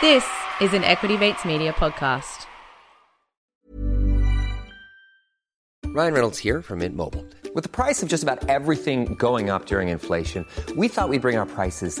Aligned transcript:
This 0.00 0.24
is 0.60 0.74
an 0.74 0.84
Equity 0.84 1.16
Mates 1.16 1.44
Media 1.44 1.72
podcast. 1.72 2.46
Ryan 5.86 6.12
Reynolds 6.14 6.38
here 6.38 6.62
from 6.62 6.78
Mint 6.78 6.94
Mobile. 6.94 7.26
With 7.52 7.64
the 7.64 7.68
price 7.68 8.00
of 8.00 8.08
just 8.08 8.22
about 8.22 8.48
everything 8.48 9.16
going 9.16 9.50
up 9.50 9.66
during 9.66 9.88
inflation, 9.88 10.46
we 10.76 10.86
thought 10.86 11.08
we'd 11.08 11.22
bring 11.22 11.36
our 11.36 11.46
prices 11.46 12.00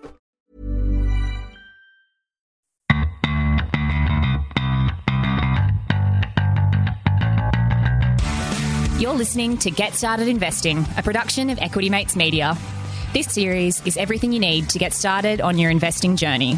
You're 9.01 9.15
listening 9.15 9.57
to 9.57 9.71
Get 9.71 9.95
Started 9.95 10.27
Investing, 10.27 10.85
a 10.95 11.01
production 11.01 11.49
of 11.49 11.57
Equity 11.57 11.89
Mates 11.89 12.15
Media. 12.15 12.55
This 13.13 13.33
series 13.33 13.83
is 13.83 13.97
everything 13.97 14.31
you 14.31 14.39
need 14.39 14.69
to 14.69 14.77
get 14.77 14.93
started 14.93 15.41
on 15.41 15.57
your 15.57 15.71
investing 15.71 16.15
journey. 16.15 16.51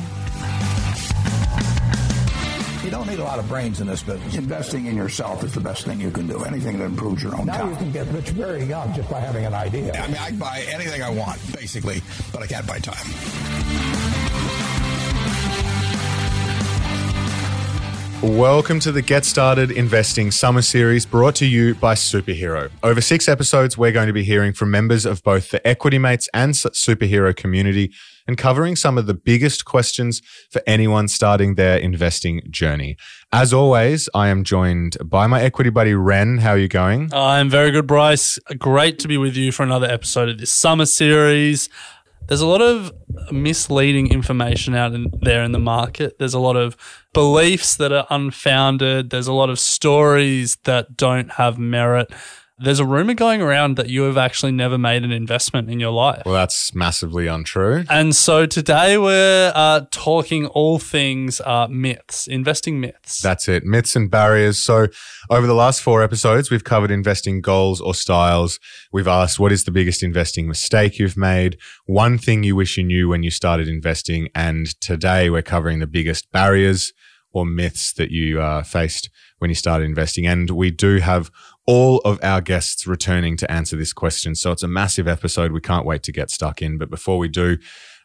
You 2.83 2.91
don't 2.91 3.07
need 3.07 3.19
a 3.19 3.23
lot 3.23 3.39
of 3.39 3.47
brains 3.47 3.79
in 3.79 3.87
this 3.87 4.03
business. 4.03 4.35
Investing 4.35 4.87
in 4.87 4.97
yourself 4.97 5.41
is 5.45 5.53
the 5.53 5.61
best 5.61 5.85
thing 5.85 6.01
you 6.01 6.11
can 6.11 6.27
do. 6.27 6.43
Anything 6.43 6.79
that 6.79 6.83
improves 6.83 7.23
your 7.23 7.33
own 7.33 7.45
Now 7.45 7.59
time. 7.59 7.69
you 7.69 7.75
can 7.77 7.91
get 7.93 8.07
rich 8.07 8.31
very 8.31 8.65
young 8.65 8.93
just 8.93 9.09
by 9.09 9.21
having 9.21 9.45
an 9.45 9.53
idea. 9.53 9.93
I 9.93 10.07
mean, 10.07 10.17
I 10.17 10.27
can 10.27 10.37
buy 10.37 10.65
anything 10.67 11.01
I 11.01 11.11
want, 11.11 11.39
basically, 11.53 12.01
but 12.33 12.43
I 12.43 12.47
can't 12.47 12.67
buy 12.67 12.79
time. 12.79 14.12
Welcome 18.23 18.79
to 18.79 18.93
the 18.93 19.01
Get 19.01 19.25
Started 19.25 19.69
Investing 19.69 20.31
Summer 20.31 20.61
Series 20.61 21.05
brought 21.05 21.35
to 21.35 21.45
you 21.45 21.75
by 21.75 21.93
Superhero. 21.93 22.71
Over 22.81 23.01
six 23.01 23.27
episodes, 23.27 23.77
we're 23.77 23.91
going 23.91 24.07
to 24.07 24.13
be 24.13 24.23
hearing 24.23 24.53
from 24.53 24.71
members 24.71 25.05
of 25.05 25.21
both 25.23 25.51
the 25.51 25.67
Equity 25.67 25.97
Mates 25.97 26.29
and 26.33 26.53
Superhero 26.53 27.35
community 27.35 27.91
and 28.25 28.37
covering 28.37 28.77
some 28.77 28.97
of 28.97 29.07
the 29.07 29.13
biggest 29.13 29.65
questions 29.65 30.21
for 30.49 30.61
anyone 30.65 31.09
starting 31.09 31.55
their 31.55 31.75
investing 31.75 32.41
journey. 32.49 32.95
As 33.33 33.51
always, 33.51 34.07
I 34.15 34.29
am 34.29 34.45
joined 34.45 34.95
by 35.03 35.27
my 35.27 35.41
equity 35.41 35.69
buddy, 35.69 35.93
Ren. 35.93 36.37
How 36.37 36.51
are 36.51 36.57
you 36.57 36.69
going? 36.69 37.13
I'm 37.13 37.49
very 37.49 37.71
good, 37.71 37.87
Bryce. 37.87 38.39
Great 38.57 38.99
to 38.99 39.09
be 39.09 39.17
with 39.17 39.35
you 39.35 39.51
for 39.51 39.63
another 39.63 39.87
episode 39.87 40.29
of 40.29 40.37
this 40.37 40.49
summer 40.49 40.85
series. 40.85 41.67
There's 42.27 42.41
a 42.41 42.47
lot 42.47 42.61
of 42.61 42.91
misleading 43.31 44.11
information 44.11 44.75
out 44.75 44.93
in 44.93 45.11
there 45.21 45.43
in 45.43 45.51
the 45.51 45.59
market. 45.59 46.17
There's 46.19 46.33
a 46.33 46.39
lot 46.39 46.55
of 46.55 46.75
beliefs 47.13 47.75
that 47.77 47.91
are 47.91 48.07
unfounded. 48.09 49.09
There's 49.09 49.27
a 49.27 49.33
lot 49.33 49.49
of 49.49 49.59
stories 49.59 50.57
that 50.63 50.95
don't 50.95 51.33
have 51.33 51.57
merit. 51.57 52.11
There's 52.59 52.79
a 52.79 52.85
rumor 52.85 53.15
going 53.15 53.41
around 53.41 53.77
that 53.77 53.89
you 53.89 54.03
have 54.03 54.15
actually 54.15 54.51
never 54.51 54.77
made 54.77 55.03
an 55.03 55.11
investment 55.11 55.71
in 55.71 55.79
your 55.79 55.91
life. 55.91 56.21
Well, 56.23 56.35
that's 56.35 56.75
massively 56.75 57.25
untrue. 57.25 57.83
And 57.89 58.15
so 58.15 58.45
today 58.45 58.95
we're 58.99 59.51
uh, 59.55 59.85
talking 59.89 60.45
all 60.45 60.77
things 60.77 61.41
uh, 61.41 61.67
myths, 61.67 62.27
investing 62.27 62.79
myths. 62.79 63.21
That's 63.21 63.47
it. 63.47 63.63
Myths 63.65 63.95
and 63.95 64.09
barriers. 64.09 64.59
So, 64.59 64.87
over 65.31 65.47
the 65.47 65.55
last 65.55 65.81
four 65.81 66.03
episodes, 66.03 66.51
we've 66.51 66.63
covered 66.63 66.91
investing 66.91 67.41
goals 67.41 67.81
or 67.81 67.95
styles. 67.95 68.59
We've 68.91 69.07
asked 69.07 69.39
what 69.39 69.51
is 69.51 69.63
the 69.63 69.71
biggest 69.71 70.03
investing 70.03 70.47
mistake 70.47 70.99
you've 70.99 71.17
made, 71.17 71.57
one 71.85 72.19
thing 72.19 72.43
you 72.43 72.55
wish 72.55 72.77
you 72.77 72.83
knew 72.83 73.09
when 73.09 73.23
you 73.23 73.31
started 73.31 73.67
investing. 73.67 74.29
And 74.35 74.79
today 74.79 75.31
we're 75.31 75.41
covering 75.41 75.79
the 75.79 75.87
biggest 75.87 76.31
barriers 76.31 76.93
or 77.31 77.47
myths 77.47 77.93
that 77.93 78.11
you 78.11 78.39
uh, 78.39 78.61
faced 78.61 79.09
when 79.39 79.49
you 79.49 79.55
started 79.55 79.85
investing. 79.85 80.27
And 80.27 80.49
we 80.51 80.71
do 80.71 80.97
have 80.97 81.31
all 81.65 81.99
of 81.99 82.19
our 82.23 82.41
guests 82.41 82.85
returning 82.85 83.37
to 83.37 83.51
answer 83.51 83.75
this 83.75 83.93
question. 83.93 84.35
So, 84.35 84.51
it's 84.51 84.63
a 84.63 84.67
massive 84.67 85.07
episode. 85.07 85.51
We 85.51 85.61
can't 85.61 85.85
wait 85.85 86.03
to 86.03 86.11
get 86.11 86.29
stuck 86.29 86.61
in. 86.61 86.77
But 86.77 86.89
before 86.89 87.17
we 87.17 87.27
do, 87.27 87.57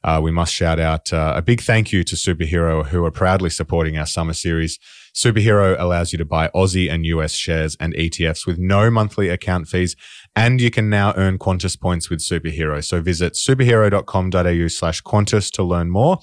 uh, 0.05 0.21
we 0.23 0.31
must 0.31 0.55
shout 0.55 0.79
out 0.79 1.13
uh, 1.13 1.33
a 1.37 1.43
big 1.43 1.61
thank 1.61 1.93
you 1.93 2.05
to 2.05 2.15
Superhero, 2.15 2.87
who 2.87 3.05
are 3.05 3.11
proudly 3.11 3.51
supporting 3.51 3.99
our 3.99 4.07
summer 4.07 4.33
series. 4.33 4.79
Superhero 5.15 5.79
allows 5.79 6.13
you 6.13 6.19
to 6.19 6.25
buy 6.25 6.49
Aussie 6.55 6.91
and 6.91 7.05
US 7.07 7.33
shares 7.33 7.77
and 7.81 7.95
ETFs 7.95 8.47
with 8.47 8.59
no 8.59 8.91
monthly 8.91 9.29
account 9.29 9.67
fees, 9.67 9.97
and 10.37 10.61
you 10.61 10.71
can 10.71 10.89
now 10.89 11.13
earn 11.17 11.39
Qantas 11.39 11.79
points 11.79 12.09
with 12.09 12.21
Superhero. 12.21 12.85
So 12.85 13.01
visit 13.01 13.33
superhero.com.au 13.33 14.69
slash 14.69 15.03
Qantas 15.03 15.51
to 15.53 15.63
learn 15.65 15.91
more. 15.91 16.19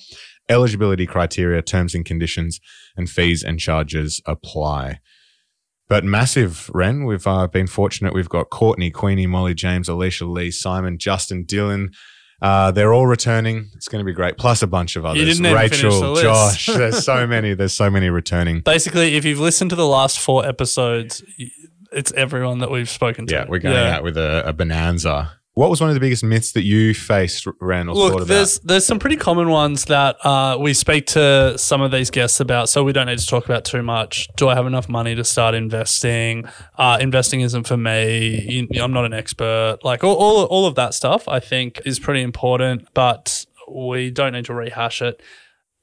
Eligibility 0.48 1.06
criteria, 1.06 1.62
terms 1.62 1.96
and 1.96 2.06
conditions, 2.06 2.62
and 2.96 3.10
fees 3.10 3.44
and 3.44 3.60
charges 3.60 4.22
apply. 4.26 5.00
But 5.88 6.04
massive, 6.04 6.70
Ren. 6.74 7.06
We've 7.06 7.26
uh, 7.28 7.48
been 7.48 7.68
fortunate. 7.68 8.14
We've 8.14 8.30
got 8.30 8.50
Courtney, 8.50 8.90
Queenie, 8.90 9.28
Molly, 9.28 9.54
James, 9.54 9.88
Alicia, 9.88 10.26
Lee, 10.26 10.52
Simon, 10.52 10.98
Justin, 10.98 11.46
Dylan. 11.46 11.94
Uh, 12.42 12.72
they're 12.72 12.94
all 12.94 13.08
returning. 13.08 13.70
It's 13.76 13.88
going 13.88 14.04
to 14.04 14.06
be 14.06 14.14
great. 14.14 14.38
Plus 14.38 14.62
a 14.62 14.68
bunch 14.68 14.96
of 14.96 15.06
others. 15.06 15.24
didn't 15.24 15.46
even 15.46 15.70
finish 15.70 15.82
the 15.82 15.88
Rachel. 15.88 16.16
Josh. 16.16 16.66
There's 16.66 17.04
so 17.04 17.26
many. 17.36 17.54
There's 17.54 17.74
so 17.74 17.90
many 17.90 18.10
returning. 18.10 18.62
Basically, 18.62 19.16
if 19.16 19.26
you've 19.26 19.40
listened 19.40 19.70
to 19.70 19.76
the 19.76 19.86
last 19.88 20.20
four 20.20 20.46
episodes, 20.46 21.24
it's 21.92 22.12
everyone 22.14 22.60
that 22.60 22.72
we've 22.72 22.90
spoken 22.90 23.28
to. 23.28 23.34
Yeah, 23.34 23.46
we're 23.48 23.60
going 23.60 23.78
out 23.78 24.04
with 24.04 24.18
a, 24.18 24.44
a 24.48 24.54
bonanza. 24.54 25.40
What 25.56 25.70
was 25.70 25.80
one 25.80 25.90
of 25.90 25.94
the 25.94 26.02
biggest 26.02 26.22
myths 26.22 26.52
that 26.52 26.64
you 26.64 26.94
faced, 26.94 27.48
Randall? 27.62 27.96
Look, 27.96 28.28
there's 28.28 28.60
there's 28.60 28.86
some 28.86 29.00
pretty 29.00 29.16
common 29.16 29.50
ones 29.50 29.86
that 29.86 30.18
uh, 30.26 30.58
we 30.60 30.74
speak 30.74 31.06
to 31.08 31.58
some 31.58 31.82
of 31.82 31.92
these 31.92 32.12
guests 32.12 32.42
about, 32.42 32.68
so 32.68 32.84
we 32.84 32.92
don't 32.92 33.08
need 33.08 33.20
to 33.20 33.26
talk 33.26 33.46
about 33.46 33.64
too 33.64 33.82
much. 33.82 34.28
Do 34.36 34.50
I 34.50 34.56
have 34.56 34.68
enough 34.68 34.90
money 34.90 35.16
to 35.16 35.24
start 35.24 35.56
investing? 35.56 36.44
Uh, 36.78 36.98
investing 37.00 37.40
isn't 37.40 37.68
for 37.68 37.78
me. 37.78 38.68
I'm 38.78 38.92
not 38.92 39.06
an 39.06 39.14
expert. 39.14 39.78
Like 39.82 40.04
all, 40.04 40.16
all 40.16 40.44
all 40.44 40.66
of 40.66 40.76
that 40.76 40.94
stuff, 40.94 41.26
I 41.30 41.40
think 41.40 41.82
is 41.86 42.00
pretty 42.00 42.22
important, 42.22 42.90
but 42.94 43.46
we 43.72 44.12
don't 44.12 44.34
need 44.34 44.46
to 44.46 44.54
rehash 44.54 45.02
it. 45.02 45.22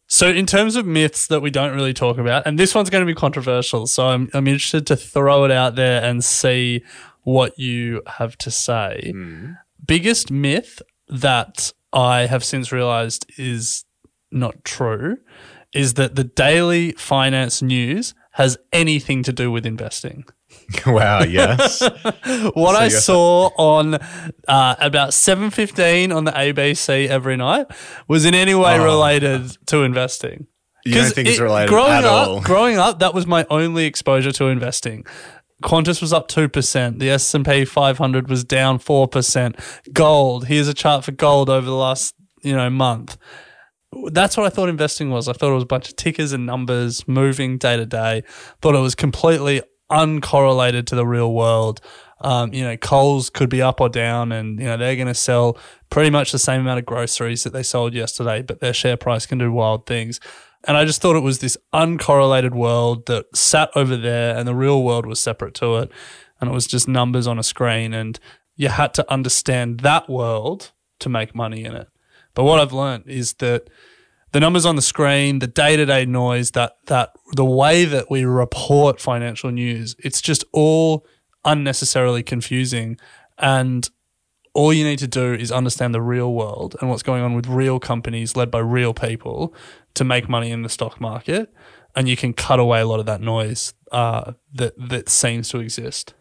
So, 0.07 0.29
in 0.29 0.45
terms 0.45 0.77
of 0.77 0.85
myths 0.85 1.29
that 1.29 1.41
we 1.41 1.49
don't 1.51 1.75
really 1.75 1.95
talk 1.95 2.19
about, 2.19 2.47
and 2.47 2.59
this 2.59 2.75
one's 2.75 2.91
going 2.91 3.01
to 3.01 3.11
be 3.11 3.15
controversial, 3.15 3.87
so 3.87 4.09
I'm, 4.09 4.29
I'm 4.35 4.47
interested 4.47 4.87
to 4.89 4.97
throw 4.97 5.45
it 5.45 5.51
out 5.51 5.77
there 5.77 6.05
and 6.05 6.23
see 6.23 6.83
what 7.23 7.59
you 7.59 8.03
have 8.07 8.37
to 8.39 8.51
say. 8.51 9.13
Biggest 9.85 10.31
myth 10.31 10.81
that 11.09 11.73
I 11.93 12.27
have 12.27 12.45
since 12.45 12.73
realized 12.73 13.27
is 13.37 13.85
not 14.31 14.65
true 14.65 15.19
is 15.75 15.95
that 15.95 16.15
the 16.15 16.25
daily 16.25 16.93
finance 16.93 17.63
news 17.63 18.15
has 18.33 18.57
anything 18.73 19.23
to 19.25 19.33
do 19.33 19.51
with 19.51 19.67
investing. 19.67 20.25
wow, 20.87 21.23
yes. 21.23 21.83
What 22.55 22.77
I 22.77 22.89
saw 22.89 23.51
on 23.59 23.95
uh, 23.95 24.75
about 24.79 25.11
7.15 25.11 26.15
on 26.15 26.25
the 26.25 26.31
ABC 26.33 27.09
every 27.09 27.37
night 27.37 27.67
was 28.09 28.25
in 28.25 28.35
any 28.35 28.55
way 28.55 28.79
Oh. 28.79 28.85
related 28.85 29.57
to 29.67 29.83
investing. 29.83 30.47
You 30.85 30.95
don't 30.97 31.13
think 31.15 31.29
it's 31.29 31.39
it- 31.39 31.43
related 31.43 31.69
growing 31.69 31.93
at 31.93 32.05
up, 32.05 32.29
all? 32.29 32.41
Growing 32.41 32.77
up, 32.77 32.99
that 33.01 33.15
was 33.15 33.27
my 33.27 33.47
only 33.51 33.85
exposure 33.87 34.33
to 34.33 34.47
investing. 34.47 35.05
Qantas 35.63 36.01
was 36.01 36.13
up 36.13 36.29
2%. 36.29 36.99
The 36.99 37.11
S&P 37.11 37.65
500 37.65 38.29
was 38.29 38.45
down 38.45 38.79
4%. 38.79 39.93
Gold, 39.93 40.47
here's 40.47 40.69
a 40.69 40.75
chart 40.75 41.05
for 41.05 41.13
gold 41.13 41.49
over 41.49 41.67
the 41.67 41.75
last, 41.75 42.15
you 42.43 42.55
know, 42.55 42.69
month. 42.71 43.17
That's 44.11 44.37
what 44.37 44.47
I 44.47 44.51
thought 44.51 44.69
investing 44.69 45.11
was. 45.11 45.29
I 45.29 45.33
thought 45.33 45.51
it 45.51 45.55
was 45.55 45.65
a 45.65 45.67
bunch 45.67 45.89
of 45.89 45.97
tickers 45.97 46.33
and 46.33 46.47
numbers 46.47 47.07
moving 47.07 47.59
day 47.59 47.77
to 47.77 47.87
day. 47.87 48.23
Thought 48.61 48.75
it 48.75 48.81
was 48.81 48.95
completely 48.95 49.63
uncorrelated 49.91 50.87
to 50.87 50.95
the 50.95 51.07
real 51.07 51.33
world. 51.33 51.81
Um, 52.23 52.55
you 52.55 52.63
know, 52.63 52.77
Coles 52.77 53.31
could 53.31 53.51
be 53.51 53.61
up 53.61 53.81
or 53.81 53.89
down, 53.89 54.33
and 54.33 54.59
you 54.59 54.65
know 54.65 54.77
they're 54.77 54.97
going 54.97 55.09
to 55.09 55.15
sell 55.15 55.59
pretty 55.91 56.09
much 56.09 56.33
the 56.33 56.39
same 56.39 56.61
amount 56.61 56.79
of 56.79 56.87
groceries 56.87 57.45
that 57.45 57.53
they 57.53 57.65
sold 57.65 57.95
yesterday, 57.95 58.43
but 58.43 58.61
their 58.61 58.73
share 58.73 58.97
price 58.97 59.27
can 59.27 59.39
do 59.39 59.53
wild 59.53 59.87
things. 59.87 60.21
And 60.65 60.77
I 60.77 60.85
just 60.85 61.03
thought 61.03 61.17
it 61.17 61.21
was 61.21 61.41
this 61.41 61.57
uncorrelated 61.75 62.53
world 62.53 63.07
that 63.07 63.37
sat 63.37 63.71
over 63.75 63.97
there, 63.97 64.37
and 64.37 64.47
the 64.47 64.55
real 64.55 64.83
world 64.83 65.07
was 65.07 65.21
separate 65.21 65.55
to 65.55 65.77
it, 65.77 65.91
and 66.41 66.51
it 66.51 66.53
was 66.53 66.67
just 66.67 66.87
numbers 66.87 67.27
on 67.27 67.39
a 67.39 67.43
screen, 67.43 67.93
and 67.93 68.19
you 68.57 68.69
had 68.69 68.95
to 68.95 69.13
understand 69.13 69.81
that 69.81 70.09
world 70.09 70.73
to 71.01 71.09
make 71.09 71.35
money 71.35 71.65
in 71.65 71.75
it. 71.75 71.89
But 72.35 72.45
what 72.45 72.61
I've 72.61 72.73
learned 72.73 73.09
is 73.09 73.35
that 73.35 73.69
the 74.33 74.41
numbers 74.41 74.65
on 74.65 74.77
the 74.77 74.83
screen, 74.83 75.41
the 75.41 75.47
day 75.47 75.77
to 75.77 75.85
day 75.85 76.07
noise, 76.07 76.53
that 76.53 76.77
that 76.87 77.13
the 77.35 77.45
way 77.45 77.85
that 77.85 78.11
we 78.11 78.25
report 78.25 79.01
financial 79.01 79.51
news, 79.51 79.95
it's 79.99 80.21
just 80.21 80.45
all 80.53 81.07
unnecessarily 81.45 82.23
confusing. 82.23 82.97
And 83.39 83.89
all 84.55 84.73
you 84.73 84.85
need 84.85 84.99
to 84.99 85.07
do 85.07 85.33
is 85.33 85.51
understand 85.51 85.95
the 85.95 86.03
real 86.03 86.33
world 86.33 86.77
and 86.81 86.91
what's 86.91 87.03
going 87.03 87.23
on 87.23 87.35
with 87.35 87.47
real 87.47 87.79
companies 87.81 88.37
led 88.37 88.51
by 88.51 88.59
real 88.59 88.93
people 88.93 89.55
to 89.95 90.05
make 90.05 90.29
money 90.29 90.51
in 90.51 90.63
the 90.63 90.69
stock 90.69 91.01
market. 91.01 91.53
And 91.95 92.09
you 92.09 92.17
can 92.17 92.33
cut 92.33 92.59
away 92.59 92.81
a 92.81 92.87
lot 92.87 93.01
of 93.01 93.07
that 93.07 93.21
noise 93.21 93.75
uh, 93.93 94.33
that 94.55 94.75
that 94.89 95.09
seems 95.09 95.49
to 95.51 95.59
exist. 95.59 96.15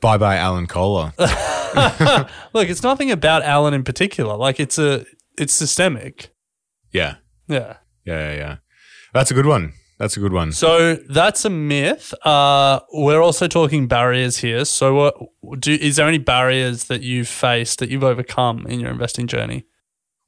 Bye 0.00 0.18
bye, 0.18 0.36
Alan 0.36 0.66
Kohler. 0.66 1.12
Look, 1.18 2.68
it's 2.68 2.82
nothing 2.82 3.10
about 3.10 3.42
Alan 3.42 3.74
in 3.74 3.84
particular. 3.84 4.36
Like 4.36 4.58
it's 4.60 4.78
a 4.78 5.04
it's 5.36 5.54
systemic. 5.54 6.30
yeah. 6.92 7.16
Yeah. 7.48 7.76
Yeah, 8.04 8.30
yeah, 8.30 8.36
yeah. 8.36 8.56
That's 9.14 9.30
a 9.30 9.34
good 9.34 9.46
one. 9.46 9.72
That's 9.98 10.16
a 10.16 10.20
good 10.20 10.32
one. 10.32 10.52
So 10.52 10.94
that's 10.94 11.44
a 11.44 11.50
myth. 11.50 12.14
Uh, 12.24 12.80
we're 12.92 13.20
also 13.20 13.48
talking 13.48 13.88
barriers 13.88 14.38
here. 14.38 14.64
So, 14.64 15.30
what 15.40 15.60
do 15.60 15.72
is 15.72 15.96
there 15.96 16.06
any 16.06 16.18
barriers 16.18 16.84
that 16.84 17.02
you've 17.02 17.28
faced 17.28 17.80
that 17.80 17.90
you've 17.90 18.04
overcome 18.04 18.66
in 18.66 18.78
your 18.78 18.90
investing 18.90 19.26
journey? 19.26 19.66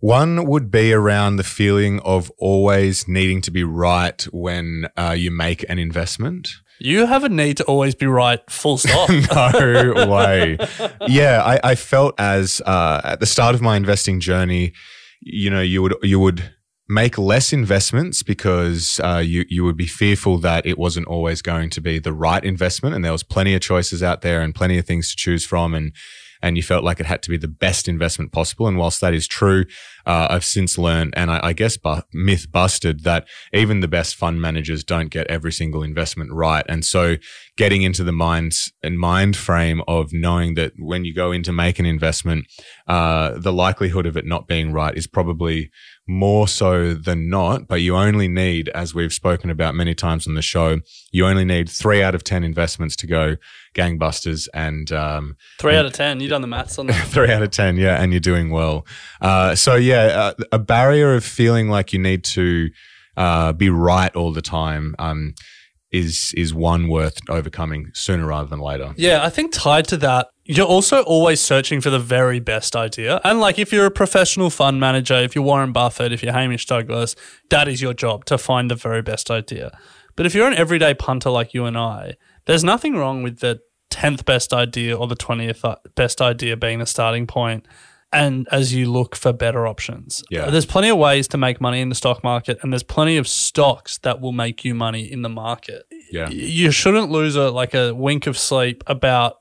One 0.00 0.46
would 0.46 0.70
be 0.70 0.93
around 0.93 1.37
the 1.37 1.44
feeling 1.44 2.00
of 2.00 2.32
always 2.38 3.06
needing 3.06 3.43
to 3.43 3.50
be 3.50 3.64
right 3.64 4.20
when 4.32 4.87
uh, 4.96 5.14
you 5.17 5.31
make 5.31 5.64
an 5.69 5.78
investment. 5.78 6.49
You 6.81 7.05
have 7.05 7.23
a 7.23 7.28
need 7.28 7.58
to 7.58 7.64
always 7.64 7.94
be 7.94 8.06
right. 8.06 8.40
Full 8.50 8.78
stop. 8.78 9.11
no 9.32 10.06
way. 10.08 10.56
Yeah, 11.06 11.43
I, 11.44 11.61
I 11.62 11.75
felt 11.75 12.19
as 12.19 12.62
uh, 12.64 13.02
at 13.05 13.20
the 13.20 13.26
start 13.26 13.55
of 13.55 13.61
my 13.61 13.76
investing 13.76 14.19
journey, 14.19 14.73
you 15.20 15.50
know, 15.50 15.61
you 15.61 15.82
would 15.82 15.94
you 16.02 16.19
would 16.19 16.50
make 16.90 17.16
less 17.16 17.52
investments 17.52 18.22
because 18.22 19.00
uh, 19.04 19.22
you 19.25 19.44
you 19.48 19.64
would 19.64 19.76
be 19.76 19.87
fearful 19.87 20.38
that 20.38 20.66
it 20.66 20.76
wasn't 20.76 21.06
always 21.06 21.40
going 21.40 21.70
to 21.70 21.81
be 21.81 21.98
the 21.98 22.12
right 22.12 22.44
investment, 22.44 22.94
and 22.94 23.04
there 23.04 23.12
was 23.12 23.22
plenty 23.22 23.54
of 23.54 23.60
choices 23.60 24.02
out 24.02 24.22
there 24.22 24.42
and 24.42 24.54
plenty 24.54 24.76
of 24.76 24.84
things 24.84 25.10
to 25.10 25.16
choose 25.16 25.46
from, 25.46 25.72
and 25.72 25.92
and 26.42 26.56
you 26.56 26.62
felt 26.62 26.84
like 26.84 27.00
it 27.00 27.06
had 27.06 27.22
to 27.22 27.31
be 27.31 27.37
the 27.37 27.48
best 27.48 27.88
investment 27.88 28.32
possible. 28.32 28.66
And 28.66 28.78
whilst 28.78 29.00
that 29.00 29.14
is 29.14 29.28
true, 29.28 29.64
uh, 30.06 30.28
I've 30.31 30.44
since 30.44 30.78
learned, 30.78 31.14
and 31.16 31.31
I, 31.31 31.40
I 31.42 31.52
guess 31.52 31.76
bu- 31.76 32.02
myth 32.12 32.50
busted, 32.50 33.04
that 33.04 33.28
even 33.52 33.81
the 33.81 33.88
best 33.88 34.16
fund 34.16 34.40
managers 34.40 34.82
don't 34.82 35.10
get 35.10 35.26
every 35.26 35.52
single 35.52 35.82
investment 35.82 36.32
right. 36.32 36.64
And 36.69 36.84
so 36.84 37.16
getting 37.56 37.82
into 37.82 38.04
the 38.04 38.12
mind 38.12 38.52
and 38.82 38.98
mind 38.98 39.37
frame 39.37 39.82
of 39.87 40.12
knowing 40.12 40.54
that 40.54 40.72
when 40.78 41.04
you 41.04 41.14
go 41.14 41.31
in 41.31 41.42
to 41.42 41.52
make 41.52 41.78
an 41.78 41.87
investment, 41.87 42.46
uh, 42.87 43.38
the 43.38 43.52
likelihood 43.52 44.06
of 44.06 44.16
it 44.16 44.25
not 44.25 44.48
being 44.48 44.72
right 44.72 44.96
is 44.96 45.06
probably 45.06 45.70
more 46.08 46.49
so 46.49 46.93
than 46.94 47.29
not, 47.31 47.69
but 47.69 47.81
you 47.81 47.97
only 47.97 48.26
need, 48.26 48.69
as 48.70 48.94
we've 48.94 49.12
spoken 49.12 49.49
about 49.49 49.75
many 49.76 49.94
times 49.94 50.26
on 50.26 50.35
the 50.35 50.43
show, 50.43 50.81
you 51.12 51.25
only 51.26 51.44
need 51.44 51.69
three 51.69 52.02
out 52.02 52.14
of 52.17 52.25
10 52.25 52.43
investments 52.43 52.97
to 52.97 53.06
go 53.06 53.37
gangbusters 53.75 54.49
and, 54.52 54.91
um, 54.91 55.37
Three 55.58 55.76
out 55.76 55.87
of 55.87 55.93
ten. 55.93 56.19
you've 56.20 56.31
done 56.31 56.41
the 56.41 56.49
maths 56.49 56.79
on 56.79 56.87
that? 56.88 57.06
three 57.08 57.31
out 57.31 57.43
of 57.43 57.50
10. 57.50 57.76
Yeah. 57.76 58.02
And 58.02 58.12
you're 58.12 58.20
doing 58.20 58.50
well. 58.50 58.87
Uh, 59.20 59.55
so 59.55 59.76
yeah, 59.76 60.32
uh, 60.38 60.44
a 60.52 60.58
barrier 60.58 61.14
of 61.14 61.25
feeling 61.25 61.69
like 61.69 61.93
you 61.93 61.99
need 62.00 62.25
to, 62.25 62.70
uh, 63.17 63.52
be 63.52 63.70
right 63.70 64.14
all 64.17 64.32
the 64.32 64.43
time, 64.43 64.97
um, 64.99 65.35
is, 65.93 66.32
is 66.37 66.52
one 66.55 66.88
worth 66.88 67.19
overcoming 67.29 67.91
sooner 67.94 68.26
rather 68.26 68.49
than 68.49 68.61
later. 68.61 68.94
Yeah, 68.97 69.25
I 69.25 69.31
think 69.31 69.52
tied 69.52 69.87
to 69.88 69.97
that, 69.99 70.29
you're 70.56 70.67
also 70.67 71.02
always 71.02 71.41
searching 71.41 71.81
for 71.81 71.91
the 71.91 71.99
very 72.00 72.41
best 72.41 72.75
idea. 72.75 73.20
And 73.23 73.38
like 73.38 73.56
if 73.56 73.73
you're 73.73 73.87
a 73.87 73.91
professional 73.91 74.50
fund 74.50 74.81
manager, 74.81 75.14
if 75.14 75.37
you're 75.37 75.44
Warren 75.44 75.70
Buffett, 75.70 76.12
if 76.12 76.25
you're 76.25 76.32
Hamish 76.32 76.67
Douglass, 76.67 77.14
that 77.50 77.69
is 77.69 77.81
your 77.81 77.94
job 77.94 78.25
to 78.25 78.37
find 78.37 78.69
the 78.69 78.75
very 78.75 79.00
best 79.00 79.31
idea. 79.31 79.79
But 80.17 80.26
if 80.26 80.35
you're 80.35 80.49
an 80.49 80.55
everyday 80.55 80.93
punter 80.93 81.31
like 81.31 81.55
you 81.55 81.67
and 81.67 81.79
I, 81.79 82.17
there's 82.47 82.64
nothing 82.64 82.97
wrong 82.97 83.23
with 83.23 83.38
the 83.38 83.61
10th 83.93 84.25
best 84.25 84.52
idea 84.52 84.97
or 84.97 85.06
the 85.06 85.14
20th 85.14 85.64
uh, 85.64 85.76
best 85.94 86.20
idea 86.20 86.56
being 86.56 86.81
the 86.81 86.87
starting 86.87 87.29
point 87.29 87.67
and 88.12 88.49
as 88.50 88.75
you 88.75 88.91
look 88.91 89.14
for 89.14 89.32
better 89.32 89.69
options. 89.69 90.25
Yeah. 90.31 90.50
There's 90.50 90.67
plenty 90.67 90.88
of 90.88 90.99
ways 90.99 91.29
to 91.29 91.38
make 91.38 91.61
money 91.61 91.81
in 91.81 91.91
the 91.91 91.94
stock 91.94 92.25
market 92.25 92.58
and 92.62 92.73
there's 92.73 92.82
plenty 92.82 93.19
of 93.19 93.29
stocks 93.29 93.99
that 93.99 94.20
will 94.20 94.32
make 94.32 94.64
you 94.64 94.75
money 94.75 95.11
in 95.11 95.23
the 95.23 95.29
market. 95.29 95.85
Yeah. 96.11 96.29
You 96.29 96.73
shouldn't 96.73 97.12
lose 97.12 97.37
a 97.37 97.50
like 97.52 97.73
a 97.73 97.94
wink 97.94 98.26
of 98.26 98.37
sleep 98.37 98.82
about 98.88 99.37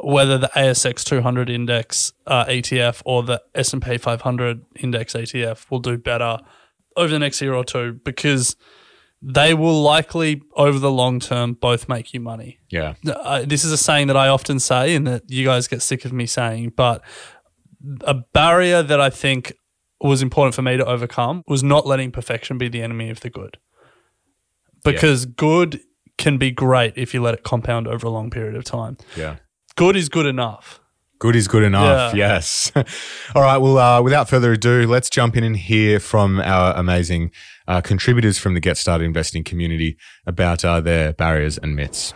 whether 0.00 0.38
the 0.38 0.50
ASX 0.54 1.04
200 1.04 1.50
index 1.50 2.12
uh, 2.26 2.44
ETF 2.46 3.02
or 3.04 3.22
the 3.22 3.42
S&P 3.54 3.98
500 3.98 4.64
index 4.76 5.14
ETF 5.14 5.70
will 5.70 5.80
do 5.80 5.98
better 5.98 6.38
over 6.96 7.08
the 7.08 7.18
next 7.18 7.40
year 7.40 7.54
or 7.54 7.64
two 7.64 7.94
because 8.04 8.56
they 9.20 9.54
will 9.54 9.82
likely 9.82 10.42
over 10.54 10.78
the 10.78 10.90
long 10.90 11.18
term 11.18 11.54
both 11.54 11.88
make 11.88 12.14
you 12.14 12.20
money. 12.20 12.60
Yeah. 12.70 12.94
Uh, 13.06 13.44
this 13.44 13.64
is 13.64 13.72
a 13.72 13.76
saying 13.76 14.06
that 14.06 14.16
I 14.16 14.28
often 14.28 14.60
say 14.60 14.94
and 14.94 15.06
that 15.06 15.28
you 15.28 15.44
guys 15.44 15.66
get 15.66 15.82
sick 15.82 16.04
of 16.04 16.12
me 16.12 16.26
saying, 16.26 16.74
but 16.76 17.02
a 18.02 18.14
barrier 18.14 18.82
that 18.82 19.00
I 19.00 19.10
think 19.10 19.52
was 20.00 20.22
important 20.22 20.54
for 20.54 20.62
me 20.62 20.76
to 20.76 20.86
overcome 20.86 21.42
was 21.48 21.64
not 21.64 21.86
letting 21.86 22.12
perfection 22.12 22.58
be 22.58 22.68
the 22.68 22.82
enemy 22.82 23.10
of 23.10 23.20
the 23.20 23.30
good. 23.30 23.58
Because 24.84 25.26
good 25.26 25.80
can 26.16 26.38
be 26.38 26.50
great 26.52 26.94
if 26.96 27.12
you 27.12 27.20
let 27.20 27.34
it 27.34 27.42
compound 27.42 27.88
over 27.88 28.06
a 28.06 28.10
long 28.10 28.30
period 28.30 28.54
of 28.54 28.64
time. 28.64 28.96
Yeah. 29.16 29.36
Good 29.78 29.94
is 29.94 30.08
good 30.08 30.26
enough. 30.26 30.80
Good 31.20 31.36
is 31.36 31.46
good 31.46 31.62
enough. 31.62 32.12
Yeah. 32.12 32.34
Yes. 32.34 32.72
All 33.36 33.42
right. 33.42 33.58
Well, 33.58 33.78
uh, 33.78 34.02
without 34.02 34.28
further 34.28 34.52
ado, 34.54 34.88
let's 34.88 35.08
jump 35.08 35.36
in 35.36 35.44
and 35.44 35.56
hear 35.56 36.00
from 36.00 36.40
our 36.40 36.74
amazing 36.74 37.30
uh, 37.68 37.80
contributors 37.80 38.38
from 38.38 38.54
the 38.54 38.60
Get 38.60 38.76
Started 38.76 39.04
Investing 39.04 39.44
community 39.44 39.96
about 40.26 40.64
uh, 40.64 40.80
their 40.80 41.12
barriers 41.12 41.58
and 41.58 41.76
myths. 41.76 42.12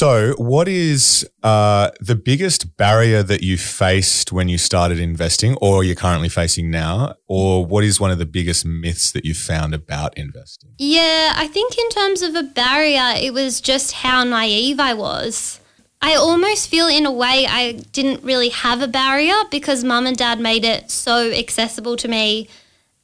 So, 0.00 0.32
what 0.38 0.66
is 0.66 1.28
uh, 1.42 1.90
the 2.00 2.14
biggest 2.14 2.78
barrier 2.78 3.22
that 3.22 3.42
you 3.42 3.58
faced 3.58 4.32
when 4.32 4.48
you 4.48 4.56
started 4.56 4.98
investing, 4.98 5.58
or 5.60 5.84
you're 5.84 5.94
currently 5.94 6.30
facing 6.30 6.70
now? 6.70 7.16
Or 7.26 7.66
what 7.66 7.84
is 7.84 8.00
one 8.00 8.10
of 8.10 8.16
the 8.16 8.24
biggest 8.24 8.64
myths 8.64 9.12
that 9.12 9.26
you've 9.26 9.36
found 9.36 9.74
about 9.74 10.16
investing? 10.16 10.70
Yeah, 10.78 11.34
I 11.36 11.48
think 11.48 11.76
in 11.76 11.90
terms 11.90 12.22
of 12.22 12.34
a 12.34 12.42
barrier, 12.42 13.12
it 13.14 13.34
was 13.34 13.60
just 13.60 13.92
how 13.92 14.24
naive 14.24 14.80
I 14.80 14.94
was. 14.94 15.60
I 16.00 16.14
almost 16.14 16.70
feel, 16.70 16.88
in 16.88 17.04
a 17.04 17.12
way, 17.12 17.46
I 17.46 17.72
didn't 17.92 18.24
really 18.24 18.48
have 18.48 18.80
a 18.80 18.88
barrier 18.88 19.36
because 19.50 19.84
mum 19.84 20.06
and 20.06 20.16
dad 20.16 20.40
made 20.40 20.64
it 20.64 20.90
so 20.90 21.30
accessible 21.30 21.98
to 21.98 22.08
me. 22.08 22.48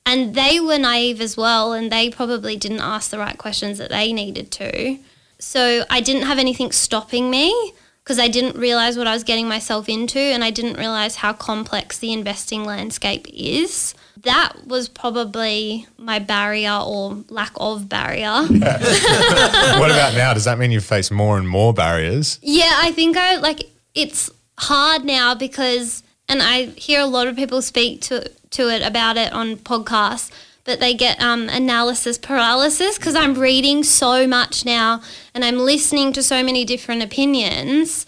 And 0.06 0.34
they 0.34 0.60
were 0.60 0.78
naive 0.78 1.20
as 1.20 1.36
well, 1.36 1.74
and 1.74 1.92
they 1.92 2.08
probably 2.08 2.56
didn't 2.56 2.80
ask 2.80 3.10
the 3.10 3.18
right 3.18 3.36
questions 3.36 3.76
that 3.76 3.90
they 3.90 4.14
needed 4.14 4.50
to. 4.52 4.98
So 5.38 5.84
I 5.90 6.00
didn't 6.00 6.22
have 6.22 6.38
anything 6.38 6.72
stopping 6.72 7.30
me 7.30 7.72
because 8.02 8.18
I 8.20 8.28
didn't 8.28 8.56
realize 8.56 8.96
what 8.96 9.08
I 9.08 9.14
was 9.14 9.24
getting 9.24 9.48
myself 9.48 9.88
into 9.88 10.18
and 10.18 10.44
I 10.44 10.50
didn't 10.50 10.78
realize 10.78 11.16
how 11.16 11.32
complex 11.32 11.98
the 11.98 12.12
investing 12.12 12.64
landscape 12.64 13.26
is. 13.32 13.94
That 14.22 14.52
was 14.66 14.88
probably 14.88 15.86
my 15.98 16.20
barrier 16.20 16.78
or 16.84 17.24
lack 17.28 17.52
of 17.56 17.88
barrier. 17.88 18.30
what 18.48 19.90
about 19.90 20.14
now? 20.14 20.32
Does 20.34 20.44
that 20.44 20.58
mean 20.58 20.70
you 20.70 20.80
face 20.80 21.10
more 21.10 21.36
and 21.36 21.48
more 21.48 21.74
barriers? 21.74 22.38
Yeah, 22.42 22.72
I 22.76 22.92
think 22.92 23.16
I 23.16 23.36
like 23.36 23.70
it's 23.94 24.30
hard 24.58 25.04
now 25.04 25.34
because 25.34 26.02
and 26.28 26.42
I 26.42 26.66
hear 26.66 27.00
a 27.00 27.06
lot 27.06 27.26
of 27.26 27.36
people 27.36 27.60
speak 27.60 28.02
to 28.02 28.30
to 28.50 28.68
it 28.68 28.82
about 28.82 29.16
it 29.16 29.32
on 29.32 29.56
podcasts, 29.56 30.30
but 30.66 30.80
they 30.80 30.92
get 30.94 31.22
um, 31.22 31.48
analysis 31.48 32.18
paralysis 32.18 32.98
because 32.98 33.14
I'm 33.14 33.34
reading 33.34 33.84
so 33.84 34.26
much 34.26 34.64
now 34.66 35.00
and 35.34 35.44
I'm 35.44 35.58
listening 35.58 36.12
to 36.14 36.22
so 36.22 36.42
many 36.42 36.64
different 36.64 37.02
opinions 37.02 38.04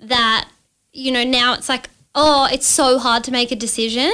that 0.00 0.48
you 0.92 1.10
know 1.10 1.24
now 1.24 1.54
it's 1.54 1.68
like 1.68 1.88
oh 2.14 2.46
it's 2.52 2.66
so 2.66 2.98
hard 2.98 3.24
to 3.24 3.32
make 3.32 3.50
a 3.50 3.56
decision 3.56 4.12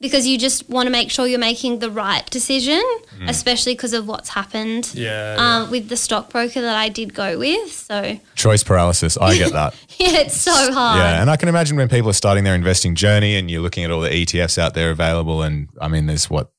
because 0.00 0.28
you 0.28 0.38
just 0.38 0.70
want 0.70 0.86
to 0.86 0.92
make 0.92 1.10
sure 1.10 1.26
you're 1.26 1.40
making 1.40 1.80
the 1.80 1.90
right 1.90 2.24
decision 2.30 2.80
especially 3.26 3.74
because 3.74 3.92
of 3.92 4.06
what's 4.06 4.28
happened 4.28 4.94
Yeah, 4.94 5.34
um, 5.38 5.70
with 5.72 5.88
the 5.88 5.96
stockbroker 5.96 6.60
that 6.60 6.76
I 6.76 6.88
did 6.88 7.14
go 7.14 7.36
with 7.36 7.72
so 7.72 8.20
Choice 8.36 8.62
paralysis. 8.62 9.18
I 9.18 9.36
get 9.36 9.52
that. 9.52 9.74
yeah 9.98 10.18
it's 10.20 10.36
so 10.36 10.52
hard 10.52 10.98
yeah. 11.00 11.20
And 11.20 11.28
I 11.28 11.36
can 11.36 11.48
imagine 11.48 11.76
when 11.76 11.88
people 11.88 12.10
are 12.10 12.20
starting 12.24 12.44
their 12.44 12.54
investing 12.54 12.94
journey 12.94 13.34
and 13.34 13.50
you're 13.50 13.60
looking 13.60 13.82
at 13.82 13.90
all 13.90 14.00
the 14.02 14.10
ETFs 14.10 14.56
out 14.56 14.74
there 14.74 14.90
available, 14.92 15.42
and 15.42 15.68
I 15.80 15.88
mean, 15.88 16.06
there's 16.06 16.30
what, 16.30 16.52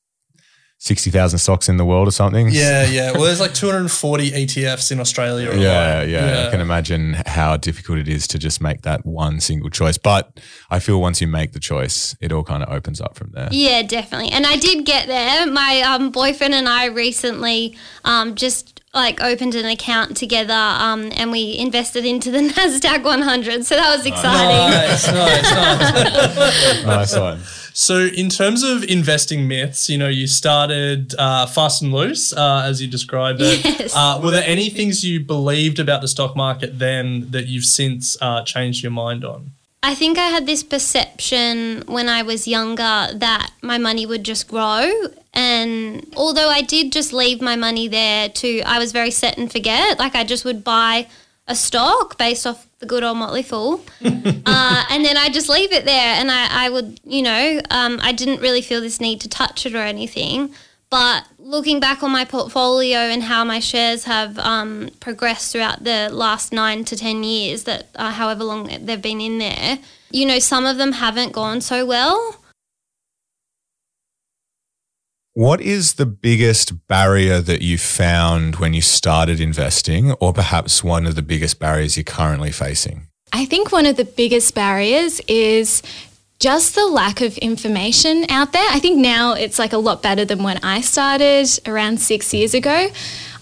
60,000 0.82 1.40
stocks 1.40 1.68
in 1.68 1.76
the 1.76 1.84
world 1.84 2.08
or 2.08 2.12
something? 2.12 2.48
Yeah, 2.50 2.86
yeah. 2.86 3.12
Well, 3.12 3.24
there's 3.24 3.42
like 3.42 3.54
240 3.54 4.32
ETFs 4.32 4.92
in 4.92 5.00
Australia. 5.00 5.50
Yeah, 5.60 6.04
yeah, 6.04 6.48
I 6.48 6.52
can 6.52 6.62
imagine 6.62 7.16
how 7.26 7.58
difficult 7.58 8.00
it 8.00 8.08
is 8.08 8.28
to 8.30 8.40
just 8.40 8.62
make 8.62 8.84
that 8.84 9.06
one 9.06 9.42
single 9.42 9.70
choice. 9.70 9.98
But 9.98 10.40
I 10.70 10.80
feel 10.80 11.02
once 11.02 11.20
you 11.20 11.28
make 11.28 11.52
the 11.52 11.60
choice, 11.60 12.16
it 12.22 12.32
all 12.32 12.44
kind 12.44 12.64
of 12.64 12.70
opens 12.70 13.02
up 13.02 13.16
from 13.16 13.32
there. 13.32 13.50
Yeah, 13.52 13.82
definitely. 13.84 14.32
And 14.32 14.46
I 14.46 14.56
did 14.56 14.86
get 14.86 15.08
there. 15.08 15.46
My 15.52 15.82
um, 15.82 16.12
boyfriend 16.12 16.54
and 16.54 16.70
I 16.70 16.86
recently 16.86 17.76
um, 18.06 18.36
just 18.36 18.80
like 18.94 19.22
opened 19.22 19.56
an 19.56 19.66
account 19.66 20.18
together 20.18 20.54
um, 20.54 21.12
and 21.16 21.32
we 21.32 21.58
invested 21.58 22.06
into 22.06 22.32
the 22.32 22.40
Nasdaq 22.50 23.04
100. 23.04 23.66
So 23.66 23.76
that 23.76 23.96
was 23.96 24.06
exciting. 24.06 24.72
Nice, 24.72 25.08
nice, 25.08 25.52
nice. 25.52 26.86
nice 26.86 27.16
one. 27.18 27.40
So, 27.80 28.08
in 28.08 28.28
terms 28.28 28.62
of 28.62 28.84
investing 28.84 29.48
myths, 29.48 29.90
you 29.90 29.98
know, 29.98 30.10
you 30.10 30.28
started 30.28 31.16
uh, 31.18 31.46
fast 31.46 31.82
and 31.82 31.94
loose, 31.94 32.34
uh, 32.34 32.64
as 32.66 32.82
you 32.82 32.90
described 32.90 33.40
it. 33.42 33.64
Yes. 33.64 33.96
Uh, 33.96 34.20
were 34.22 34.32
there 34.32 34.44
any 34.46 34.70
things 34.70 35.06
you 35.06 35.22
believed 35.22 35.80
about 35.80 36.02
the 36.02 36.10
stock 36.10 36.36
market 36.36 36.78
then 36.78 37.32
that 37.32 37.48
you've 37.48 37.64
since 37.64 38.18
uh, 38.22 38.44
changed 38.44 38.84
your 38.84 38.92
mind 38.92 39.24
on? 39.24 39.52
I 39.82 39.96
think 39.96 40.18
I 40.18 40.28
had 40.28 40.46
this 40.46 40.62
perception 40.62 41.84
when 41.88 42.10
I 42.10 42.22
was 42.22 42.50
younger 42.50 43.08
that 43.14 43.52
my 43.62 43.78
money 43.78 44.06
would 44.06 44.26
just 44.26 44.50
grow. 44.50 44.92
And 45.34 46.06
although 46.18 46.50
I 46.50 46.62
did 46.62 46.92
just 46.92 47.14
leave 47.14 47.42
my 47.42 47.56
money 47.56 47.88
there 47.88 48.28
to, 48.28 48.62
I 48.64 48.78
was 48.78 48.92
very 48.92 49.12
set 49.12 49.38
and 49.38 49.50
forget. 49.50 49.98
Like 49.98 50.16
I 50.16 50.26
just 50.26 50.44
would 50.44 50.66
buy 50.66 51.08
a 51.48 51.56
stock 51.56 52.18
based 52.18 52.46
off 52.46 52.68
the 52.80 52.86
good 52.86 53.04
old 53.04 53.18
Motley 53.18 53.44
Fool. 53.44 53.82
uh, 54.06 54.86
and 54.90 55.06
then 55.06 55.18
I 55.18 55.30
just 55.30 55.50
leave 55.50 55.72
it 55.72 55.86
there. 55.86 56.16
And 56.16 56.32
I, 56.32 56.66
I 56.66 56.70
would, 56.70 57.00
you 57.04 57.22
know, 57.22 57.62
um, 57.70 58.00
I 58.02 58.12
didn't 58.12 58.42
really 58.42 58.62
feel 58.62 58.82
this 58.82 59.00
need 59.00 59.22
to 59.22 59.30
touch 59.30 59.66
it 59.66 59.76
or 59.76 59.80
anything. 59.80 60.54
But 60.90 61.26
looking 61.38 61.80
back 61.80 62.02
on 62.02 62.12
my 62.12 62.26
portfolio 62.26 62.98
and 62.98 63.22
how 63.24 63.44
my 63.44 63.60
shares 63.60 64.06
have 64.06 64.40
um, 64.40 64.90
progressed 65.00 65.52
throughout 65.52 65.84
the 65.84 66.10
last 66.12 66.52
nine 66.52 66.84
to 66.86 66.96
10 66.96 67.24
years, 67.24 67.66
that 67.66 67.90
uh, 67.96 68.12
however 68.12 68.44
long 68.44 68.70
they've 68.86 69.02
been 69.02 69.22
in 69.22 69.38
there, 69.38 69.78
you 70.10 70.26
know, 70.26 70.40
some 70.40 70.66
of 70.66 70.78
them 70.78 70.94
haven't 70.94 71.32
gone 71.32 71.62
so 71.62 71.86
well. 71.86 72.38
What 75.34 75.62
is 75.62 75.94
the 75.94 76.08
biggest 76.08 76.88
barrier 76.88 77.40
that 77.40 77.62
you 77.62 77.78
found 77.78 78.56
when 78.56 78.74
you 78.74 78.82
started 78.82 79.40
investing, 79.40 80.14
or 80.14 80.34
perhaps 80.34 80.84
one 80.84 81.06
of 81.06 81.16
the 81.16 81.22
biggest 81.22 81.60
barriers 81.60 81.96
you're 81.96 82.04
currently 82.04 82.52
facing? 82.52 83.08
I 83.32 83.46
think 83.46 83.72
one 83.72 83.86
of 83.86 83.96
the 83.96 84.06
biggest 84.06 84.56
barriers 84.56 85.22
is 85.28 85.84
just 86.40 86.74
the 86.74 86.88
lack 86.88 87.22
of 87.22 87.38
information 87.38 88.26
out 88.30 88.54
there. 88.54 88.66
I 88.72 88.80
think 88.80 88.98
now 88.98 89.34
it's 89.34 89.60
like 89.60 89.72
a 89.72 89.78
lot 89.78 90.02
better 90.02 90.26
than 90.26 90.42
when 90.42 90.58
I 90.64 90.82
started 90.82 91.48
around 91.68 92.00
six 92.02 92.34
years 92.34 92.56
ago. 92.56 92.90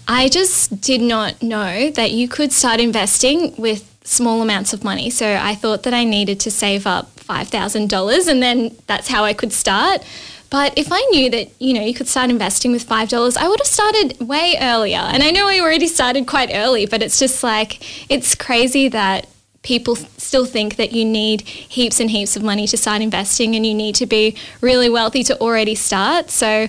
I 0.09 0.27
just 0.27 0.81
did 0.81 1.01
not 1.01 1.41
know 1.41 1.89
that 1.91 2.11
you 2.11 2.27
could 2.27 2.51
start 2.51 2.81
investing 2.81 3.55
with 3.55 3.89
small 4.03 4.41
amounts 4.41 4.73
of 4.73 4.83
money. 4.83 5.09
So 5.09 5.37
I 5.41 5.55
thought 5.55 5.83
that 5.83 5.93
I 5.93 6.03
needed 6.03 6.39
to 6.41 6.51
save 6.51 6.85
up 6.85 7.15
$5,000 7.17 8.27
and 8.27 8.41
then 8.41 8.75
that's 8.87 9.07
how 9.07 9.23
I 9.23 9.33
could 9.33 9.53
start. 9.53 10.01
But 10.49 10.77
if 10.77 10.87
I 10.91 11.01
knew 11.11 11.29
that, 11.31 11.49
you 11.59 11.73
know, 11.73 11.81
you 11.81 11.93
could 11.93 12.07
start 12.07 12.29
investing 12.29 12.71
with 12.71 12.87
$5, 12.87 13.37
I 13.37 13.47
would 13.47 13.59
have 13.59 13.67
started 13.67 14.19
way 14.19 14.55
earlier. 14.59 14.99
And 14.99 15.23
I 15.23 15.31
know 15.31 15.47
I 15.47 15.59
already 15.59 15.87
started 15.87 16.27
quite 16.27 16.49
early, 16.53 16.85
but 16.85 17.01
it's 17.01 17.19
just 17.19 17.43
like, 17.43 18.09
it's 18.09 18.35
crazy 18.35 18.87
that 18.89 19.27
people 19.63 19.95
still 19.95 20.45
think 20.45 20.77
that 20.77 20.93
you 20.93 21.03
need 21.03 21.41
heaps 21.41 21.99
and 21.99 22.09
heaps 22.09 22.37
of 22.37 22.43
money 22.43 22.65
to 22.67 22.77
start 22.77 23.01
investing 23.01 23.55
and 23.55 23.65
you 23.65 23.73
need 23.73 23.95
to 23.95 24.05
be 24.05 24.35
really 24.61 24.89
wealthy 24.89 25.23
to 25.23 25.37
already 25.41 25.75
start. 25.75 26.29
So 26.29 26.67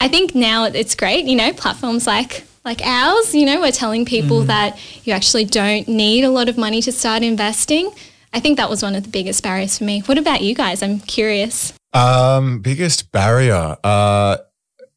I 0.00 0.08
think 0.08 0.34
now 0.34 0.64
it's 0.64 0.96
great, 0.96 1.26
you 1.26 1.36
know, 1.36 1.52
platforms 1.52 2.06
like 2.06 2.44
like 2.64 2.82
ours, 2.82 3.34
you 3.34 3.46
know, 3.46 3.60
we're 3.60 3.72
telling 3.72 4.04
people 4.04 4.42
mm. 4.42 4.46
that 4.48 4.78
you 5.04 5.14
actually 5.14 5.46
don't 5.46 5.88
need 5.88 6.24
a 6.24 6.30
lot 6.30 6.48
of 6.48 6.58
money 6.58 6.82
to 6.82 6.92
start 6.92 7.22
investing. 7.22 7.90
I 8.34 8.40
think 8.40 8.58
that 8.58 8.68
was 8.68 8.82
one 8.82 8.94
of 8.94 9.02
the 9.02 9.08
biggest 9.08 9.42
barriers 9.42 9.78
for 9.78 9.84
me. 9.84 10.00
What 10.00 10.18
about 10.18 10.42
you 10.42 10.54
guys? 10.54 10.82
I'm 10.82 11.00
curious. 11.00 11.72
Um, 11.92 12.60
biggest 12.60 13.12
barrier. 13.12 13.76
Uh, 13.82 14.38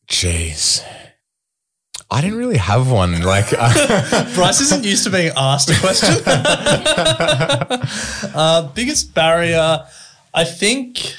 jeez. 0.08 0.84
I 2.14 2.22
didn't 2.22 2.38
really 2.38 2.58
have 2.58 2.92
one. 2.92 3.24
Like 3.24 3.50
Bryce 4.36 4.62
isn't 4.62 4.84
used 4.84 5.04
to 5.06 5.10
being 5.10 5.32
asked 5.36 5.72
a 5.72 5.80
question. 5.80 6.16
uh, 8.36 8.70
biggest 8.76 9.16
barrier, 9.16 9.84
I 10.34 10.44
think. 10.44 11.16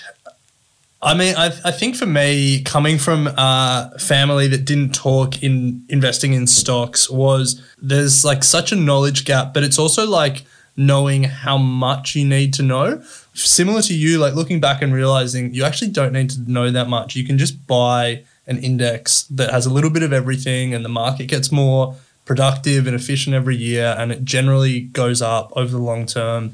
I 1.03 1.15
mean, 1.15 1.35
I, 1.37 1.47
I 1.65 1.71
think 1.71 1.97
for 1.97 2.07
me, 2.07 2.63
coming 2.63 2.97
from 2.97 3.27
a 3.27 3.93
family 3.99 4.47
that 4.49 4.65
didn't 4.65 4.95
talk 4.95 5.43
in 5.43 5.85
investing 5.89 6.33
in 6.33 6.47
stocks 6.47 7.11
was 7.11 7.61
there's 7.77 8.25
like 8.25 8.45
such 8.45 8.73
a 8.73 8.77
knowledge 8.77 9.25
gap, 9.25 9.53
but 9.53 9.65
it's 9.65 9.79
also 9.79 10.07
like 10.07 10.45
knowing 10.77 11.25
how 11.25 11.59
much 11.59 12.15
you 12.15 12.25
need 12.25 12.55
to 12.55 12.63
know. 12.63 13.03
Similar 13.35 13.83
to 13.83 13.95
you, 13.95 14.19
like 14.19 14.35
looking 14.35 14.61
back 14.61 14.81
and 14.81 14.95
realizing 14.95 15.53
you 15.53 15.65
actually 15.65 15.91
don't 15.91 16.13
need 16.13 16.31
to 16.31 16.41
know 16.51 16.71
that 16.71 16.89
much. 16.89 17.17
You 17.17 17.25
can 17.25 17.37
just 17.37 17.67
buy 17.67 18.23
an 18.47 18.59
index 18.59 19.23
that 19.25 19.51
has 19.51 19.67
a 19.67 19.71
little 19.71 19.91
bit 19.91 20.03
of 20.03 20.13
everything 20.13 20.73
and 20.73 20.85
the 20.85 20.89
market 20.89 21.27
gets 21.27 21.51
more 21.51 21.97
productive 22.25 22.87
and 22.87 22.95
efficient 22.95 23.35
every 23.35 23.57
year 23.57 23.95
and 23.99 24.13
it 24.13 24.25
generally 24.25 24.81
goes 24.81 25.21
up 25.21 25.53
over 25.57 25.73
the 25.73 25.79
long 25.79 26.07
term. 26.07 26.53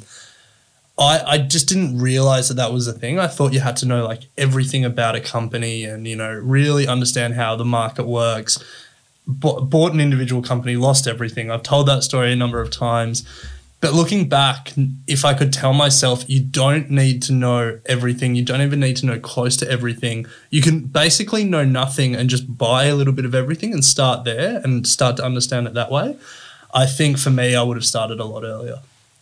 I, 0.98 1.22
I 1.26 1.38
just 1.38 1.68
didn't 1.68 1.98
realize 1.98 2.48
that 2.48 2.54
that 2.54 2.72
was 2.72 2.86
a 2.86 2.92
thing. 2.92 3.18
I 3.18 3.26
thought 3.26 3.52
you 3.52 3.60
had 3.60 3.76
to 3.78 3.86
know 3.86 4.04
like 4.04 4.22
everything 4.36 4.84
about 4.84 5.16
a 5.16 5.20
company 5.20 5.84
and, 5.84 6.06
you 6.06 6.16
know, 6.16 6.32
really 6.32 6.86
understand 6.86 7.34
how 7.34 7.56
the 7.56 7.64
market 7.64 8.06
works. 8.06 8.62
bought 9.26 9.92
an 9.92 10.00
individual 10.00 10.42
company, 10.42 10.76
lost 10.76 11.06
everything. 11.06 11.50
I've 11.50 11.62
told 11.62 11.88
that 11.88 12.04
story 12.04 12.32
a 12.32 12.36
number 12.36 12.60
of 12.60 12.70
times. 12.70 13.26
But 13.80 13.94
looking 13.94 14.28
back, 14.28 14.72
if 15.06 15.24
I 15.24 15.32
could 15.32 15.54
tell 15.54 15.72
myself, 15.72 16.28
you 16.28 16.40
don't 16.40 16.90
need 16.90 17.22
to 17.24 17.32
know 17.32 17.80
everything. 17.86 18.34
You 18.34 18.44
don't 18.44 18.60
even 18.60 18.78
need 18.78 18.96
to 18.98 19.06
know 19.06 19.18
close 19.18 19.56
to 19.58 19.70
everything. 19.70 20.26
You 20.50 20.60
can 20.60 20.80
basically 20.80 21.44
know 21.44 21.64
nothing 21.64 22.14
and 22.14 22.28
just 22.28 22.58
buy 22.58 22.84
a 22.84 22.94
little 22.94 23.14
bit 23.14 23.24
of 23.24 23.34
everything 23.34 23.72
and 23.72 23.82
start 23.82 24.24
there 24.24 24.60
and 24.62 24.86
start 24.86 25.16
to 25.16 25.24
understand 25.24 25.66
it 25.66 25.74
that 25.74 25.90
way. 25.90 26.18
I 26.74 26.84
think 26.84 27.18
for 27.18 27.30
me, 27.30 27.54
I 27.54 27.62
would 27.62 27.76
have 27.78 27.86
started 27.86 28.20
a 28.20 28.24
lot 28.24 28.44
earlier. 28.44 28.80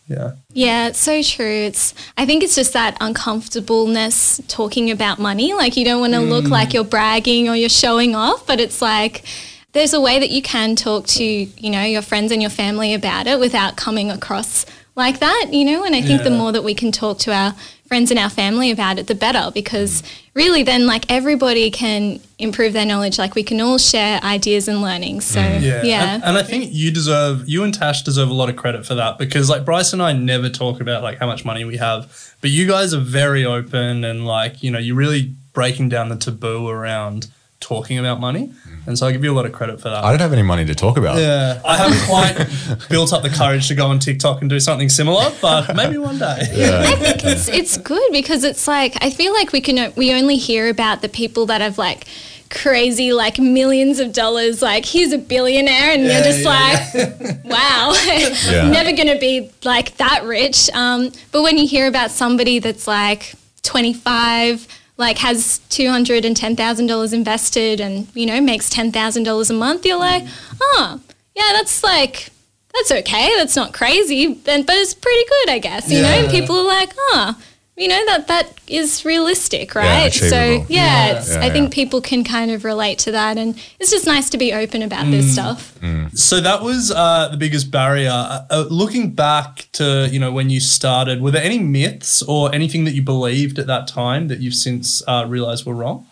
Yeah. 0.09 0.33
Yeah, 0.55 0.89
it's 0.89 0.99
so 0.99 1.23
true. 1.23 1.47
It's 1.47 1.95
I 2.17 2.25
think 2.25 2.43
it's 2.43 2.55
just 2.55 2.73
that 2.73 2.97
uncomfortableness 3.01 4.41
talking 4.49 4.91
about 4.91 5.19
money. 5.19 5.53
Like 5.53 5.77
you 5.77 5.85
don't 5.85 6.01
want 6.01 6.15
to 6.15 6.21
mm. 6.21 6.31
look 6.31 6.47
like 6.47 6.73
you're 6.73 6.83
bragging 6.83 7.49
or 7.49 7.55
you're 7.55 7.69
showing 7.69 8.17
off, 8.17 8.47
but 8.47 8.59
it's 8.59 8.81
like 8.81 9.25
there's 9.73 9.93
a 9.93 10.01
way 10.01 10.19
that 10.19 10.31
you 10.31 10.43
can 10.43 10.77
talk 10.77 11.07
to, 11.07 11.25
you 11.25 11.71
know, 11.71 11.83
your 11.83 12.03
friends 12.03 12.33
and 12.33 12.41
your 12.41 12.51
family 12.51 12.95
about 12.95 13.27
it 13.27 13.39
without 13.39 13.77
coming 13.77 14.11
across 14.11 14.65
like 14.97 15.21
that, 15.21 15.51
you 15.53 15.65
know, 15.65 15.85
and 15.85 15.95
I 15.95 16.03
think 16.03 16.19
yeah. 16.19 16.25
the 16.25 16.37
more 16.37 16.51
that 16.53 16.65
we 16.65 16.75
can 16.75 16.91
talk 16.91 17.19
to 17.21 17.33
our 17.33 17.55
friends 17.87 18.11
and 18.11 18.19
our 18.19 18.29
family 18.29 18.71
about 18.71 18.99
it, 18.99 19.07
the 19.07 19.15
better 19.15 19.51
because 19.55 20.03
really 20.35 20.63
then 20.63 20.87
like 20.87 21.11
everybody 21.11 21.71
can 21.71 22.21
improve 22.39 22.73
their 22.73 22.85
knowledge. 22.85 23.19
Like 23.19 23.35
we 23.35 23.43
can 23.43 23.61
all 23.61 23.79
share 23.79 24.21
ideas 24.23 24.69
and 24.69 24.83
learnings. 24.83 25.25
So 25.25 25.41
mm. 25.41 25.63
yeah. 25.63 25.83
yeah. 25.83 26.15
And, 26.15 26.25
and, 26.25 26.37
I 26.37 26.43
think 26.43 26.71
you 26.73 26.91
deserve, 26.91 27.49
you 27.49 27.63
and 27.63 27.73
Tash 27.73 28.03
deserve 28.03 28.29
a 28.29 28.35
lot 28.35 28.49
of 28.51 28.57
credit 28.57 28.85
for 28.85 28.97
that 28.97 29.19
because 29.19 29.49
like 29.49 29.65
Bryce 29.65 29.93
and 29.93 30.03
I 30.03 30.13
never 30.13 30.51
talk 30.51 30.81
about 30.81 31.03
like 31.03 31.19
how 31.19 31.27
much 31.27 31.45
money 31.45 31.65
we 31.65 31.77
have, 31.77 32.35
but 32.41 32.51
you 32.51 32.67
guys 32.67 32.93
are 32.93 33.01
very 33.01 33.45
open 33.45 34.05
and 34.05 34.27
like, 34.27 34.63
you 34.63 34.71
know, 34.71 34.79
you're 34.79 34.97
really 34.97 35.33
breaking 35.53 35.89
down 35.89 36.09
the 36.09 36.17
taboo 36.17 36.69
around 36.69 37.29
talking 37.61 37.99
about 37.99 38.21
money. 38.21 38.53
And 38.87 38.99
so 38.99 39.07
I 39.07 39.13
give 39.13 39.23
you 39.23 39.33
a 39.33 39.37
lot 39.37 39.45
of 39.45 39.53
credit 39.53 39.81
for 39.81 39.91
that. 39.91 40.03
I 40.03 40.11
don't 40.11 40.21
have 40.21 40.33
any 40.33 40.43
money 40.43 40.65
to 40.65 40.75
talk 40.75 40.97
about. 40.97 41.19
Yeah. 41.19 41.61
I 41.65 41.77
haven't 41.77 42.01
quite 42.07 42.89
built 42.89 43.13
up 43.13 43.23
the 43.23 43.29
courage 43.29 43.69
to 43.69 43.75
go 43.75 43.89
on 43.89 43.99
TikTok 43.99 44.41
and 44.41 44.49
do 44.49 44.59
something 44.61 44.89
similar, 44.89 45.31
but 45.43 45.77
maybe 45.77 45.99
one 45.99 46.19
day. 46.19 46.39
Yeah. 46.53 46.85
I 46.87 46.97
think 46.97 47.25
it's 47.25 47.49
it's 47.49 47.77
good 47.77 48.13
because 48.13 48.45
it's 48.45 48.67
like 48.67 48.97
I 49.03 49.11
feel 49.11 49.33
like 49.35 49.53
we 49.53 49.61
can 49.61 49.93
we 49.97 50.13
only 50.15 50.37
hear 50.37 50.69
about 50.69 51.03
the 51.03 51.09
people 51.09 51.47
that 51.47 51.61
have 51.61 51.77
like 51.77 52.07
crazy 52.51 53.13
like 53.13 53.39
millions 53.39 53.99
of 54.01 54.11
dollars 54.15 54.63
like 54.63 54.87
he's 54.87 55.13
a 55.13 55.19
billionaire 55.19 55.93
and 55.93 56.03
yeah, 56.05 56.15
you're 56.15 56.25
just 56.25 56.43
yeah, 56.43 57.21
like 57.21 57.45
wow 57.45 57.93
never 58.71 58.97
gonna 58.97 59.19
be 59.19 59.51
like 59.65 59.95
that 59.99 60.25
rich 60.25 60.71
um, 60.73 61.13
but 61.31 61.43
when 61.43 61.59
you 61.59 61.69
hear 61.69 61.87
about 61.87 62.11
somebody 62.11 62.59
that's 62.59 62.87
like 62.87 63.35
25 63.65 64.67
like 64.99 65.19
has 65.19 65.61
$210,000 65.71 67.13
invested 67.13 67.81
and, 67.81 68.09
you 68.15 68.27
know, 68.27 68.41
makes 68.41 68.69
$10,000 68.69 69.51
a 69.51 69.53
month, 69.55 69.87
you're 69.87 69.97
like, 69.97 70.25
oh, 70.61 71.01
yeah, 71.35 71.53
that's 71.55 71.83
like, 71.85 72.31
that's 72.75 72.91
okay. 72.91 73.33
That's 73.37 73.57
not 73.57 73.73
crazy, 73.73 74.35
but 74.35 74.65
it's 74.69 74.95
pretty 74.95 75.25
good, 75.29 75.51
I 75.51 75.59
guess, 75.61 75.91
you 75.91 75.99
yeah. 75.99 76.03
know? 76.03 76.23
And 76.25 76.31
people 76.31 76.57
are 76.59 76.65
like, 76.65 76.93
oh, 76.99 77.41
you 77.79 77.87
know 77.87 78.05
that 78.07 78.27
that 78.27 78.53
is 78.67 79.05
realistic 79.05 79.75
right 79.75 80.21
yeah, 80.21 80.29
so 80.29 80.43
yeah, 80.43 80.65
yeah. 80.69 81.25
yeah 81.27 81.41
i 81.41 81.49
think 81.49 81.73
people 81.73 82.01
can 82.01 82.25
kind 82.25 82.51
of 82.51 82.65
relate 82.65 82.99
to 82.99 83.13
that 83.13 83.39
and 83.39 83.59
it's 83.79 83.91
just 83.91 84.05
nice 84.05 84.29
to 84.29 84.37
be 84.37 84.53
open 84.53 84.83
about 84.83 85.07
mm. 85.07 85.13
this 85.13 85.33
stuff 85.33 85.79
mm. 85.81 86.17
so 86.17 86.41
that 86.41 86.61
was 86.61 86.91
uh, 86.91 87.29
the 87.29 87.37
biggest 87.37 87.71
barrier 87.71 88.11
uh, 88.11 88.45
uh, 88.51 88.65
looking 88.69 89.13
back 89.13 89.69
to 89.73 90.09
you 90.11 90.19
know 90.19 90.33
when 90.33 90.51
you 90.51 90.59
started 90.59 91.23
were 91.23 91.31
there 91.31 91.43
any 91.43 91.59
myths 91.59 92.21
or 92.23 92.53
anything 92.53 92.85
that 92.85 92.93
you 92.93 93.03
believed 93.03 93.59
at 93.59 93.69
that 93.69 93.87
time 93.87 94.27
that 94.29 94.41
you've 94.41 94.55
since 94.55 95.03
uh, 95.07 95.25
realized 95.29 95.65
were 95.65 95.75
wrong 95.75 96.05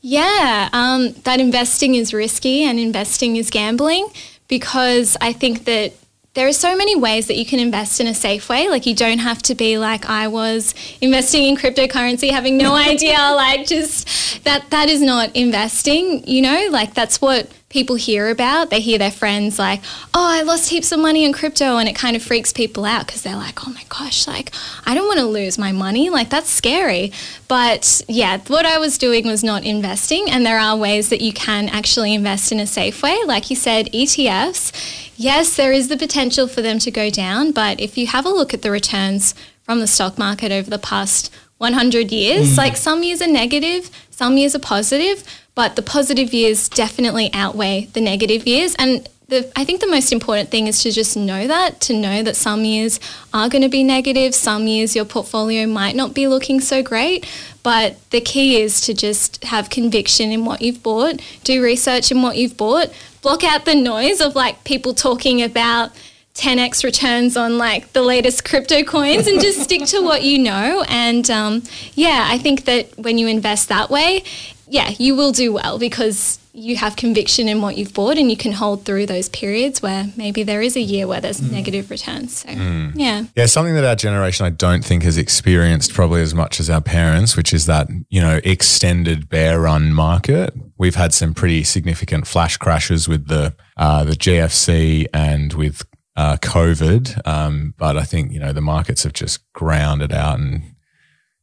yeah 0.00 0.68
um, 0.72 1.12
that 1.22 1.38
investing 1.38 1.94
is 1.94 2.12
risky 2.12 2.64
and 2.64 2.80
investing 2.80 3.36
is 3.36 3.50
gambling 3.50 4.08
because 4.48 5.16
i 5.20 5.32
think 5.32 5.64
that 5.64 5.92
there 6.34 6.48
are 6.48 6.52
so 6.52 6.76
many 6.76 6.96
ways 6.96 7.28
that 7.28 7.36
you 7.36 7.46
can 7.46 7.60
invest 7.60 8.00
in 8.00 8.06
a 8.08 8.14
safe 8.14 8.48
way. 8.48 8.68
Like 8.68 8.86
you 8.86 8.94
don't 8.94 9.20
have 9.20 9.40
to 9.42 9.54
be 9.54 9.78
like 9.78 10.06
I 10.06 10.26
was 10.28 10.74
investing 11.00 11.44
in 11.44 11.56
cryptocurrency, 11.56 12.30
having 12.30 12.56
no 12.56 12.74
idea. 12.92 13.16
Like 13.16 13.66
just 13.66 14.44
that 14.44 14.70
that 14.70 14.88
is 14.88 15.00
not 15.00 15.34
investing. 15.34 16.26
You 16.26 16.42
know, 16.42 16.68
like 16.70 16.94
that's 16.94 17.20
what 17.20 17.48
people 17.74 17.96
hear 17.96 18.30
about. 18.30 18.70
They 18.70 18.80
hear 18.80 18.98
their 18.98 19.10
friends 19.10 19.58
like, 19.58 19.80
"Oh, 20.14 20.28
I 20.38 20.42
lost 20.42 20.70
heaps 20.70 20.92
of 20.92 21.00
money 21.00 21.24
in 21.24 21.32
crypto," 21.32 21.76
and 21.76 21.88
it 21.88 21.96
kind 21.96 22.14
of 22.16 22.22
freaks 22.22 22.52
people 22.52 22.84
out 22.84 23.06
because 23.06 23.22
they're 23.22 23.36
like, 23.46 23.66
"Oh 23.66 23.72
my 23.72 23.82
gosh, 23.88 24.28
like 24.28 24.52
I 24.86 24.94
don't 24.94 25.08
want 25.08 25.18
to 25.18 25.26
lose 25.26 25.58
my 25.58 25.72
money. 25.72 26.08
Like 26.08 26.30
that's 26.30 26.48
scary." 26.48 27.12
But 27.48 28.00
yeah, 28.08 28.38
what 28.46 28.64
I 28.64 28.78
was 28.78 28.96
doing 28.96 29.26
was 29.26 29.42
not 29.42 29.64
investing, 29.64 30.30
and 30.30 30.46
there 30.46 30.60
are 30.60 30.76
ways 30.76 31.08
that 31.08 31.20
you 31.20 31.32
can 31.32 31.68
actually 31.68 32.14
invest 32.14 32.52
in 32.52 32.60
a 32.60 32.66
safe 32.66 33.02
way. 33.02 33.18
Like 33.26 33.50
you 33.50 33.56
said, 33.56 33.92
ETFs 33.92 34.72
yes, 35.16 35.54
there 35.56 35.72
is 35.72 35.88
the 35.88 35.96
potential 35.96 36.48
for 36.48 36.60
them 36.62 36.78
to 36.80 36.90
go 36.90 37.08
down, 37.08 37.52
but 37.52 37.80
if 37.80 37.96
you 37.96 38.06
have 38.06 38.26
a 38.26 38.30
look 38.30 38.52
at 38.52 38.62
the 38.62 38.70
returns 38.70 39.34
from 39.62 39.80
the 39.80 39.86
stock 39.86 40.18
market 40.18 40.50
over 40.50 40.68
the 40.68 40.78
past 40.78 41.30
100 41.58 42.12
years. 42.12 42.52
Mm. 42.52 42.56
Like 42.58 42.76
some 42.76 43.02
years 43.02 43.22
are 43.22 43.28
negative, 43.28 43.90
some 44.10 44.36
years 44.36 44.54
are 44.54 44.60
positive, 44.60 45.24
but 45.54 45.76
the 45.76 45.82
positive 45.82 46.34
years 46.34 46.68
definitely 46.68 47.30
outweigh 47.32 47.88
the 47.92 48.00
negative 48.00 48.46
years. 48.46 48.74
And 48.76 49.08
the, 49.28 49.50
I 49.56 49.64
think 49.64 49.80
the 49.80 49.86
most 49.86 50.12
important 50.12 50.50
thing 50.50 50.66
is 50.66 50.82
to 50.82 50.90
just 50.90 51.16
know 51.16 51.46
that, 51.46 51.80
to 51.82 51.94
know 51.94 52.22
that 52.22 52.36
some 52.36 52.64
years 52.64 53.00
are 53.32 53.48
going 53.48 53.62
to 53.62 53.68
be 53.68 53.82
negative, 53.82 54.34
some 54.34 54.66
years 54.66 54.94
your 54.94 55.04
portfolio 55.04 55.66
might 55.66 55.96
not 55.96 56.12
be 56.12 56.26
looking 56.26 56.60
so 56.60 56.82
great. 56.82 57.26
But 57.62 57.98
the 58.10 58.20
key 58.20 58.60
is 58.60 58.82
to 58.82 58.94
just 58.94 59.42
have 59.44 59.70
conviction 59.70 60.30
in 60.30 60.44
what 60.44 60.60
you've 60.60 60.82
bought, 60.82 61.22
do 61.44 61.62
research 61.62 62.10
in 62.10 62.20
what 62.20 62.36
you've 62.36 62.56
bought, 62.56 62.92
block 63.22 63.42
out 63.42 63.64
the 63.64 63.74
noise 63.74 64.20
of 64.20 64.34
like 64.34 64.64
people 64.64 64.92
talking 64.92 65.42
about 65.42 65.90
10x 66.34 66.82
returns 66.82 67.36
on 67.36 67.58
like 67.58 67.92
the 67.92 68.02
latest 68.02 68.44
crypto 68.44 68.82
coins 68.82 69.28
and 69.28 69.40
just 69.40 69.62
stick 69.62 69.84
to 69.86 70.00
what 70.00 70.22
you 70.22 70.38
know. 70.38 70.84
And 70.88 71.30
um, 71.30 71.62
yeah, 71.94 72.26
I 72.28 72.38
think 72.38 72.64
that 72.64 72.98
when 72.98 73.18
you 73.18 73.28
invest 73.28 73.68
that 73.68 73.88
way, 73.88 74.24
yeah, 74.68 74.90
you 74.98 75.14
will 75.14 75.32
do 75.32 75.52
well 75.52 75.78
because 75.78 76.38
you 76.52 76.76
have 76.76 76.94
conviction 76.94 77.48
in 77.48 77.60
what 77.60 77.76
you've 77.76 77.92
bought 77.92 78.16
and 78.16 78.30
you 78.30 78.36
can 78.36 78.52
hold 78.52 78.84
through 78.84 79.06
those 79.06 79.28
periods 79.28 79.82
where 79.82 80.06
maybe 80.16 80.44
there 80.44 80.62
is 80.62 80.76
a 80.76 80.80
year 80.80 81.04
where 81.06 81.20
there's 81.20 81.42
negative 81.42 81.90
returns. 81.90 82.38
So, 82.38 82.50
yeah. 82.50 83.24
Yeah, 83.34 83.46
something 83.46 83.74
that 83.74 83.84
our 83.84 83.96
generation 83.96 84.46
I 84.46 84.50
don't 84.50 84.84
think 84.84 85.02
has 85.02 85.18
experienced 85.18 85.92
probably 85.92 86.22
as 86.22 86.32
much 86.32 86.60
as 86.60 86.70
our 86.70 86.80
parents, 86.80 87.36
which 87.36 87.52
is 87.52 87.66
that, 87.66 87.88
you 88.08 88.20
know, 88.20 88.40
extended 88.44 89.28
bear 89.28 89.60
run 89.60 89.92
market. 89.92 90.54
We've 90.78 90.94
had 90.94 91.12
some 91.12 91.34
pretty 91.34 91.64
significant 91.64 92.28
flash 92.28 92.56
crashes 92.56 93.08
with 93.08 93.26
the 93.26 93.54
uh, 93.76 94.04
the 94.04 94.12
GFC 94.12 95.06
and 95.12 95.52
with 95.54 95.84
uh, 96.16 96.36
COVID. 96.36 97.26
Um, 97.26 97.74
but 97.76 97.96
I 97.96 98.04
think, 98.04 98.32
you 98.32 98.38
know, 98.38 98.52
the 98.52 98.60
markets 98.60 99.02
have 99.02 99.12
just 99.12 99.40
grounded 99.52 100.12
out 100.12 100.38
and 100.38 100.73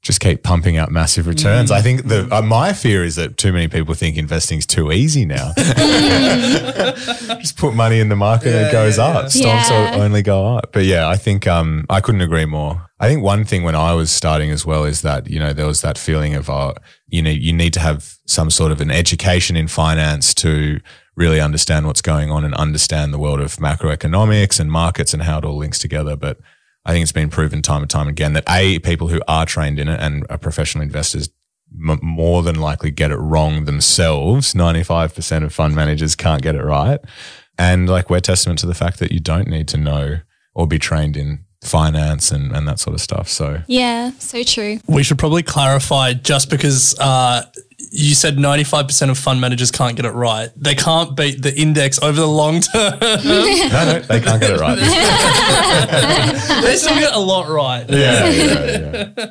just 0.01 0.19
keep 0.19 0.41
pumping 0.41 0.77
out 0.77 0.91
massive 0.91 1.27
returns. 1.27 1.69
I 1.69 1.81
think 1.81 2.07
the 2.07 2.27
uh, 2.35 2.41
my 2.41 2.73
fear 2.73 3.03
is 3.03 3.15
that 3.17 3.37
too 3.37 3.53
many 3.53 3.67
people 3.67 3.93
think 3.93 4.17
investing 4.17 4.57
is 4.57 4.65
too 4.65 4.91
easy 4.91 5.25
now. 5.25 5.51
just 7.39 7.57
put 7.57 7.73
money 7.75 7.99
in 7.99 8.09
the 8.09 8.15
market 8.15 8.53
and 8.55 8.67
it 8.67 8.71
goes 8.71 8.97
up. 8.97 9.29
Stocks 9.29 9.69
Yeah. 9.69 9.95
will 9.95 10.01
only 10.01 10.21
go 10.21 10.55
up. 10.57 10.71
But 10.73 10.85
yeah, 10.85 11.07
I 11.07 11.17
think 11.17 11.47
um, 11.47 11.85
I 11.89 12.01
couldn't 12.01 12.21
agree 12.21 12.45
more. 12.45 12.89
I 12.99 13.07
think 13.07 13.23
one 13.23 13.45
thing 13.45 13.63
when 13.63 13.75
I 13.75 13.93
was 13.93 14.11
starting 14.11 14.51
as 14.51 14.65
well 14.65 14.85
is 14.85 15.01
that 15.01 15.29
you 15.29 15.39
know 15.39 15.53
there 15.53 15.67
was 15.67 15.81
that 15.81 15.97
feeling 15.97 16.35
of 16.35 16.49
uh, 16.49 16.73
you 17.07 17.21
know 17.21 17.29
you 17.31 17.53
need 17.53 17.73
to 17.73 17.79
have 17.79 18.15
some 18.25 18.49
sort 18.49 18.71
of 18.71 18.81
an 18.81 18.91
education 18.91 19.55
in 19.55 19.67
finance 19.67 20.33
to 20.35 20.79
really 21.15 21.41
understand 21.41 21.85
what's 21.87 22.01
going 22.01 22.31
on 22.31 22.45
and 22.45 22.53
understand 22.55 23.13
the 23.13 23.19
world 23.19 23.41
of 23.41 23.57
macroeconomics 23.57 24.59
and 24.59 24.71
markets 24.71 25.13
and 25.13 25.23
how 25.23 25.37
it 25.39 25.45
all 25.45 25.57
links 25.57 25.77
together. 25.79 26.15
But 26.15 26.37
I 26.85 26.91
think 26.93 27.03
it's 27.03 27.11
been 27.11 27.29
proven 27.29 27.61
time 27.61 27.81
and 27.81 27.89
time 27.89 28.07
again 28.07 28.33
that 28.33 28.43
a 28.49 28.79
people 28.79 29.07
who 29.09 29.21
are 29.27 29.45
trained 29.45 29.79
in 29.79 29.87
it 29.87 29.99
and 29.99 30.25
are 30.29 30.37
professional 30.37 30.83
investors 30.83 31.29
m- 31.71 31.99
more 32.01 32.41
than 32.41 32.59
likely 32.59 32.91
get 32.91 33.11
it 33.11 33.17
wrong 33.17 33.65
themselves. 33.65 34.55
Ninety 34.55 34.83
five 34.83 35.13
percent 35.13 35.45
of 35.45 35.53
fund 35.53 35.75
managers 35.75 36.15
can't 36.15 36.41
get 36.41 36.55
it 36.55 36.63
right, 36.63 36.99
and 37.57 37.89
like 37.89 38.09
we're 38.09 38.19
testament 38.19 38.59
to 38.59 38.67
the 38.67 38.73
fact 38.73 38.99
that 38.99 39.11
you 39.11 39.19
don't 39.19 39.47
need 39.47 39.67
to 39.69 39.77
know 39.77 40.19
or 40.53 40.67
be 40.67 40.79
trained 40.79 41.15
in 41.15 41.45
finance 41.63 42.31
and, 42.31 42.55
and 42.55 42.67
that 42.67 42.79
sort 42.79 42.93
of 42.95 43.01
stuff. 43.01 43.27
So 43.27 43.61
Yeah, 43.67 44.11
so 44.17 44.43
true. 44.43 44.79
We 44.87 45.03
should 45.03 45.19
probably 45.19 45.43
clarify 45.43 46.13
just 46.13 46.49
because 46.49 46.97
uh, 46.99 47.43
you 47.91 48.15
said 48.15 48.37
95% 48.37 49.09
of 49.09 49.17
fund 49.17 49.41
managers 49.41 49.69
can't 49.69 49.97
get 49.97 50.05
it 50.05 50.11
right. 50.11 50.49
They 50.55 50.75
can't 50.75 51.15
beat 51.15 51.41
the 51.41 51.53
index 51.53 52.01
over 52.01 52.19
the 52.19 52.27
long 52.27 52.61
term. 52.73 52.97
no, 53.01 53.17
no, 53.19 53.99
they 53.99 54.21
can't 54.21 54.41
get 54.41 54.51
it 54.51 54.59
right. 54.59 54.77
they 56.63 56.77
still 56.77 56.95
get 56.95 57.13
a 57.13 57.19
lot 57.19 57.49
right. 57.49 57.87
yeah, 57.89 58.29
yeah, 58.29 59.11
yeah. 59.17 59.25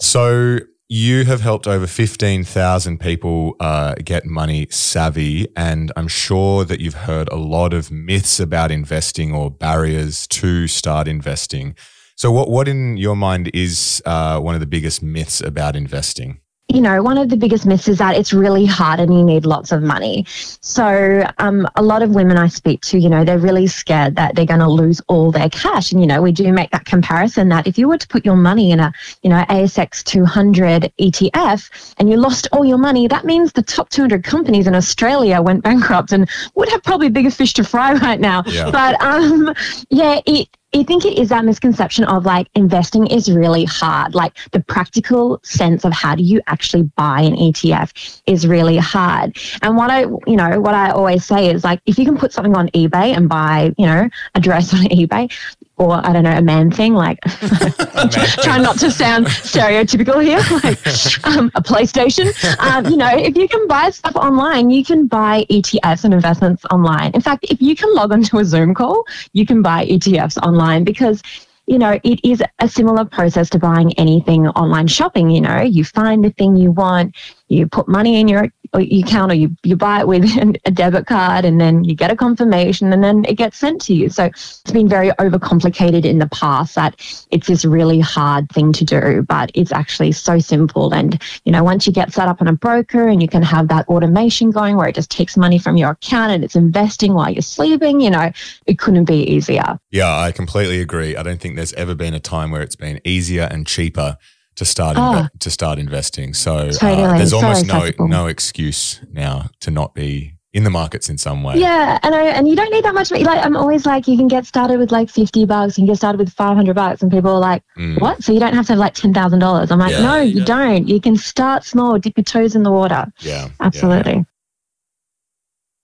So 0.00 0.60
you 0.88 1.24
have 1.24 1.40
helped 1.40 1.66
over 1.66 1.86
15,000 1.86 2.98
people 2.98 3.56
uh, 3.60 3.94
get 4.04 4.24
money 4.24 4.66
savvy. 4.70 5.48
And 5.56 5.92
I'm 5.96 6.08
sure 6.08 6.64
that 6.64 6.80
you've 6.80 6.94
heard 6.94 7.28
a 7.28 7.36
lot 7.36 7.74
of 7.74 7.90
myths 7.90 8.38
about 8.38 8.70
investing 8.70 9.34
or 9.34 9.50
barriers 9.50 10.26
to 10.28 10.66
start 10.68 11.08
investing. 11.08 11.76
So, 12.16 12.30
what, 12.30 12.48
what 12.48 12.68
in 12.68 12.96
your 12.96 13.16
mind 13.16 13.50
is 13.52 14.02
uh, 14.06 14.40
one 14.40 14.54
of 14.54 14.60
the 14.60 14.66
biggest 14.66 15.02
myths 15.02 15.40
about 15.40 15.76
investing? 15.76 16.40
You 16.68 16.80
know, 16.80 17.00
one 17.00 17.16
of 17.16 17.28
the 17.28 17.36
biggest 17.36 17.64
myths 17.64 17.86
is 17.86 17.98
that 17.98 18.16
it's 18.16 18.32
really 18.32 18.66
hard 18.66 18.98
and 18.98 19.14
you 19.14 19.22
need 19.22 19.46
lots 19.46 19.70
of 19.70 19.82
money. 19.82 20.24
So, 20.28 21.24
um, 21.38 21.66
a 21.76 21.82
lot 21.82 22.02
of 22.02 22.10
women 22.10 22.36
I 22.36 22.48
speak 22.48 22.80
to, 22.82 22.98
you 22.98 23.08
know, 23.08 23.24
they're 23.24 23.38
really 23.38 23.68
scared 23.68 24.16
that 24.16 24.34
they're 24.34 24.46
going 24.46 24.60
to 24.60 24.68
lose 24.68 25.00
all 25.06 25.30
their 25.30 25.48
cash. 25.48 25.92
And, 25.92 26.00
you 26.00 26.08
know, 26.08 26.20
we 26.20 26.32
do 26.32 26.52
make 26.52 26.70
that 26.72 26.84
comparison 26.84 27.48
that 27.50 27.68
if 27.68 27.78
you 27.78 27.88
were 27.88 27.98
to 27.98 28.08
put 28.08 28.26
your 28.26 28.34
money 28.34 28.72
in 28.72 28.80
a, 28.80 28.92
you 29.22 29.30
know, 29.30 29.44
ASX 29.48 30.02
200 30.02 30.92
ETF 31.00 31.94
and 31.98 32.10
you 32.10 32.16
lost 32.16 32.48
all 32.50 32.64
your 32.64 32.78
money, 32.78 33.06
that 33.06 33.24
means 33.24 33.52
the 33.52 33.62
top 33.62 33.88
200 33.90 34.24
companies 34.24 34.66
in 34.66 34.74
Australia 34.74 35.40
went 35.40 35.62
bankrupt 35.62 36.10
and 36.10 36.28
would 36.56 36.68
have 36.70 36.82
probably 36.82 37.08
bigger 37.08 37.30
fish 37.30 37.52
to 37.54 37.64
fry 37.64 37.92
right 37.92 38.18
now. 38.18 38.42
Yeah. 38.46 38.70
But, 38.72 39.00
um, 39.00 39.54
yeah, 39.88 40.20
it, 40.26 40.48
I 40.76 40.82
think 40.82 41.06
it 41.06 41.18
is 41.18 41.30
that 41.30 41.42
misconception 41.46 42.04
of 42.04 42.26
like 42.26 42.48
investing 42.54 43.06
is 43.06 43.32
really 43.32 43.64
hard. 43.64 44.14
Like 44.14 44.36
the 44.52 44.60
practical 44.60 45.40
sense 45.42 45.86
of 45.86 45.92
how 45.94 46.14
do 46.14 46.22
you 46.22 46.42
actually 46.48 46.82
buy 46.82 47.22
an 47.22 47.34
ETF 47.34 48.20
is 48.26 48.46
really 48.46 48.76
hard. 48.76 49.38
And 49.62 49.78
what 49.78 49.90
I, 49.90 50.00
you 50.02 50.36
know, 50.36 50.60
what 50.60 50.74
I 50.74 50.90
always 50.90 51.24
say 51.24 51.48
is 51.48 51.64
like 51.64 51.80
if 51.86 51.98
you 51.98 52.04
can 52.04 52.18
put 52.18 52.30
something 52.30 52.54
on 52.54 52.68
eBay 52.68 53.16
and 53.16 53.26
buy, 53.26 53.74
you 53.78 53.86
know, 53.86 54.10
a 54.34 54.40
dress 54.40 54.74
on 54.74 54.80
eBay, 54.80 55.32
or 55.78 56.04
I 56.06 56.12
don't 56.12 56.22
know, 56.22 56.36
a 56.36 56.42
man 56.42 56.70
thing, 56.70 56.94
like 56.94 57.20
try 58.42 58.58
not 58.58 58.78
to 58.78 58.90
sound 58.90 59.26
stereotypical 59.26 60.22
here, 60.22 60.38
like 60.64 60.78
um, 61.26 61.50
a 61.54 61.62
PlayStation. 61.62 62.32
Um, 62.60 62.86
you 62.86 62.96
know, 62.96 63.10
if 63.16 63.36
you 63.36 63.48
can 63.48 63.66
buy 63.68 63.90
stuff 63.90 64.16
online, 64.16 64.70
you 64.70 64.84
can 64.84 65.06
buy 65.06 65.44
ETFs 65.50 66.04
and 66.04 66.14
investments 66.14 66.64
online. 66.70 67.12
In 67.12 67.20
fact, 67.20 67.44
if 67.50 67.60
you 67.60 67.76
can 67.76 67.94
log 67.94 68.12
onto 68.12 68.38
a 68.38 68.44
Zoom 68.44 68.74
call, 68.74 69.04
you 69.32 69.44
can 69.44 69.62
buy 69.62 69.86
ETFs 69.86 70.38
online 70.38 70.84
because 70.84 71.22
you 71.66 71.78
know, 71.78 71.98
it 72.04 72.20
is 72.24 72.42
a 72.60 72.68
similar 72.68 73.04
process 73.04 73.50
to 73.50 73.58
buying 73.58 73.92
anything 73.94 74.46
online 74.48 74.86
shopping. 74.86 75.30
You 75.30 75.40
know, 75.40 75.60
you 75.62 75.84
find 75.84 76.24
the 76.24 76.30
thing 76.30 76.56
you 76.56 76.70
want, 76.70 77.16
you 77.48 77.66
put 77.66 77.88
money 77.88 78.20
in 78.20 78.28
your 78.28 78.48
account 78.74 79.32
or 79.32 79.34
you, 79.34 79.54
you 79.62 79.76
buy 79.76 80.00
it 80.00 80.08
with 80.08 80.24
a 80.64 80.70
debit 80.70 81.06
card 81.06 81.44
and 81.44 81.60
then 81.60 81.84
you 81.84 81.94
get 81.94 82.10
a 82.10 82.16
confirmation 82.16 82.92
and 82.92 83.02
then 83.02 83.24
it 83.26 83.34
gets 83.34 83.58
sent 83.58 83.80
to 83.82 83.94
you. 83.94 84.08
So 84.08 84.24
it's 84.24 84.72
been 84.72 84.88
very 84.88 85.10
overcomplicated 85.10 86.04
in 86.04 86.18
the 86.18 86.28
past 86.28 86.74
that 86.74 86.96
it's 87.30 87.46
this 87.46 87.64
really 87.64 88.00
hard 88.00 88.48
thing 88.50 88.72
to 88.72 88.84
do, 88.84 89.22
but 89.22 89.50
it's 89.54 89.72
actually 89.72 90.12
so 90.12 90.38
simple. 90.38 90.92
And, 90.92 91.20
you 91.44 91.52
know, 91.52 91.64
once 91.64 91.86
you 91.86 91.92
get 91.92 92.12
set 92.12 92.28
up 92.28 92.40
on 92.40 92.48
a 92.48 92.52
broker 92.52 93.08
and 93.08 93.22
you 93.22 93.28
can 93.28 93.42
have 93.42 93.68
that 93.68 93.88
automation 93.88 94.50
going 94.50 94.76
where 94.76 94.88
it 94.88 94.94
just 94.94 95.10
takes 95.10 95.36
money 95.36 95.58
from 95.58 95.76
your 95.76 95.90
account 95.90 96.32
and 96.32 96.44
it's 96.44 96.56
investing 96.56 97.14
while 97.14 97.30
you're 97.30 97.42
sleeping, 97.42 98.00
you 98.00 98.10
know, 98.10 98.30
it 98.66 98.78
couldn't 98.78 99.04
be 99.04 99.22
easier. 99.24 99.78
Yeah, 99.90 100.14
I 100.16 100.32
completely 100.32 100.80
agree. 100.80 101.16
I 101.16 101.22
don't 101.22 101.40
think 101.40 101.56
there's 101.56 101.72
ever 101.74 101.94
been 101.94 102.14
a 102.14 102.20
time 102.20 102.50
where 102.50 102.62
it's 102.62 102.76
been 102.76 103.00
easier 103.04 103.48
and 103.50 103.66
cheaper 103.66 104.18
to 104.56 104.64
start 104.64 104.96
inve- 104.96 105.30
to 105.40 105.50
start 105.50 105.78
investing. 105.78 106.34
So 106.34 106.56
uh, 106.56 106.72
Totally. 106.72 107.18
there's 107.18 107.30
So 107.30 107.36
almost 107.38 107.66
no 107.66 107.74
accessible. 107.76 108.08
no 108.08 108.26
excuse 108.26 109.00
now 109.12 109.50
to 109.60 109.70
not 109.70 109.94
be 109.94 110.32
in 110.52 110.64
the 110.64 110.70
markets 110.70 111.10
in 111.10 111.18
some 111.18 111.42
way. 111.42 111.58
Yeah, 111.58 111.98
and 112.02 112.14
I, 112.14 112.28
and 112.28 112.48
you 112.48 112.56
don't 112.56 112.70
need 112.72 112.82
that 112.84 112.94
much. 112.94 113.10
money. 113.10 113.24
Like 113.24 113.44
I'm 113.44 113.54
always 113.56 113.84
like, 113.84 114.08
you 114.08 114.16
can 114.16 114.26
get 114.28 114.46
started 114.46 114.78
with 114.78 114.90
like 114.90 115.10
fifty 115.10 115.44
bucks, 115.44 115.76
you 115.76 115.82
can 115.82 115.88
get 115.92 115.98
started 115.98 116.18
with 116.18 116.32
five 116.32 116.56
hundred 116.56 116.74
bucks, 116.76 117.02
and 117.02 117.10
people 117.12 117.30
are 117.30 117.38
like, 117.40 117.62
Mm. 117.76 118.00
what? 118.00 118.24
So 118.24 118.32
you 118.32 118.40
don't 118.40 118.54
have 118.54 118.66
to 118.66 118.72
have 118.72 118.78
like 118.78 118.94
ten 118.94 119.12
thousand 119.12 119.40
dollars. 119.40 119.70
I'm 119.70 119.78
like, 119.78 119.92
Yeah, 119.92 120.00
no, 120.00 120.20
you 120.22 120.38
yeah. 120.40 120.44
don't. 120.46 120.88
You 120.88 121.00
can 121.00 121.16
start 121.16 121.64
small, 121.64 121.98
dip 121.98 122.16
your 122.16 122.24
toes 122.24 122.56
in 122.56 122.62
the 122.62 122.72
water. 122.72 123.12
Yeah, 123.20 123.48
Absolutely. 123.60 124.24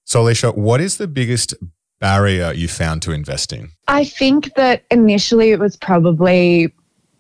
So, 0.05 0.23
Alicia, 0.23 0.53
what 0.53 0.81
is 0.81 0.97
the 0.99 1.07
biggest 1.07 1.55
barrier 2.01 2.53
you 2.53 2.69
found 2.69 3.03
to 3.03 3.13
investing? 3.13 3.73
I 3.89 4.05
think 4.05 4.55
that 4.57 4.85
initially 4.91 5.51
it 5.53 5.59
was 5.59 5.77
probably 5.77 6.73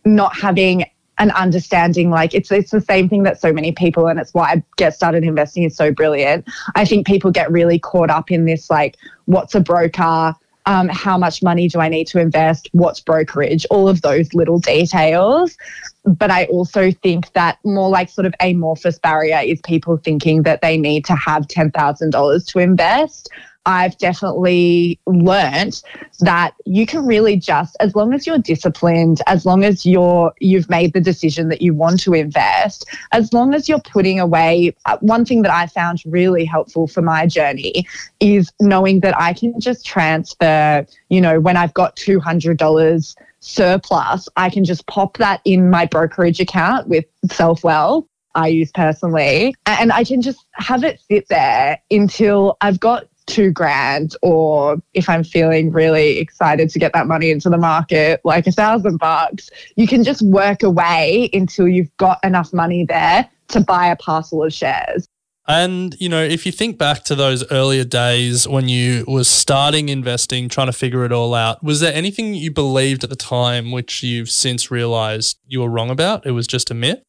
not 0.04 0.36
having 0.36 0.84
an 1.22 1.30
understanding 1.30 2.11
like 2.11 2.35
it's 2.35 2.50
it's 2.50 2.72
the 2.72 2.80
same 2.80 3.08
thing 3.08 3.22
that 3.22 3.40
so 3.40 3.52
many 3.52 3.70
people 3.70 4.08
and 4.08 4.18
it's 4.18 4.35
why 4.35 4.50
I 4.50 4.62
get 4.76 4.92
started 4.94 5.22
investing 5.22 5.62
is 5.62 5.76
so 5.76 5.92
brilliant. 5.92 6.44
I 6.74 6.85
think 6.85 7.06
people 7.06 7.30
get 7.30 7.50
really 7.50 7.78
caught 7.78 8.11
up 8.11 8.30
in 8.30 8.44
this 8.44 8.68
like 8.68 8.96
what's 9.26 9.54
a 9.54 9.61
broker 9.61 10.35
um, 10.66 10.88
how 10.88 11.18
much 11.18 11.42
money 11.42 11.68
do 11.68 11.80
I 11.80 11.88
need 11.88 12.06
to 12.08 12.20
invest? 12.20 12.68
What's 12.70 13.00
brokerage? 13.00 13.66
All 13.70 13.88
of 13.88 14.02
those 14.02 14.32
little 14.32 14.61
details. 14.61 15.56
But 16.04 16.30
I 16.30 16.44
also 16.44 16.92
think 16.92 17.32
that 17.32 17.58
more 17.64 17.88
like 17.88 18.08
sort 18.08 18.26
of 18.26 18.35
amorphous 18.38 18.96
barrier 18.98 19.40
is 19.44 19.61
people 19.62 19.96
thinking 19.96 20.44
that 20.44 20.61
they 20.61 20.76
need 20.76 21.04
to 21.06 21.16
have 21.16 21.48
$10,000 21.48 22.46
to 22.46 22.58
invest. 22.61 23.28
I've 23.64 23.96
definitely 23.98 24.98
learnt 25.07 25.83
that 26.20 26.55
you 26.64 26.87
can 26.87 27.07
really 27.07 27.37
just, 27.37 27.77
as 27.81 27.94
long 27.94 28.12
as 28.12 28.27
you're 28.27 28.38
disciplined, 28.38 29.20
as 29.27 29.46
long 29.46 29.64
as 29.64 29.87
you're 29.87 30.33
you've 30.40 30.68
made 30.68 30.92
the 30.92 31.01
decision 31.01 31.48
that 31.48 31.62
you 31.62 31.72
want 31.72 32.01
to 32.01 32.12
invest, 32.12 32.88
as 33.12 33.33
long 33.33 33.55
as 33.55 33.68
you're 33.68 33.81
putting 33.81 34.18
away. 34.18 34.75
uh, 34.87 34.98
One 35.01 35.25
thing 35.25 35.42
that 35.42 35.53
I 35.53 35.66
found 35.66 36.03
really 36.07 36.44
helpful 36.44 36.88
for 36.88 37.03
my 37.03 37.27
journey 37.27 37.87
is 38.18 38.53
knowing 38.61 39.01
that 39.01 39.18
I 39.20 39.33
can 39.33 39.61
just 39.61 39.87
transfer. 39.87 40.85
You 41.09 41.20
know, 41.20 41.38
when 41.38 41.57
I've 41.57 41.75
got 41.75 41.94
two 41.96 42.18
hundred 42.18 42.59
dollars 42.59 43.14
surplus, 43.40 44.29
I 44.37 44.51
can 44.51 44.64
just 44.64 44.87
pop 44.87 45.18
that 45.18 45.40
in 45.44 45.70
my 45.70 45.87
brokerage 45.87 46.40
account 46.40 46.88
with 46.88 47.05
Selfwealth. 47.27 48.07
I 48.35 48.48
use 48.48 48.72
personally, 48.72 49.55
and 49.66 49.92
I 49.92 50.05
can 50.05 50.22
just 50.22 50.46
have 50.53 50.85
it 50.85 51.01
sit 51.11 51.29
there 51.29 51.79
until 51.90 52.57
I've 52.62 52.81
got 52.81 53.07
two 53.33 53.51
grand, 53.51 54.14
or 54.21 54.77
if 54.92 55.09
I'm 55.09 55.25
feeling 55.25 55.73
really 55.73 56.18
excited 56.18 56.68
to 56.71 56.79
get 56.79 56.92
that 56.92 57.07
money 57.07 57.31
into 57.31 57.49
the 57.49 57.57
market, 57.57 58.21
like 58.25 58.47
a 58.47 58.53
thousand 58.53 58.99
bucks, 58.99 59.49
you 59.77 59.88
can 59.88 60.05
just 60.05 60.23
work 60.23 60.62
away 60.62 61.31
until 61.33 61.66
you've 61.66 61.95
got 61.97 62.18
enough 62.23 62.53
money 62.53 62.85
there 62.85 63.29
to 63.49 63.61
buy 63.61 63.87
a 63.87 63.97
parcel 63.97 64.45
of 64.45 64.53
shares. 64.53 65.09
And 65.49 65.97
you 65.99 66.09
know, 66.09 66.23
if 66.23 66.47
you 66.47 66.53
think 66.53 66.79
back 66.79 67.05
to 67.05 67.14
those 67.14 67.51
earlier 67.51 67.85
days 67.85 68.47
when 68.47 68.68
you 68.68 69.05
were 69.09 69.25
starting 69.25 69.88
investing, 69.88 70.49
trying 70.49 70.68
to 70.68 70.73
figure 70.73 71.05
it 71.05 71.11
all 71.11 71.35
out, 71.35 71.64
was 71.64 71.81
there 71.81 71.92
anything 71.92 72.35
you 72.35 72.53
believed 72.53 73.03
at 73.03 73.11
the 73.11 73.16
time 73.16 73.73
which 73.73 74.03
you've 74.03 74.31
since 74.31 74.71
realized 74.71 75.38
you 75.47 75.61
were 75.61 75.71
wrong 75.71 75.90
about? 75.90 76.27
It 76.27 76.33
was 76.33 76.47
just 76.47 76.71
a 76.71 76.75
myth? 76.75 77.03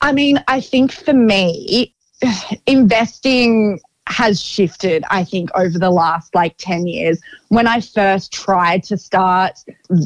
I 0.00 0.12
mean, 0.12 0.42
I 0.48 0.60
think 0.60 0.92
for 0.92 1.14
me, 1.14 1.94
investing 2.66 3.80
has 4.08 4.42
shifted, 4.42 5.04
I 5.10 5.24
think, 5.24 5.50
over 5.54 5.78
the 5.78 5.90
last 5.90 6.34
like 6.34 6.56
10 6.58 6.86
years. 6.86 7.20
When 7.48 7.66
I 7.66 7.80
first 7.80 8.32
tried 8.32 8.82
to 8.84 8.96
start, 8.96 9.58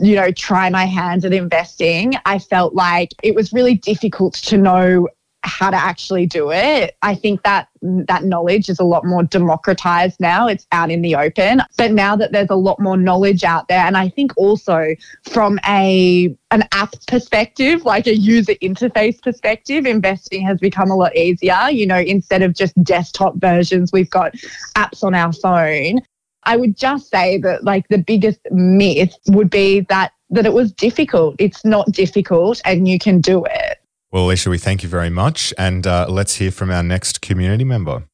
you 0.03 0.17
know, 0.17 0.31
try 0.31 0.69
my 0.71 0.85
hand 0.85 1.25
at 1.25 1.33
investing, 1.33 2.15
I 2.25 2.39
felt 2.39 2.75
like 2.75 3.15
it 3.23 3.35
was 3.35 3.53
really 3.53 3.75
difficult 3.75 4.35
to 4.35 4.59
know 4.59 5.09
how 5.47 5.71
to 5.71 5.77
actually 5.77 6.27
do 6.27 6.51
it. 6.51 6.97
I 7.03 7.15
think 7.15 7.43
that 7.45 7.69
that 7.83 8.25
knowledge 8.25 8.69
is 8.69 8.79
a 8.79 8.85
lot 8.85 9.05
more 9.05 9.23
democratized 9.23 10.19
now. 10.21 10.49
It's 10.49 10.67
out 10.73 10.91
in 10.91 11.03
the 11.03 11.15
open. 11.15 11.63
But 11.77 11.93
now 11.93 12.17
that 12.17 12.33
there's 12.33 12.51
a 12.51 12.57
lot 12.57 12.81
more 12.81 12.97
knowledge 12.97 13.45
out 13.45 13.69
there, 13.69 13.85
and 13.85 13.97
I 13.97 14.09
think 14.09 14.33
also 14.37 14.95
from 15.31 15.59
a 15.67 16.37
an 16.51 16.65
app 16.73 16.95
perspective, 17.07 17.85
like 17.85 18.07
a 18.07 18.17
user 18.17 18.55
interface 18.55 19.21
perspective, 19.23 19.87
investing 19.87 20.45
has 20.47 20.59
become 20.59 20.91
a 20.91 20.97
lot 20.97 21.17
easier. 21.17 21.71
You 21.71 21.87
know, 21.87 21.99
instead 21.99 22.43
of 22.43 22.55
just 22.55 22.75
desktop 22.83 23.37
versions, 23.37 23.93
we've 23.93 24.11
got 24.11 24.33
apps 24.77 25.05
on 25.05 25.15
our 25.15 25.33
phone. 25.33 26.01
I 26.45 26.57
would 26.57 26.77
just 26.77 27.11
say 27.11 27.39
that 27.39 27.65
like 27.65 27.89
the 27.89 27.99
biggest 27.99 28.41
myth 28.51 29.17
would 29.29 29.51
be 29.51 29.81
that 29.89 30.13
that 30.31 30.47
it 30.47 30.53
was 30.53 30.73
difficult. 30.73 31.37
It's 31.39 31.65
not 31.65 31.91
difficult 31.93 32.61
and 32.65 32.89
you 32.89 32.99
can 32.99 33.21
do 33.21 33.45
it. 33.45 33.79
Well, 34.13 34.25
Alicia, 34.25 34.51
we 34.51 34.59
thank 34.59 34.83
you 34.83 34.89
very 34.89 35.11
much. 35.11 35.53
And 35.59 35.87
uh, 35.87 36.07
let's 36.09 36.37
hear 36.37 36.51
from 36.51 36.71
our 36.71 36.83
next 36.83 37.21
community 37.21 37.65
member. 37.65 38.05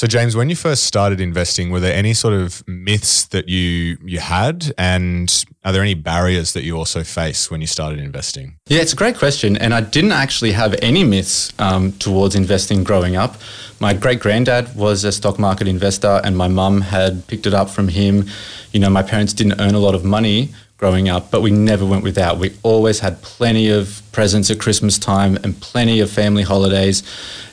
So, 0.00 0.06
James, 0.06 0.34
when 0.34 0.48
you 0.48 0.56
first 0.56 0.84
started 0.84 1.20
investing, 1.20 1.68
were 1.68 1.78
there 1.78 1.94
any 1.94 2.14
sort 2.14 2.32
of 2.32 2.66
myths 2.66 3.26
that 3.26 3.50
you 3.50 3.98
you 4.02 4.18
had, 4.18 4.72
and 4.78 5.44
are 5.62 5.72
there 5.72 5.82
any 5.82 5.92
barriers 5.92 6.54
that 6.54 6.62
you 6.62 6.74
also 6.74 7.04
face 7.04 7.50
when 7.50 7.60
you 7.60 7.66
started 7.66 7.98
investing? 7.98 8.56
Yeah, 8.66 8.80
it's 8.80 8.94
a 8.94 8.96
great 8.96 9.18
question, 9.18 9.58
and 9.58 9.74
I 9.74 9.82
didn't 9.82 10.12
actually 10.12 10.52
have 10.52 10.74
any 10.80 11.04
myths 11.04 11.52
um, 11.58 11.92
towards 11.92 12.34
investing 12.34 12.82
growing 12.82 13.14
up. 13.14 13.36
My 13.78 13.92
great 13.92 14.20
granddad 14.20 14.74
was 14.74 15.04
a 15.04 15.12
stock 15.12 15.38
market 15.38 15.68
investor, 15.68 16.22
and 16.24 16.34
my 16.34 16.48
mum 16.48 16.80
had 16.80 17.26
picked 17.26 17.46
it 17.46 17.52
up 17.52 17.68
from 17.68 17.88
him. 17.88 18.24
You 18.72 18.80
know, 18.80 18.88
my 18.88 19.02
parents 19.02 19.34
didn't 19.34 19.60
earn 19.60 19.74
a 19.74 19.80
lot 19.80 19.94
of 19.94 20.02
money 20.02 20.48
growing 20.80 21.10
up, 21.10 21.30
but 21.30 21.42
we 21.42 21.50
never 21.50 21.84
went 21.84 22.02
without. 22.02 22.38
We 22.38 22.56
always 22.62 23.00
had 23.00 23.20
plenty 23.20 23.68
of 23.68 24.00
presents 24.12 24.50
at 24.50 24.58
Christmas 24.58 24.98
time 24.98 25.36
and 25.44 25.60
plenty 25.60 26.00
of 26.00 26.10
family 26.10 26.42
holidays. 26.42 27.02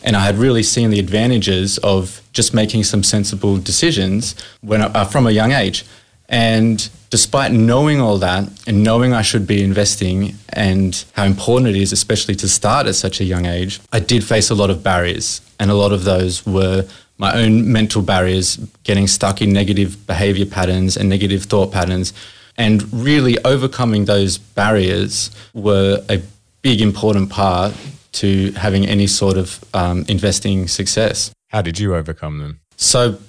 And 0.02 0.16
I 0.16 0.22
had 0.22 0.38
really 0.38 0.64
seen 0.64 0.92
the 0.92 1.00
advantages 1.00 1.78
of 1.80 2.22
just 2.32 2.54
making 2.54 2.86
some 2.86 3.04
sensible 3.04 3.58
decisions 3.58 4.34
when 4.62 4.82
uh, 4.82 5.04
from 5.04 5.28
a 5.28 5.32
young 5.32 5.52
age. 5.52 5.86
And 6.30 6.90
despite 7.10 7.52
knowing 7.52 8.00
all 8.00 8.18
that 8.20 8.48
and 8.66 8.82
knowing 8.82 9.12
I 9.12 9.24
should 9.24 9.46
be 9.46 9.62
investing 9.62 10.36
and 10.50 11.04
how 11.12 11.26
important 11.26 11.68
it 11.68 11.76
is, 11.76 11.92
especially 11.92 12.36
to 12.36 12.48
start 12.48 12.88
at 12.88 12.96
such 12.96 13.20
a 13.20 13.26
young 13.26 13.46
age, 13.46 13.82
I 13.92 14.00
did 14.00 14.24
face 14.24 14.50
a 14.50 14.56
lot 14.56 14.70
of 14.70 14.84
barriers. 14.84 15.42
And 15.60 15.70
a 15.70 15.76
lot 15.76 15.92
of 15.92 16.06
those 16.06 16.46
were 16.46 16.88
my 17.18 17.34
own 17.34 17.70
mental 17.74 18.02
barriers, 18.02 18.56
getting 18.84 19.08
stuck 19.08 19.42
in 19.42 19.52
negative 19.52 20.08
behavior 20.08 20.46
patterns 20.46 20.96
and 20.96 21.10
negative 21.10 21.44
thought 21.44 21.74
patterns 21.74 22.14
and 22.58 22.92
really 22.92 23.38
overcoming 23.46 24.06
those 24.06 24.38
barriers 24.38 25.32
were 25.54 26.04
a 26.10 26.22
big 26.62 26.82
important 26.82 27.30
part 27.30 27.74
to 28.14 28.52
having 28.54 28.86
any 28.86 29.08
sort 29.08 29.38
of 29.38 29.64
um, 29.74 30.06
investing 30.08 30.68
success. 30.68 31.32
How 31.50 31.62
did 31.62 31.80
you 31.80 31.96
overcome 31.96 32.40
them? 32.40 32.60
So 32.76 33.20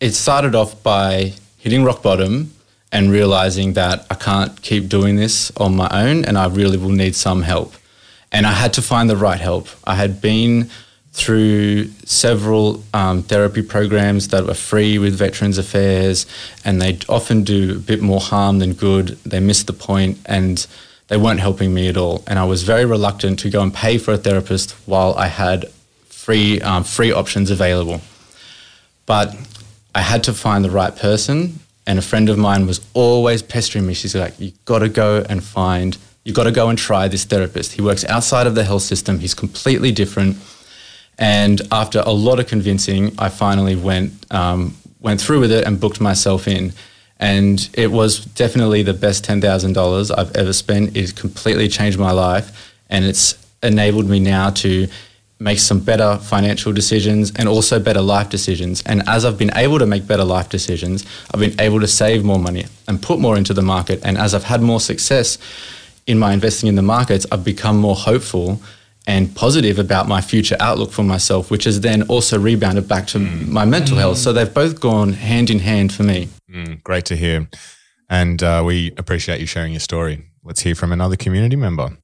it 0.00 0.12
started 0.12 0.54
off 0.54 0.82
by 0.82 1.32
hitting 1.58 1.84
rock 1.84 2.02
bottom 2.02 2.52
and 2.92 3.10
realizing 3.10 3.72
that 3.72 4.06
I 4.10 4.14
can't 4.14 4.60
keep 4.62 4.88
doing 4.88 5.16
this 5.16 5.50
on 5.56 5.74
my 5.74 5.88
own 5.90 6.24
and 6.24 6.38
I 6.38 6.46
really 6.46 6.78
will 6.78 6.90
need 6.90 7.16
some 7.16 7.42
help. 7.42 7.74
And 8.30 8.46
I 8.46 8.52
had 8.52 8.72
to 8.74 8.82
find 8.82 9.10
the 9.10 9.16
right 9.16 9.40
help. 9.40 9.68
I 9.84 9.94
had 9.94 10.20
been 10.20 10.70
through 11.16 11.86
several 12.04 12.84
um, 12.92 13.22
therapy 13.22 13.62
programs 13.62 14.28
that 14.28 14.44
were 14.44 14.52
free 14.52 14.98
with 14.98 15.14
Veterans 15.14 15.56
Affairs, 15.56 16.26
and 16.62 16.80
they 16.80 16.98
often 17.08 17.42
do 17.42 17.72
a 17.72 17.78
bit 17.78 18.02
more 18.02 18.20
harm 18.20 18.58
than 18.58 18.74
good. 18.74 19.18
They 19.24 19.40
missed 19.40 19.66
the 19.66 19.72
point, 19.72 20.18
and 20.26 20.66
they 21.08 21.16
weren't 21.16 21.40
helping 21.40 21.72
me 21.72 21.88
at 21.88 21.96
all. 21.96 22.22
And 22.26 22.38
I 22.38 22.44
was 22.44 22.64
very 22.64 22.84
reluctant 22.84 23.38
to 23.40 23.48
go 23.48 23.62
and 23.62 23.72
pay 23.72 23.96
for 23.96 24.12
a 24.12 24.18
therapist 24.18 24.72
while 24.84 25.14
I 25.14 25.28
had 25.28 25.70
free 26.10 26.60
um, 26.60 26.84
free 26.84 27.12
options 27.12 27.50
available. 27.50 28.02
But 29.06 29.34
I 29.94 30.02
had 30.02 30.22
to 30.24 30.34
find 30.34 30.62
the 30.62 30.70
right 30.70 30.94
person, 30.94 31.60
and 31.86 31.98
a 31.98 32.02
friend 32.02 32.28
of 32.28 32.36
mine 32.36 32.66
was 32.66 32.82
always 32.92 33.40
pestering 33.40 33.86
me. 33.86 33.94
She's 33.94 34.14
like, 34.14 34.38
"You 34.38 34.52
got 34.66 34.80
to 34.80 34.90
go 34.90 35.24
and 35.30 35.42
find." 35.42 35.96
You 36.24 36.32
got 36.32 36.44
to 36.44 36.50
go 36.50 36.68
and 36.68 36.76
try 36.76 37.06
this 37.06 37.24
therapist. 37.24 37.74
He 37.74 37.82
works 37.82 38.04
outside 38.06 38.48
of 38.48 38.56
the 38.56 38.64
health 38.64 38.82
system. 38.82 39.20
He's 39.20 39.32
completely 39.32 39.92
different 39.92 40.36
and 41.18 41.60
after 41.72 42.00
a 42.04 42.12
lot 42.12 42.38
of 42.40 42.46
convincing, 42.46 43.14
I 43.18 43.28
finally 43.28 43.76
went 43.76 44.12
um, 44.30 44.76
went 45.00 45.20
through 45.20 45.40
with 45.40 45.52
it 45.52 45.66
and 45.66 45.80
booked 45.80 46.00
myself 46.00 46.48
in. 46.48 46.72
And 47.18 47.70
it 47.72 47.90
was 47.90 48.24
definitely 48.24 48.82
the 48.82 48.92
best 48.92 49.24
ten 49.24 49.40
thousand 49.40 49.72
dollars 49.72 50.10
I've 50.10 50.34
ever 50.36 50.52
spent. 50.52 50.96
It 50.96 51.16
completely 51.16 51.68
changed 51.68 51.98
my 51.98 52.10
life, 52.12 52.72
and 52.90 53.04
it's 53.04 53.34
enabled 53.62 54.08
me 54.08 54.20
now 54.20 54.50
to 54.50 54.86
make 55.38 55.58
some 55.58 55.80
better 55.80 56.16
financial 56.18 56.72
decisions 56.72 57.30
and 57.36 57.48
also 57.48 57.78
better 57.78 58.00
life 58.00 58.30
decisions. 58.30 58.82
And 58.86 59.02
as 59.06 59.24
I've 59.24 59.36
been 59.36 59.54
able 59.54 59.78
to 59.78 59.86
make 59.86 60.06
better 60.06 60.24
life 60.24 60.48
decisions, 60.48 61.04
I've 61.32 61.40
been 61.40 61.58
able 61.60 61.80
to 61.80 61.86
save 61.86 62.24
more 62.24 62.38
money 62.38 62.64
and 62.88 63.02
put 63.02 63.18
more 63.18 63.36
into 63.36 63.52
the 63.52 63.62
market. 63.62 64.00
And 64.02 64.16
as 64.16 64.34
I've 64.34 64.44
had 64.44 64.62
more 64.62 64.80
success 64.80 65.38
in 66.06 66.18
my 66.18 66.32
investing 66.32 66.68
in 66.68 66.74
the 66.74 66.82
markets, 66.82 67.26
I've 67.30 67.44
become 67.44 67.76
more 67.76 67.96
hopeful 67.96 68.62
and 69.06 69.34
positive 69.34 69.78
about 69.78 70.08
my 70.08 70.20
future 70.20 70.56
outlook 70.60 70.92
for 70.92 71.02
myself, 71.02 71.50
which 71.50 71.64
has 71.64 71.80
then 71.80 72.02
also 72.02 72.38
rebounded 72.38 72.88
back 72.88 73.06
to 73.08 73.18
mm. 73.18 73.48
my 73.48 73.64
mental 73.64 73.96
mm. 73.96 74.00
health. 74.00 74.18
So 74.18 74.32
they've 74.32 74.52
both 74.52 74.80
gone 74.80 75.12
hand 75.12 75.50
in 75.50 75.60
hand 75.60 75.92
for 75.92 76.02
me. 76.02 76.28
Mm, 76.50 76.82
great 76.82 77.04
to 77.06 77.16
hear. 77.16 77.48
And 78.08 78.42
uh, 78.42 78.62
we 78.64 78.92
appreciate 78.96 79.40
you 79.40 79.46
sharing 79.46 79.72
your 79.72 79.80
story. 79.80 80.26
Let's 80.44 80.60
hear 80.60 80.74
from 80.74 80.92
another 80.92 81.16
community 81.16 81.56
member. 81.56 81.96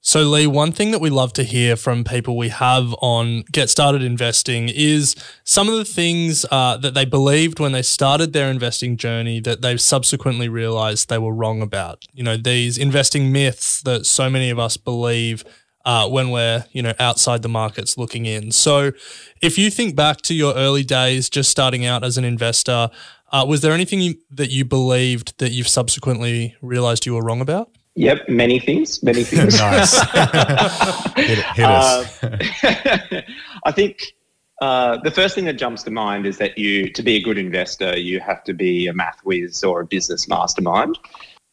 So, 0.00 0.22
Lee, 0.22 0.46
one 0.46 0.70
thing 0.70 0.92
that 0.92 1.00
we 1.00 1.10
love 1.10 1.32
to 1.32 1.42
hear 1.42 1.74
from 1.74 2.04
people 2.04 2.36
we 2.36 2.50
have 2.50 2.94
on 3.02 3.42
Get 3.50 3.68
Started 3.68 4.02
Investing 4.02 4.68
is 4.72 5.16
some 5.42 5.68
of 5.68 5.74
the 5.74 5.84
things 5.84 6.46
uh, 6.52 6.76
that 6.76 6.94
they 6.94 7.04
believed 7.04 7.58
when 7.58 7.72
they 7.72 7.82
started 7.82 8.32
their 8.32 8.48
investing 8.48 8.96
journey 8.96 9.40
that 9.40 9.62
they've 9.62 9.80
subsequently 9.80 10.48
realized 10.48 11.08
they 11.08 11.18
were 11.18 11.34
wrong 11.34 11.60
about. 11.60 12.04
You 12.12 12.22
know, 12.22 12.36
these 12.36 12.78
investing 12.78 13.32
myths 13.32 13.82
that 13.82 14.06
so 14.06 14.30
many 14.30 14.48
of 14.48 14.60
us 14.60 14.76
believe 14.76 15.44
uh, 15.86 16.08
when 16.08 16.30
we're 16.30 16.64
you 16.72 16.82
know 16.82 16.92
outside 16.98 17.40
the 17.40 17.48
markets 17.48 17.96
looking 17.96 18.26
in. 18.26 18.50
So, 18.50 18.92
if 19.40 19.56
you 19.56 19.70
think 19.70 19.96
back 19.96 20.20
to 20.22 20.34
your 20.34 20.54
early 20.54 20.84
days, 20.84 21.30
just 21.30 21.50
starting 21.50 21.86
out 21.86 22.04
as 22.04 22.18
an 22.18 22.24
investor, 22.24 22.90
uh, 23.32 23.46
was 23.48 23.62
there 23.62 23.72
anything 23.72 24.00
you, 24.00 24.16
that 24.30 24.50
you 24.50 24.64
believed 24.64 25.38
that 25.38 25.52
you've 25.52 25.68
subsequently 25.68 26.56
realized 26.60 27.06
you 27.06 27.14
were 27.14 27.22
wrong 27.22 27.40
about? 27.40 27.70
Yep, 27.94 28.28
many 28.28 28.58
things, 28.58 29.02
many 29.02 29.22
things. 29.22 29.58
nice. 29.60 29.98
hit, 31.16 31.38
hit 31.38 31.64
us. 31.64 32.22
Uh, 32.22 33.22
I 33.64 33.72
think 33.72 34.12
uh, 34.60 34.98
the 35.02 35.10
first 35.10 35.34
thing 35.34 35.44
that 35.46 35.54
jumps 35.54 35.84
to 35.84 35.90
mind 35.90 36.26
is 36.26 36.38
that 36.38 36.58
you, 36.58 36.90
to 36.92 37.02
be 37.02 37.14
a 37.16 37.22
good 37.22 37.38
investor, 37.38 37.96
you 37.96 38.20
have 38.20 38.42
to 38.44 38.52
be 38.52 38.86
a 38.86 38.92
math 38.92 39.20
whiz 39.24 39.64
or 39.64 39.80
a 39.80 39.86
business 39.86 40.28
mastermind. 40.28 40.98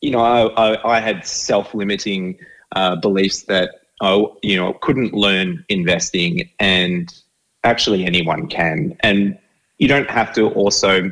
You 0.01 0.11
know, 0.11 0.19
I, 0.19 0.73
I, 0.73 0.97
I 0.97 0.99
had 0.99 1.25
self-limiting 1.25 2.37
uh, 2.75 2.97
beliefs 2.97 3.43
that 3.43 3.82
I, 4.03 4.25
you 4.41 4.57
know, 4.57 4.73
couldn't 4.81 5.13
learn 5.13 5.65
investing, 5.69 6.49
and 6.59 7.11
actually 7.63 8.05
anyone 8.05 8.47
can. 8.47 8.97
And 8.99 9.37
you 9.77 9.87
don't 9.87 10.09
have 10.09 10.33
to 10.33 10.49
also 10.49 11.09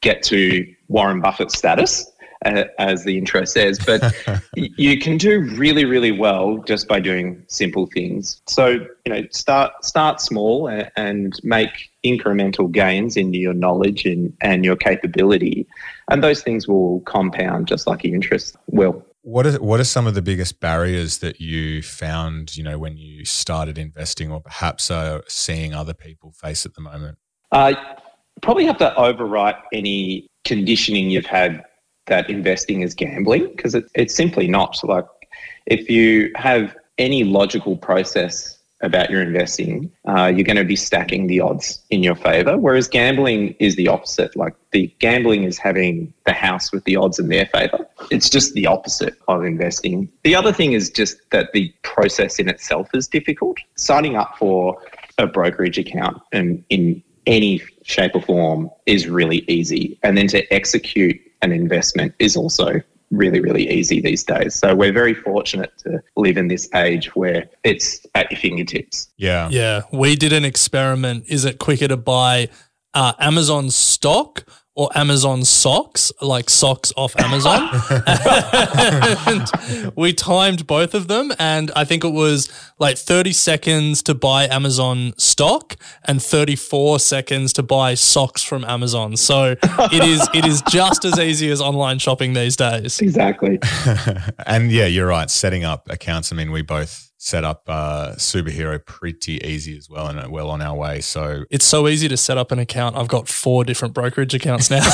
get 0.00 0.22
to 0.24 0.66
Warren 0.88 1.20
Buffett 1.20 1.50
status, 1.50 2.10
uh, 2.44 2.64
as 2.78 3.04
the 3.04 3.18
intro 3.18 3.44
says, 3.44 3.78
but 3.84 4.14
you 4.54 4.98
can 4.98 5.18
do 5.18 5.40
really, 5.56 5.84
really 5.84 6.12
well 6.12 6.58
just 6.58 6.88
by 6.88 7.00
doing 7.00 7.44
simple 7.48 7.86
things. 7.86 8.40
So 8.46 8.68
you 8.68 9.12
know, 9.12 9.26
start 9.30 9.84
start 9.84 10.20
small 10.20 10.68
and, 10.68 10.90
and 10.96 11.32
make 11.42 11.90
incremental 12.04 12.70
gains 12.70 13.16
into 13.16 13.38
your 13.38 13.54
knowledge 13.54 14.06
and, 14.06 14.32
and 14.40 14.64
your 14.64 14.76
capability. 14.76 15.66
and 16.10 16.22
those 16.22 16.42
things 16.42 16.66
will 16.66 17.00
compound 17.00 17.66
just 17.66 17.86
like 17.86 18.04
your 18.04 18.14
interest 18.14 18.56
will. 18.68 19.04
What 19.22 19.46
are 19.46 19.52
what 19.62 19.80
are 19.80 19.84
some 19.84 20.06
of 20.06 20.14
the 20.14 20.22
biggest 20.22 20.60
barriers 20.60 21.18
that 21.18 21.40
you 21.40 21.82
found, 21.82 22.56
you 22.56 22.64
know, 22.64 22.78
when 22.78 22.96
you 22.96 23.24
started 23.24 23.76
investing, 23.76 24.30
or 24.30 24.40
perhaps 24.40 24.90
are 24.90 25.22
seeing 25.28 25.74
other 25.74 25.92
people 25.92 26.32
face 26.32 26.64
at 26.64 26.74
the 26.74 26.80
moment? 26.80 27.18
Uh, 27.52 27.74
probably 28.40 28.64
have 28.64 28.78
to 28.78 28.94
overwrite 28.96 29.60
any 29.72 30.28
conditioning 30.44 31.10
you've 31.10 31.26
had 31.26 31.62
that 32.06 32.30
investing 32.30 32.80
is 32.80 32.94
gambling 32.94 33.48
because 33.54 33.74
it, 33.74 33.84
it's 33.94 34.14
simply 34.14 34.48
not. 34.48 34.76
Like 34.82 35.06
if 35.66 35.90
you 35.90 36.32
have 36.34 36.74
any 36.98 37.24
logical 37.24 37.76
process 37.76 38.59
about 38.82 39.10
your 39.10 39.22
investing, 39.22 39.90
uh, 40.08 40.26
you're 40.26 40.44
going 40.44 40.56
to 40.56 40.64
be 40.64 40.76
stacking 40.76 41.26
the 41.26 41.40
odds 41.40 41.82
in 41.90 42.02
your 42.02 42.14
favor. 42.14 42.56
Whereas 42.56 42.88
gambling 42.88 43.54
is 43.58 43.76
the 43.76 43.88
opposite. 43.88 44.34
Like 44.36 44.54
the 44.70 44.94
gambling 44.98 45.44
is 45.44 45.58
having 45.58 46.12
the 46.24 46.32
house 46.32 46.72
with 46.72 46.84
the 46.84 46.96
odds 46.96 47.18
in 47.18 47.28
their 47.28 47.46
favor. 47.46 47.86
It's 48.10 48.30
just 48.30 48.54
the 48.54 48.66
opposite 48.66 49.16
of 49.28 49.44
investing. 49.44 50.10
The 50.22 50.34
other 50.34 50.52
thing 50.52 50.72
is 50.72 50.90
just 50.90 51.18
that 51.30 51.52
the 51.52 51.72
process 51.82 52.38
in 52.38 52.48
itself 52.48 52.88
is 52.94 53.06
difficult. 53.06 53.58
Signing 53.76 54.16
up 54.16 54.36
for 54.38 54.80
a 55.18 55.26
brokerage 55.26 55.78
account 55.78 56.20
and 56.32 56.64
in 56.70 57.02
any 57.26 57.62
shape 57.82 58.14
or 58.14 58.22
form 58.22 58.70
is 58.86 59.08
really 59.08 59.44
easy. 59.48 59.98
And 60.02 60.16
then 60.16 60.26
to 60.28 60.52
execute 60.52 61.20
an 61.42 61.52
investment 61.52 62.14
is 62.18 62.36
also 62.36 62.80
really, 63.10 63.40
really 63.40 63.68
easy 63.70 64.00
these 64.00 64.24
days. 64.24 64.54
So 64.54 64.74
we're 64.74 64.92
very 64.92 65.14
fortunate 65.14 65.72
to 65.78 66.00
live 66.16 66.36
in 66.36 66.48
this 66.48 66.68
age 66.74 67.14
where 67.16 67.48
it's 67.64 68.06
at 68.14 68.30
your 68.30 68.40
fingertips. 68.40 69.10
Yeah. 69.16 69.48
Yeah. 69.50 69.82
We 69.92 70.16
did 70.16 70.32
an 70.32 70.44
experiment. 70.44 71.24
Is 71.28 71.44
it 71.44 71.58
quicker 71.58 71.88
to 71.88 71.96
buy 71.96 72.48
uh, 72.94 73.12
Amazon 73.18 73.70
stock 73.70 74.44
or 74.80 74.88
Amazon 74.94 75.44
socks, 75.44 76.10
like 76.22 76.48
socks 76.48 76.90
off 76.96 77.14
Amazon. 77.18 77.68
and 79.26 79.92
we 79.94 80.14
timed 80.14 80.66
both 80.66 80.94
of 80.94 81.06
them, 81.06 81.30
and 81.38 81.70
I 81.76 81.84
think 81.84 82.02
it 82.02 82.14
was 82.14 82.48
like 82.78 82.96
30 82.96 83.34
seconds 83.34 84.02
to 84.04 84.14
buy 84.14 84.48
Amazon 84.48 85.12
stock 85.18 85.76
and 86.06 86.22
34 86.22 86.98
seconds 86.98 87.52
to 87.52 87.62
buy 87.62 87.92
socks 87.92 88.42
from 88.42 88.64
Amazon. 88.64 89.18
So 89.18 89.54
it 89.62 90.02
is 90.02 90.26
it 90.32 90.46
is 90.46 90.62
just 90.70 91.04
as 91.04 91.18
easy 91.18 91.50
as 91.50 91.60
online 91.60 91.98
shopping 91.98 92.32
these 92.32 92.56
days. 92.56 93.02
Exactly. 93.02 93.58
and 94.46 94.72
yeah, 94.72 94.86
you're 94.86 95.08
right. 95.08 95.28
Setting 95.28 95.62
up 95.62 95.90
accounts. 95.90 96.32
I 96.32 96.36
mean, 96.36 96.52
we 96.52 96.62
both 96.62 97.09
set 97.22 97.44
up 97.44 97.64
uh, 97.68 98.14
superhero 98.16 98.82
pretty 98.82 99.34
easy 99.44 99.76
as 99.76 99.90
well 99.90 100.06
and 100.06 100.18
uh, 100.18 100.26
well 100.30 100.48
on 100.48 100.62
our 100.62 100.74
way. 100.74 101.02
So 101.02 101.44
it's 101.50 101.66
so 101.66 101.86
easy 101.86 102.08
to 102.08 102.16
set 102.16 102.38
up 102.38 102.50
an 102.50 102.58
account. 102.58 102.96
I've 102.96 103.08
got 103.08 103.28
four 103.28 103.62
different 103.62 103.92
brokerage 103.92 104.32
accounts 104.32 104.70
now. 104.70 104.80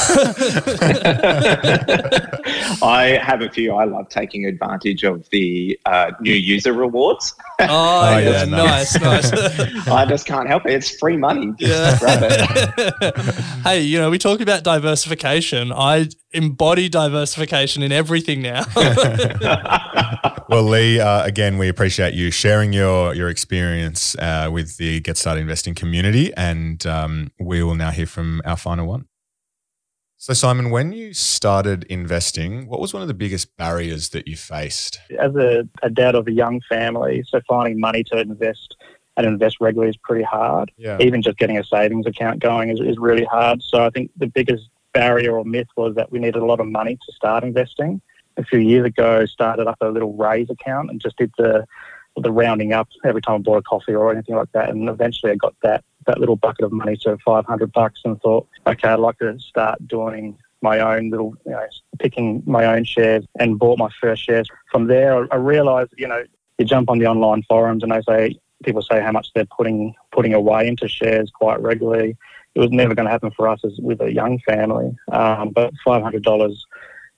I 2.82 3.20
have 3.22 3.42
a 3.42 3.48
few. 3.48 3.74
I 3.74 3.84
love 3.84 4.08
taking 4.08 4.44
advantage 4.44 5.04
of 5.04 5.28
the 5.30 5.78
uh, 5.86 6.10
new 6.20 6.34
user 6.34 6.72
rewards. 6.72 7.32
Oh, 7.60 7.66
oh 7.70 8.18
yeah 8.18 8.44
nice 8.44 9.00
nice, 9.00 9.32
nice. 9.32 9.88
i 9.88 10.04
just 10.04 10.26
can't 10.26 10.48
help 10.48 10.66
it. 10.66 10.72
It's 10.72 10.90
free 10.98 11.16
money. 11.16 11.52
Just 11.58 12.02
yeah. 12.02 13.10
hey 13.62 13.82
you 13.82 13.98
know 14.00 14.10
we 14.10 14.18
talk 14.18 14.40
about 14.40 14.64
diversification. 14.64 15.72
I 15.72 16.08
embody 16.32 16.88
diversification 16.88 17.84
in 17.84 17.92
everything 17.92 18.42
now. 18.42 18.64
Well 20.48 20.62
lee 20.64 21.00
uh, 21.00 21.24
again 21.24 21.58
we 21.58 21.68
appreciate 21.68 22.14
you 22.16 22.30
sharing 22.30 22.72
your 22.72 23.14
your 23.14 23.28
experience 23.28 24.16
uh, 24.18 24.48
with 24.50 24.78
the 24.78 25.00
Get 25.00 25.18
Started 25.18 25.42
Investing 25.42 25.74
community, 25.74 26.32
and 26.34 26.84
um, 26.86 27.30
we 27.38 27.62
will 27.62 27.74
now 27.74 27.90
hear 27.90 28.06
from 28.06 28.40
our 28.44 28.56
final 28.56 28.86
one. 28.86 29.06
So, 30.16 30.32
Simon, 30.32 30.70
when 30.70 30.92
you 30.92 31.12
started 31.12 31.84
investing, 31.84 32.68
what 32.68 32.80
was 32.80 32.94
one 32.94 33.02
of 33.02 33.08
the 33.08 33.14
biggest 33.14 33.54
barriers 33.58 34.08
that 34.10 34.26
you 34.26 34.34
faced? 34.34 34.98
As 35.20 35.36
a, 35.36 35.68
a 35.82 35.90
dad 35.90 36.14
of 36.14 36.26
a 36.26 36.32
young 36.32 36.62
family, 36.70 37.22
so 37.28 37.40
finding 37.46 37.78
money 37.78 38.02
to 38.04 38.18
invest 38.18 38.76
and 39.18 39.26
invest 39.26 39.58
regularly 39.60 39.90
is 39.90 39.96
pretty 39.98 40.24
hard. 40.24 40.72
Yeah. 40.78 40.96
Even 41.00 41.20
just 41.20 41.36
getting 41.36 41.58
a 41.58 41.64
savings 41.64 42.06
account 42.06 42.40
going 42.40 42.70
is, 42.70 42.80
is 42.80 42.96
really 42.98 43.24
hard. 43.24 43.62
So, 43.62 43.84
I 43.84 43.90
think 43.90 44.10
the 44.16 44.26
biggest 44.26 44.70
barrier 44.94 45.36
or 45.36 45.44
myth 45.44 45.68
was 45.76 45.94
that 45.96 46.10
we 46.10 46.18
needed 46.18 46.36
a 46.36 46.46
lot 46.46 46.60
of 46.60 46.66
money 46.66 46.96
to 46.96 47.12
start 47.12 47.44
investing. 47.44 48.00
A 48.38 48.44
few 48.44 48.58
years 48.58 48.86
ago, 48.86 49.26
started 49.26 49.66
up 49.66 49.76
a 49.82 49.88
little 49.88 50.14
Raiz 50.14 50.48
account 50.48 50.90
and 50.90 50.98
just 51.00 51.18
did 51.18 51.30
the 51.36 51.66
the 52.16 52.32
rounding 52.32 52.72
up 52.72 52.88
every 53.04 53.20
time 53.20 53.36
I 53.36 53.38
bought 53.38 53.58
a 53.58 53.62
coffee 53.62 53.94
or 53.94 54.10
anything 54.10 54.36
like 54.36 54.50
that. 54.52 54.70
And 54.70 54.88
eventually 54.88 55.32
I 55.32 55.36
got 55.36 55.54
that, 55.62 55.84
that 56.06 56.18
little 56.18 56.36
bucket 56.36 56.64
of 56.64 56.72
money 56.72 56.96
to 56.98 57.18
500 57.24 57.72
bucks 57.72 58.00
and 58.04 58.20
thought, 58.20 58.48
okay, 58.66 58.88
I'd 58.88 58.98
like 58.98 59.18
to 59.18 59.38
start 59.38 59.86
doing 59.86 60.38
my 60.62 60.80
own 60.80 61.10
little, 61.10 61.34
you 61.44 61.52
know, 61.52 61.66
picking 61.98 62.42
my 62.46 62.64
own 62.64 62.84
shares 62.84 63.24
and 63.38 63.58
bought 63.58 63.78
my 63.78 63.90
first 64.00 64.24
shares. 64.24 64.48
From 64.70 64.86
there, 64.86 65.32
I, 65.32 65.36
realized, 65.36 65.92
you 65.96 66.08
know, 66.08 66.24
you 66.58 66.64
jump 66.64 66.90
on 66.90 66.98
the 66.98 67.06
online 67.06 67.42
forums 67.48 67.82
and 67.82 67.92
they 67.92 68.00
say, 68.02 68.40
people 68.64 68.82
say 68.82 69.00
how 69.00 69.12
much 69.12 69.28
they're 69.34 69.44
putting, 69.44 69.94
putting 70.12 70.32
away 70.32 70.66
into 70.66 70.88
shares 70.88 71.30
quite 71.30 71.60
regularly. 71.60 72.16
It 72.54 72.60
was 72.60 72.70
never 72.70 72.94
going 72.94 73.04
to 73.04 73.12
happen 73.12 73.30
for 73.36 73.48
us 73.48 73.60
as 73.64 73.78
with 73.78 74.00
a 74.00 74.10
young 74.10 74.38
family. 74.46 74.96
Um, 75.12 75.50
but 75.50 75.74
$500 75.86 76.56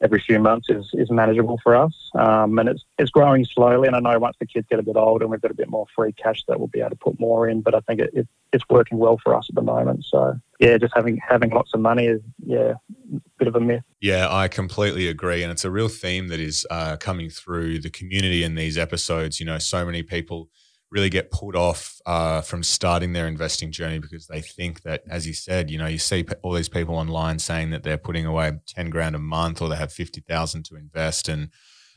every 0.00 0.20
few 0.20 0.38
months 0.38 0.70
is, 0.70 0.88
is 0.92 1.10
manageable 1.10 1.58
for 1.62 1.74
us. 1.74 2.10
Um, 2.14 2.58
and 2.58 2.68
it's, 2.68 2.84
it's 2.98 3.10
growing 3.10 3.44
slowly. 3.44 3.88
And 3.88 3.96
I 3.96 4.00
know 4.00 4.18
once 4.18 4.36
the 4.38 4.46
kids 4.46 4.66
get 4.70 4.78
a 4.78 4.82
bit 4.82 4.96
older 4.96 5.24
and 5.24 5.30
we've 5.30 5.40
got 5.40 5.50
a 5.50 5.54
bit 5.54 5.68
more 5.68 5.86
free 5.94 6.12
cash 6.12 6.44
that 6.46 6.58
we'll 6.58 6.68
be 6.68 6.80
able 6.80 6.90
to 6.90 6.96
put 6.96 7.18
more 7.18 7.48
in. 7.48 7.62
But 7.62 7.74
I 7.74 7.80
think 7.80 8.00
it, 8.00 8.10
it, 8.12 8.28
it's 8.52 8.64
working 8.70 8.98
well 8.98 9.18
for 9.22 9.34
us 9.34 9.46
at 9.48 9.54
the 9.54 9.62
moment. 9.62 10.04
So, 10.04 10.38
yeah, 10.60 10.78
just 10.78 10.92
having, 10.94 11.18
having 11.18 11.50
lots 11.50 11.74
of 11.74 11.80
money 11.80 12.06
is, 12.06 12.20
yeah, 12.44 12.74
a 13.14 13.20
bit 13.38 13.48
of 13.48 13.56
a 13.56 13.60
myth. 13.60 13.82
Yeah, 14.00 14.28
I 14.30 14.48
completely 14.48 15.08
agree. 15.08 15.42
And 15.42 15.50
it's 15.50 15.64
a 15.64 15.70
real 15.70 15.88
theme 15.88 16.28
that 16.28 16.40
is 16.40 16.66
uh, 16.70 16.96
coming 16.96 17.28
through 17.30 17.80
the 17.80 17.90
community 17.90 18.44
in 18.44 18.54
these 18.54 18.78
episodes. 18.78 19.40
You 19.40 19.46
know, 19.46 19.58
so 19.58 19.84
many 19.84 20.02
people– 20.02 20.48
really 20.90 21.10
get 21.10 21.30
put 21.30 21.54
off 21.54 22.00
uh, 22.06 22.40
from 22.40 22.62
starting 22.62 23.12
their 23.12 23.26
investing 23.26 23.70
journey 23.70 23.98
because 23.98 24.26
they 24.26 24.40
think 24.40 24.82
that, 24.82 25.02
as 25.08 25.26
you 25.26 25.34
said, 25.34 25.70
you 25.70 25.78
know, 25.78 25.86
you 25.86 25.98
see 25.98 26.24
all 26.42 26.52
these 26.52 26.68
people 26.68 26.94
online 26.94 27.38
saying 27.38 27.70
that 27.70 27.82
they're 27.82 27.98
putting 27.98 28.24
away 28.24 28.52
10 28.66 28.88
grand 28.90 29.14
a 29.14 29.18
month 29.18 29.60
or 29.60 29.68
they 29.68 29.76
have 29.76 29.92
50,000 29.92 30.64
to 30.64 30.76
invest. 30.76 31.28
And 31.28 31.50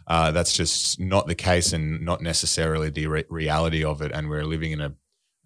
uh, 0.07 0.31
that's 0.31 0.53
just 0.53 0.99
not 0.99 1.27
the 1.27 1.35
case 1.35 1.71
and 1.71 2.01
not 2.01 2.21
necessarily 2.21 2.89
the 2.89 3.07
re- 3.07 3.25
reality 3.29 3.83
of 3.83 4.01
it. 4.01 4.11
And 4.11 4.29
we're 4.29 4.43
living 4.43 4.71
in 4.71 4.81
a, 4.81 4.93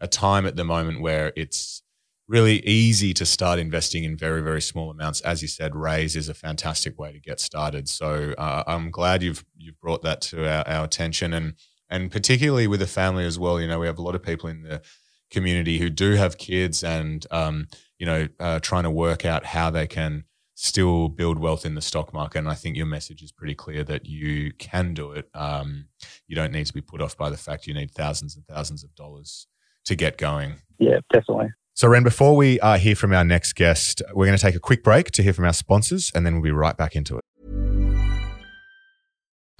a 0.01 0.07
time 0.07 0.47
at 0.47 0.55
the 0.55 0.63
moment 0.63 1.01
where 1.01 1.31
it's 1.35 1.83
really 2.27 2.65
easy 2.65 3.13
to 3.13 3.25
start 3.25 3.59
investing 3.59 4.03
in 4.03 4.17
very, 4.17 4.41
very 4.41 4.61
small 4.61 4.89
amounts. 4.89 5.21
As 5.21 5.43
you 5.43 5.47
said, 5.47 5.73
Raiz 5.73 6.15
is 6.15 6.29
a 6.29 6.33
fantastic 6.33 6.97
way 6.97 7.11
to 7.11 7.19
get 7.19 7.39
started. 7.39 7.87
So 7.87 8.33
uh, 8.39 8.63
I'm 8.65 8.89
glad 8.89 9.21
you've, 9.21 9.45
you've 9.55 9.79
brought 9.79 10.01
that 10.01 10.21
to 10.21 10.49
our, 10.49 10.67
our 10.67 10.85
attention. 10.85 11.33
And 11.33 11.53
and 11.89 12.11
particularly 12.11 12.67
with 12.67 12.81
a 12.81 12.87
family 12.87 13.25
as 13.25 13.37
well. 13.37 13.59
You 13.59 13.67
know, 13.67 13.79
we 13.79 13.87
have 13.87 13.99
a 13.99 14.01
lot 14.01 14.15
of 14.15 14.23
people 14.23 14.49
in 14.49 14.63
the 14.63 14.81
community 15.29 15.79
who 15.79 15.89
do 15.89 16.11
have 16.13 16.37
kids, 16.37 16.83
and 16.83 17.25
um, 17.31 17.67
you 17.99 18.05
know, 18.05 18.27
uh, 18.39 18.59
trying 18.59 18.83
to 18.83 18.91
work 18.91 19.25
out 19.25 19.45
how 19.45 19.69
they 19.69 19.87
can 19.87 20.25
still 20.55 21.09
build 21.09 21.37
wealth 21.37 21.65
in 21.65 21.75
the 21.75 21.81
stock 21.81 22.13
market. 22.13 22.39
And 22.39 22.49
I 22.49 22.55
think 22.55 22.77
your 22.77 22.85
message 22.85 23.21
is 23.21 23.31
pretty 23.31 23.55
clear 23.55 23.83
that 23.83 24.05
you 24.05 24.53
can 24.53 24.93
do 24.93 25.11
it. 25.11 25.29
Um, 25.33 25.87
you 26.27 26.35
don't 26.35 26.51
need 26.51 26.65
to 26.67 26.73
be 26.73 26.81
put 26.81 27.01
off 27.01 27.17
by 27.17 27.29
the 27.29 27.37
fact 27.37 27.67
you 27.67 27.73
need 27.73 27.91
thousands 27.91 28.35
and 28.35 28.45
thousands 28.47 28.83
of 28.83 28.95
dollars 28.95 29.47
to 29.83 29.95
get 29.95 30.17
going. 30.17 30.55
Yeah, 30.79 30.99
definitely. 31.11 31.49
So, 31.73 31.89
Ren, 31.89 32.03
before 32.03 32.37
we 32.37 32.57
uh, 32.61 32.77
hear 32.77 32.95
from 32.95 33.13
our 33.13 33.25
next 33.25 33.53
guest, 33.53 34.01
we're 34.13 34.25
going 34.25 34.37
to 34.37 34.41
take 34.41 34.55
a 34.55 34.61
quick 34.61 34.81
break 34.81 35.11
to 35.11 35.21
hear 35.21 35.33
from 35.33 35.43
our 35.43 35.53
sponsors, 35.53 36.09
and 36.15 36.25
then 36.25 36.33
we'll 36.35 36.41
be 36.41 36.51
right 36.51 36.77
back 36.77 36.95
into 36.95 37.17
it. 37.17 37.25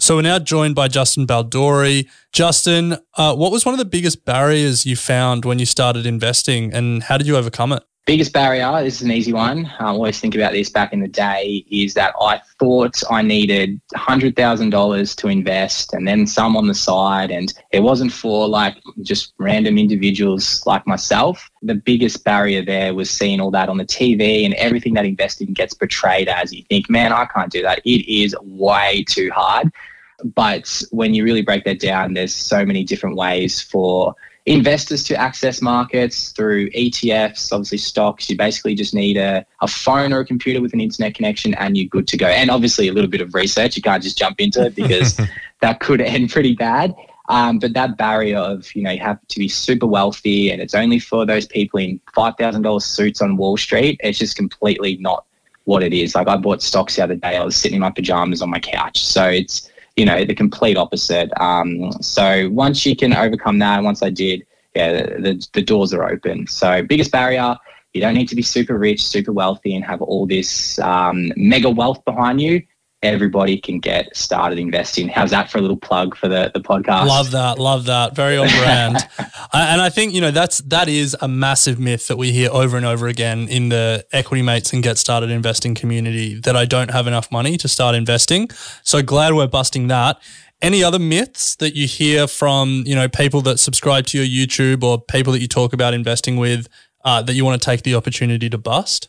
So 0.00 0.16
we're 0.16 0.22
now 0.22 0.38
joined 0.38 0.74
by 0.74 0.88
Justin 0.88 1.26
Baldori. 1.26 2.08
Justin, 2.32 2.96
uh, 3.18 3.36
what 3.36 3.52
was 3.52 3.66
one 3.66 3.74
of 3.74 3.78
the 3.78 3.84
biggest 3.84 4.24
barriers 4.24 4.86
you 4.86 4.96
found 4.96 5.44
when 5.44 5.58
you 5.58 5.66
started 5.66 6.06
investing, 6.06 6.72
and 6.72 7.02
how 7.02 7.18
did 7.18 7.26
you 7.26 7.36
overcome 7.36 7.72
it? 7.72 7.82
Biggest 8.06 8.32
barrier, 8.32 8.82
this 8.82 8.96
is 8.96 9.02
an 9.02 9.10
easy 9.10 9.34
one. 9.34 9.70
I 9.78 9.84
always 9.84 10.18
think 10.18 10.34
about 10.34 10.52
this 10.52 10.70
back 10.70 10.94
in 10.94 11.00
the 11.00 11.06
day, 11.06 11.66
is 11.70 11.92
that 11.94 12.14
I 12.18 12.40
thought 12.58 13.02
I 13.10 13.20
needed 13.20 13.78
$100,000 13.94 15.16
to 15.16 15.28
invest 15.28 15.92
and 15.92 16.08
then 16.08 16.26
some 16.26 16.56
on 16.56 16.66
the 16.66 16.74
side. 16.74 17.30
And 17.30 17.52
it 17.70 17.80
wasn't 17.80 18.10
for 18.10 18.48
like 18.48 18.78
just 19.02 19.34
random 19.38 19.76
individuals 19.76 20.64
like 20.64 20.86
myself. 20.86 21.46
The 21.60 21.74
biggest 21.74 22.24
barrier 22.24 22.64
there 22.64 22.94
was 22.94 23.10
seeing 23.10 23.38
all 23.38 23.50
that 23.50 23.68
on 23.68 23.76
the 23.76 23.84
TV 23.84 24.46
and 24.46 24.54
everything 24.54 24.94
that 24.94 25.04
investing 25.04 25.52
gets 25.52 25.74
portrayed 25.74 26.26
as. 26.26 26.54
You 26.54 26.64
think, 26.70 26.88
man, 26.88 27.12
I 27.12 27.26
can't 27.26 27.52
do 27.52 27.60
that. 27.62 27.80
It 27.84 28.10
is 28.10 28.34
way 28.40 29.04
too 29.06 29.30
hard. 29.30 29.70
But 30.24 30.82
when 30.90 31.14
you 31.14 31.24
really 31.24 31.42
break 31.42 31.64
that 31.64 31.80
down, 31.80 32.14
there's 32.14 32.34
so 32.34 32.64
many 32.64 32.84
different 32.84 33.16
ways 33.16 33.60
for 33.60 34.14
investors 34.46 35.04
to 35.04 35.14
access 35.16 35.60
markets 35.60 36.32
through 36.32 36.70
ETFs, 36.70 37.52
obviously 37.52 37.78
stocks. 37.78 38.28
You 38.30 38.36
basically 38.36 38.74
just 38.74 38.94
need 38.94 39.16
a, 39.16 39.44
a 39.60 39.68
phone 39.68 40.12
or 40.12 40.20
a 40.20 40.24
computer 40.24 40.60
with 40.60 40.72
an 40.72 40.80
internet 40.80 41.14
connection 41.14 41.54
and 41.54 41.76
you're 41.76 41.86
good 41.86 42.08
to 42.08 42.16
go. 42.16 42.26
And 42.26 42.50
obviously 42.50 42.88
a 42.88 42.92
little 42.92 43.10
bit 43.10 43.20
of 43.20 43.34
research. 43.34 43.76
You 43.76 43.82
can't 43.82 44.02
just 44.02 44.18
jump 44.18 44.40
into 44.40 44.66
it 44.66 44.74
because 44.74 45.20
that 45.60 45.80
could 45.80 46.00
end 46.00 46.30
pretty 46.30 46.54
bad. 46.54 46.94
Um, 47.28 47.60
but 47.60 47.74
that 47.74 47.96
barrier 47.96 48.38
of, 48.38 48.74
you 48.74 48.82
know, 48.82 48.90
you 48.90 48.98
have 49.00 49.20
to 49.28 49.38
be 49.38 49.46
super 49.46 49.86
wealthy 49.86 50.50
and 50.50 50.60
it's 50.60 50.74
only 50.74 50.98
for 50.98 51.24
those 51.24 51.46
people 51.46 51.78
in 51.78 52.00
$5,000 52.16 52.82
suits 52.82 53.22
on 53.22 53.36
Wall 53.36 53.56
Street, 53.56 54.00
it's 54.02 54.18
just 54.18 54.36
completely 54.36 54.96
not 54.96 55.26
what 55.64 55.84
it 55.84 55.92
is. 55.92 56.16
Like 56.16 56.26
I 56.26 56.36
bought 56.36 56.60
stocks 56.60 56.96
the 56.96 57.04
other 57.04 57.14
day, 57.14 57.36
I 57.36 57.44
was 57.44 57.54
sitting 57.54 57.76
in 57.76 57.82
my 57.82 57.90
pajamas 57.90 58.42
on 58.42 58.50
my 58.50 58.58
couch. 58.58 59.04
So 59.04 59.28
it's, 59.28 59.69
you 59.96 60.04
know, 60.04 60.24
the 60.24 60.34
complete 60.34 60.76
opposite. 60.76 61.30
Um, 61.40 61.92
so 62.00 62.48
once 62.50 62.86
you 62.86 62.96
can 62.96 63.14
overcome 63.14 63.58
that, 63.58 63.82
once 63.82 64.02
I 64.02 64.10
did, 64.10 64.46
yeah, 64.74 64.92
the, 64.92 65.20
the, 65.20 65.48
the 65.54 65.62
doors 65.62 65.92
are 65.92 66.08
open. 66.08 66.46
So 66.46 66.82
biggest 66.82 67.10
barrier, 67.10 67.56
you 67.92 68.00
don't 68.00 68.14
need 68.14 68.28
to 68.28 68.36
be 68.36 68.42
super 68.42 68.78
rich, 68.78 69.04
super 69.04 69.32
wealthy, 69.32 69.74
and 69.74 69.84
have 69.84 70.00
all 70.00 70.26
this 70.26 70.78
um, 70.78 71.32
mega 71.36 71.68
wealth 71.68 72.04
behind 72.04 72.40
you. 72.40 72.62
Everybody 73.02 73.58
can 73.58 73.80
get 73.80 74.14
started 74.14 74.58
investing. 74.58 75.08
How's 75.08 75.30
that 75.30 75.50
for 75.50 75.56
a 75.56 75.60
little 75.62 75.76
plug 75.76 76.14
for 76.16 76.28
the, 76.28 76.50
the 76.52 76.60
podcast? 76.60 77.06
Love 77.06 77.30
that. 77.30 77.58
Love 77.58 77.86
that. 77.86 78.14
Very 78.14 78.36
on 78.36 78.46
brand. 78.48 78.96
and 79.54 79.80
I 79.80 79.88
think, 79.88 80.12
you 80.12 80.20
know, 80.20 80.30
that's 80.30 80.58
that 80.62 80.88
is 80.88 81.16
a 81.22 81.28
massive 81.28 81.80
myth 81.80 82.08
that 82.08 82.18
we 82.18 82.30
hear 82.30 82.50
over 82.52 82.76
and 82.76 82.84
over 82.84 83.08
again 83.08 83.48
in 83.48 83.70
the 83.70 84.04
equity 84.12 84.42
mates 84.42 84.74
and 84.74 84.82
get 84.82 84.98
started 84.98 85.30
investing 85.30 85.74
community 85.74 86.34
that 86.40 86.56
I 86.56 86.66
don't 86.66 86.90
have 86.90 87.06
enough 87.06 87.32
money 87.32 87.56
to 87.56 87.68
start 87.68 87.94
investing. 87.94 88.50
So 88.82 89.02
glad 89.02 89.32
we're 89.32 89.46
busting 89.46 89.88
that. 89.88 90.20
Any 90.60 90.84
other 90.84 90.98
myths 90.98 91.56
that 91.56 91.74
you 91.74 91.86
hear 91.86 92.26
from, 92.26 92.82
you 92.84 92.94
know, 92.94 93.08
people 93.08 93.40
that 93.42 93.58
subscribe 93.58 94.04
to 94.08 94.22
your 94.22 94.46
YouTube 94.46 94.82
or 94.82 95.00
people 95.00 95.32
that 95.32 95.40
you 95.40 95.48
talk 95.48 95.72
about 95.72 95.94
investing 95.94 96.36
with 96.36 96.68
uh, 97.02 97.22
that 97.22 97.32
you 97.32 97.46
want 97.46 97.60
to 97.60 97.64
take 97.64 97.82
the 97.82 97.94
opportunity 97.94 98.50
to 98.50 98.58
bust? 98.58 99.08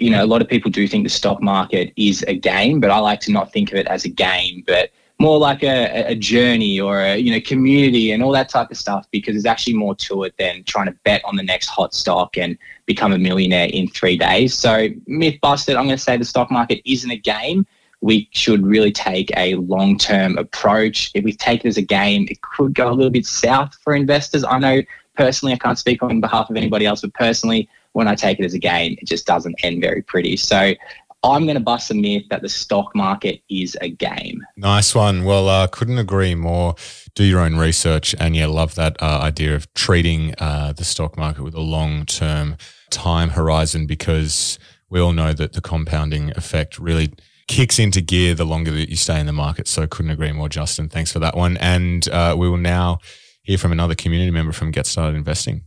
You 0.00 0.10
know, 0.10 0.24
a 0.24 0.26
lot 0.26 0.42
of 0.42 0.48
people 0.48 0.70
do 0.70 0.88
think 0.88 1.04
the 1.04 1.10
stock 1.10 1.42
market 1.42 1.92
is 1.96 2.24
a 2.26 2.34
game, 2.34 2.80
but 2.80 2.90
I 2.90 2.98
like 2.98 3.20
to 3.20 3.32
not 3.32 3.52
think 3.52 3.70
of 3.72 3.78
it 3.78 3.86
as 3.86 4.04
a 4.04 4.08
game, 4.08 4.64
but 4.66 4.90
more 5.20 5.38
like 5.38 5.62
a, 5.62 6.06
a 6.06 6.14
journey 6.14 6.80
or 6.80 7.02
a 7.02 7.18
you 7.18 7.30
know 7.30 7.40
community 7.42 8.10
and 8.10 8.22
all 8.22 8.32
that 8.32 8.48
type 8.48 8.70
of 8.70 8.76
stuff 8.78 9.06
because 9.10 9.34
there's 9.34 9.44
actually 9.44 9.74
more 9.74 9.94
to 9.94 10.24
it 10.24 10.34
than 10.38 10.64
trying 10.64 10.86
to 10.86 10.92
bet 11.04 11.22
on 11.26 11.36
the 11.36 11.42
next 11.42 11.66
hot 11.66 11.92
stock 11.92 12.38
and 12.38 12.56
become 12.86 13.12
a 13.12 13.18
millionaire 13.18 13.66
in 13.66 13.86
three 13.88 14.16
days. 14.16 14.54
So 14.54 14.88
myth 15.06 15.38
busted. 15.42 15.76
I'm 15.76 15.84
going 15.84 15.98
to 15.98 16.02
say 16.02 16.16
the 16.16 16.24
stock 16.24 16.50
market 16.50 16.80
isn't 16.90 17.10
a 17.10 17.18
game. 17.18 17.66
We 18.00 18.30
should 18.32 18.66
really 18.66 18.92
take 18.92 19.30
a 19.36 19.56
long 19.56 19.98
term 19.98 20.38
approach. 20.38 21.10
If 21.14 21.22
we 21.22 21.34
take 21.34 21.66
it 21.66 21.68
as 21.68 21.76
a 21.76 21.82
game, 21.82 22.26
it 22.30 22.40
could 22.40 22.74
go 22.74 22.90
a 22.90 22.94
little 22.94 23.10
bit 23.10 23.26
south 23.26 23.74
for 23.84 23.94
investors. 23.94 24.42
I 24.42 24.58
know 24.58 24.80
personally, 25.16 25.52
I 25.52 25.58
can't 25.58 25.78
speak 25.78 26.02
on 26.02 26.22
behalf 26.22 26.48
of 26.48 26.56
anybody 26.56 26.86
else, 26.86 27.02
but 27.02 27.12
personally, 27.12 27.68
when 27.92 28.08
I 28.08 28.14
take 28.14 28.38
it 28.38 28.44
as 28.44 28.54
a 28.54 28.58
game, 28.58 28.96
it 29.00 29.06
just 29.06 29.26
doesn't 29.26 29.56
end 29.64 29.80
very 29.80 30.02
pretty. 30.02 30.36
So 30.36 30.74
I'm 31.22 31.44
going 31.44 31.56
to 31.56 31.62
bust 31.62 31.90
a 31.90 31.94
myth 31.94 32.24
that 32.30 32.40
the 32.40 32.48
stock 32.48 32.94
market 32.94 33.42
is 33.50 33.76
a 33.82 33.90
game. 33.90 34.42
Nice 34.56 34.94
one. 34.94 35.24
Well, 35.24 35.48
uh, 35.48 35.66
couldn't 35.66 35.98
agree 35.98 36.34
more. 36.34 36.76
Do 37.14 37.24
your 37.24 37.40
own 37.40 37.56
research. 37.56 38.14
And 38.18 38.34
yeah, 38.34 38.46
love 38.46 38.74
that 38.76 38.96
uh, 39.02 39.20
idea 39.22 39.54
of 39.54 39.72
treating 39.74 40.34
uh, 40.38 40.72
the 40.72 40.84
stock 40.84 41.18
market 41.18 41.42
with 41.42 41.54
a 41.54 41.60
long 41.60 42.06
term 42.06 42.56
time 42.90 43.30
horizon 43.30 43.86
because 43.86 44.58
we 44.88 44.98
all 44.98 45.12
know 45.12 45.32
that 45.32 45.52
the 45.52 45.60
compounding 45.60 46.30
effect 46.36 46.78
really 46.78 47.12
kicks 47.48 47.78
into 47.78 48.00
gear 48.00 48.34
the 48.34 48.46
longer 48.46 48.70
that 48.70 48.88
you 48.88 48.96
stay 48.96 49.20
in 49.20 49.26
the 49.26 49.32
market. 49.32 49.68
So 49.68 49.86
couldn't 49.86 50.10
agree 50.10 50.32
more, 50.32 50.48
Justin. 50.48 50.88
Thanks 50.88 51.12
for 51.12 51.18
that 51.18 51.36
one. 51.36 51.58
And 51.58 52.08
uh, 52.08 52.34
we 52.38 52.48
will 52.48 52.56
now 52.56 52.98
hear 53.42 53.58
from 53.58 53.72
another 53.72 53.94
community 53.94 54.30
member 54.30 54.52
from 54.52 54.70
Get 54.70 54.86
Started 54.86 55.16
Investing. 55.16 55.64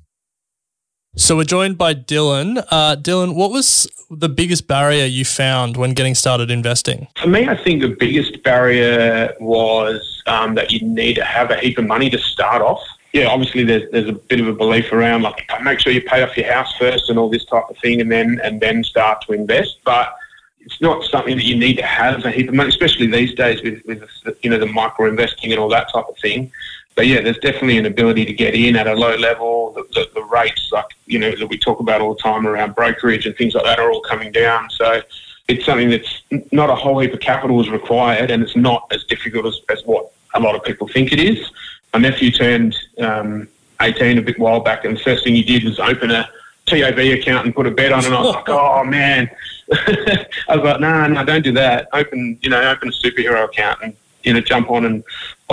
So 1.16 1.38
we're 1.38 1.44
joined 1.44 1.78
by 1.78 1.94
Dylan. 1.94 2.66
Uh, 2.72 2.96
Dylan, 2.96 3.36
what 3.36 3.52
was 3.52 3.88
the 4.10 4.30
biggest 4.30 4.68
barrier 4.68 5.06
you 5.06 5.24
found 5.26 5.78
when 5.78 5.94
getting 5.94 6.16
started 6.16 6.50
investing? 6.50 7.08
For 7.22 7.28
me, 7.28 7.48
I 7.48 7.56
think 7.56 7.84
the 7.84 7.96
biggest 8.00 8.42
barrier 8.42 9.32
was 9.40 10.24
um, 10.26 10.56
that 10.56 10.72
you 10.72 10.82
need 10.82 11.14
to 11.16 11.24
have 11.24 11.52
a 11.52 11.58
heap 11.58 11.78
of 11.78 11.86
money 11.86 12.10
to 12.10 12.18
start 12.18 12.64
off. 12.64 12.82
Yeah, 13.12 13.28
obviously 13.28 13.64
there's 13.64 13.92
there's 13.92 14.10
a 14.10 14.14
bit 14.14 14.40
of 14.40 14.48
a 14.48 14.54
belief 14.54 14.92
around 14.92 15.22
like 15.22 15.48
make 15.62 15.80
sure 15.80 15.94
you 15.94 16.02
pay 16.02 16.24
off 16.24 16.36
your 16.36 16.52
house 16.52 16.76
first 16.78 17.12
and 17.12 17.20
all 17.20 17.30
this 17.30 17.46
type 17.46 17.66
of 17.70 17.78
thing, 17.78 18.02
and 18.02 18.12
then 18.12 18.42
and 18.44 18.60
then 18.60 18.84
start 18.84 19.24
to 19.28 19.34
invest. 19.34 19.78
But 19.86 20.16
it's 20.62 20.82
not 20.82 21.04
something 21.04 21.36
that 21.36 21.46
you 21.46 21.56
need 21.56 21.76
to 21.76 21.86
have 21.86 22.26
a 22.26 22.32
heap 22.32 22.50
of 22.50 22.56
money, 22.56 22.70
especially 22.70 23.06
these 23.06 23.36
days 23.36 23.62
with, 23.62 23.86
with 23.86 24.04
you 24.42 24.50
know 24.50 24.58
the 24.58 24.66
micro 24.66 25.08
investing 25.08 25.52
and 25.52 25.60
all 25.60 25.70
that 25.70 25.94
type 25.94 26.06
of 26.10 26.18
thing 26.18 26.52
but 26.96 27.08
yeah, 27.08 27.22
there's 27.22 27.40
definitely 27.40 27.78
an 27.78 27.86
ability 27.86 28.26
to 28.26 28.34
get 28.34 28.54
in 28.54 28.76
at 28.76 28.88
a 28.88 28.94
low 28.94 29.16
level. 29.16 29.74
The, 29.74 29.84
the, 29.94 30.10
the, 30.14 30.24
rates, 30.24 30.70
like 30.72 30.86
you 31.06 31.20
know, 31.20 31.36
that 31.36 31.48
we 31.48 31.58
talk 31.58 31.80
about 31.80 32.02
all 32.02 32.14
the 32.14 32.22
time 32.22 32.46
around 32.46 32.76
brokerage 32.76 33.26
and 33.26 33.36
things 33.36 33.56
like 33.56 33.64
that, 33.64 33.80
are 33.80 33.92
all 33.92 34.02
coming 34.02 34.32
down. 34.32 34.70
So 34.70 35.02
it's 35.48 35.66
something 35.66 35.90
that's 35.90 36.22
not 36.52 36.70
a 36.70 36.76
whole 36.76 37.00
heap 37.00 37.14
of 37.14 37.20
capital 37.20 37.60
is 37.62 37.70
required, 37.70 38.32
and 38.32 38.44
it's 38.44 38.56
not 38.56 38.88
as 38.92 39.04
difficult 39.06 39.46
as, 39.46 39.60
as 39.70 39.84
what 39.86 40.12
a 40.36 40.40
lot 40.40 40.56
of 40.56 40.64
people 40.64 40.88
think 40.88 41.12
it 41.12 41.20
is. 41.20 41.52
My 41.94 42.00
nephew 42.00 42.32
turned 42.32 42.76
um, 43.00 43.48
18 43.82 44.18
a 44.18 44.22
bit 44.22 44.40
while 44.40 44.60
back, 44.60 44.86
and 44.86 44.96
the 44.96 45.02
first 45.02 45.24
thing 45.24 45.36
he 45.36 45.44
did 45.44 45.64
was 45.64 45.80
open 45.80 46.12
a 46.12 46.30
TAB 46.66 46.98
account 46.98 47.46
and 47.46 47.56
put 47.56 47.68
a 47.68 47.72
bet 47.72 47.92
on, 47.92 48.06
and 48.06 48.14
I 48.14 48.22
was 48.22 48.36
like, 48.36 48.46
oh 48.50 48.84
man. 48.84 49.30
I 49.72 50.56
was 50.56 50.64
like, 50.64 50.80
no, 50.80 50.90
nah, 50.90 51.08
no, 51.08 51.14
nah, 51.16 51.24
don't 51.24 51.44
do 51.44 51.54
that. 51.54 51.88
Open, 51.94 52.38
you 52.42 52.50
know, 52.50 52.62
open 52.70 52.90
a 52.90 52.92
superhero 52.92 53.46
account 53.46 53.80
and 53.82 53.96
you 54.24 54.34
know 54.34 54.42
jump 54.42 54.70
on 54.70 54.86
and 54.86 55.04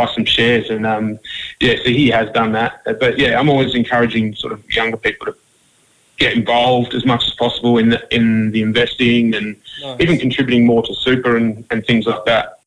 buy 0.00 0.12
some 0.14 0.24
shares. 0.24 0.70
And 0.70 0.86
um, 0.86 1.18
yeah, 1.60 1.76
so 1.82 1.88
he 1.90 2.08
has 2.08 2.30
done 2.30 2.52
that. 2.52 2.72
But 2.84 3.18
yeah, 3.18 3.38
I'm 3.38 3.48
always 3.48 3.74
encouraging 3.74 4.34
sort 4.34 4.52
of 4.52 4.60
younger 4.74 4.96
people 4.96 5.26
to 5.26 5.34
get 6.18 6.34
involved 6.34 6.94
as 6.94 7.04
much 7.04 7.22
as 7.26 7.34
possible 7.34 7.78
in 7.78 7.90
the, 7.90 8.14
in 8.14 8.50
the 8.52 8.62
investing 8.62 9.34
and 9.34 9.56
nice. 9.82 10.00
even 10.00 10.18
contributing 10.18 10.66
more 10.66 10.82
to 10.82 10.94
super 10.94 11.36
and, 11.36 11.64
and 11.70 11.84
things 11.86 12.06
like 12.06 12.24
that. 12.26 12.60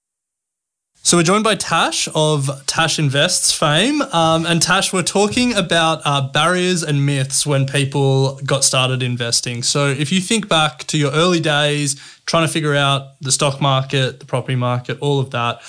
So 1.06 1.18
we're 1.18 1.24
joined 1.24 1.44
by 1.44 1.56
Tash 1.56 2.08
of 2.16 2.50
Tash 2.66 2.98
Invests 2.98 3.52
fame. 3.52 4.02
Um, 4.02 4.46
and 4.46 4.62
Tash, 4.62 4.94
we're 4.94 5.04
talking 5.04 5.54
about 5.54 6.02
uh, 6.06 6.30
barriers 6.30 6.82
and 6.82 7.06
myths 7.06 7.46
when 7.46 7.66
people 7.66 8.40
got 8.46 8.64
started 8.64 9.04
investing. 9.04 9.64
So 9.64 9.88
if 9.88 10.14
you 10.14 10.22
think 10.22 10.48
back 10.48 10.86
to 10.86 10.98
your 10.98 11.12
early 11.12 11.42
days, 11.42 11.96
trying 12.26 12.48
to 12.48 12.54
figure 12.54 12.74
out 12.74 13.20
the 13.20 13.34
stock 13.34 13.60
market, 13.60 14.22
the 14.22 14.26
property 14.26 14.56
market, 14.56 14.98
all 15.02 15.20
of 15.20 15.32
that, 15.32 15.62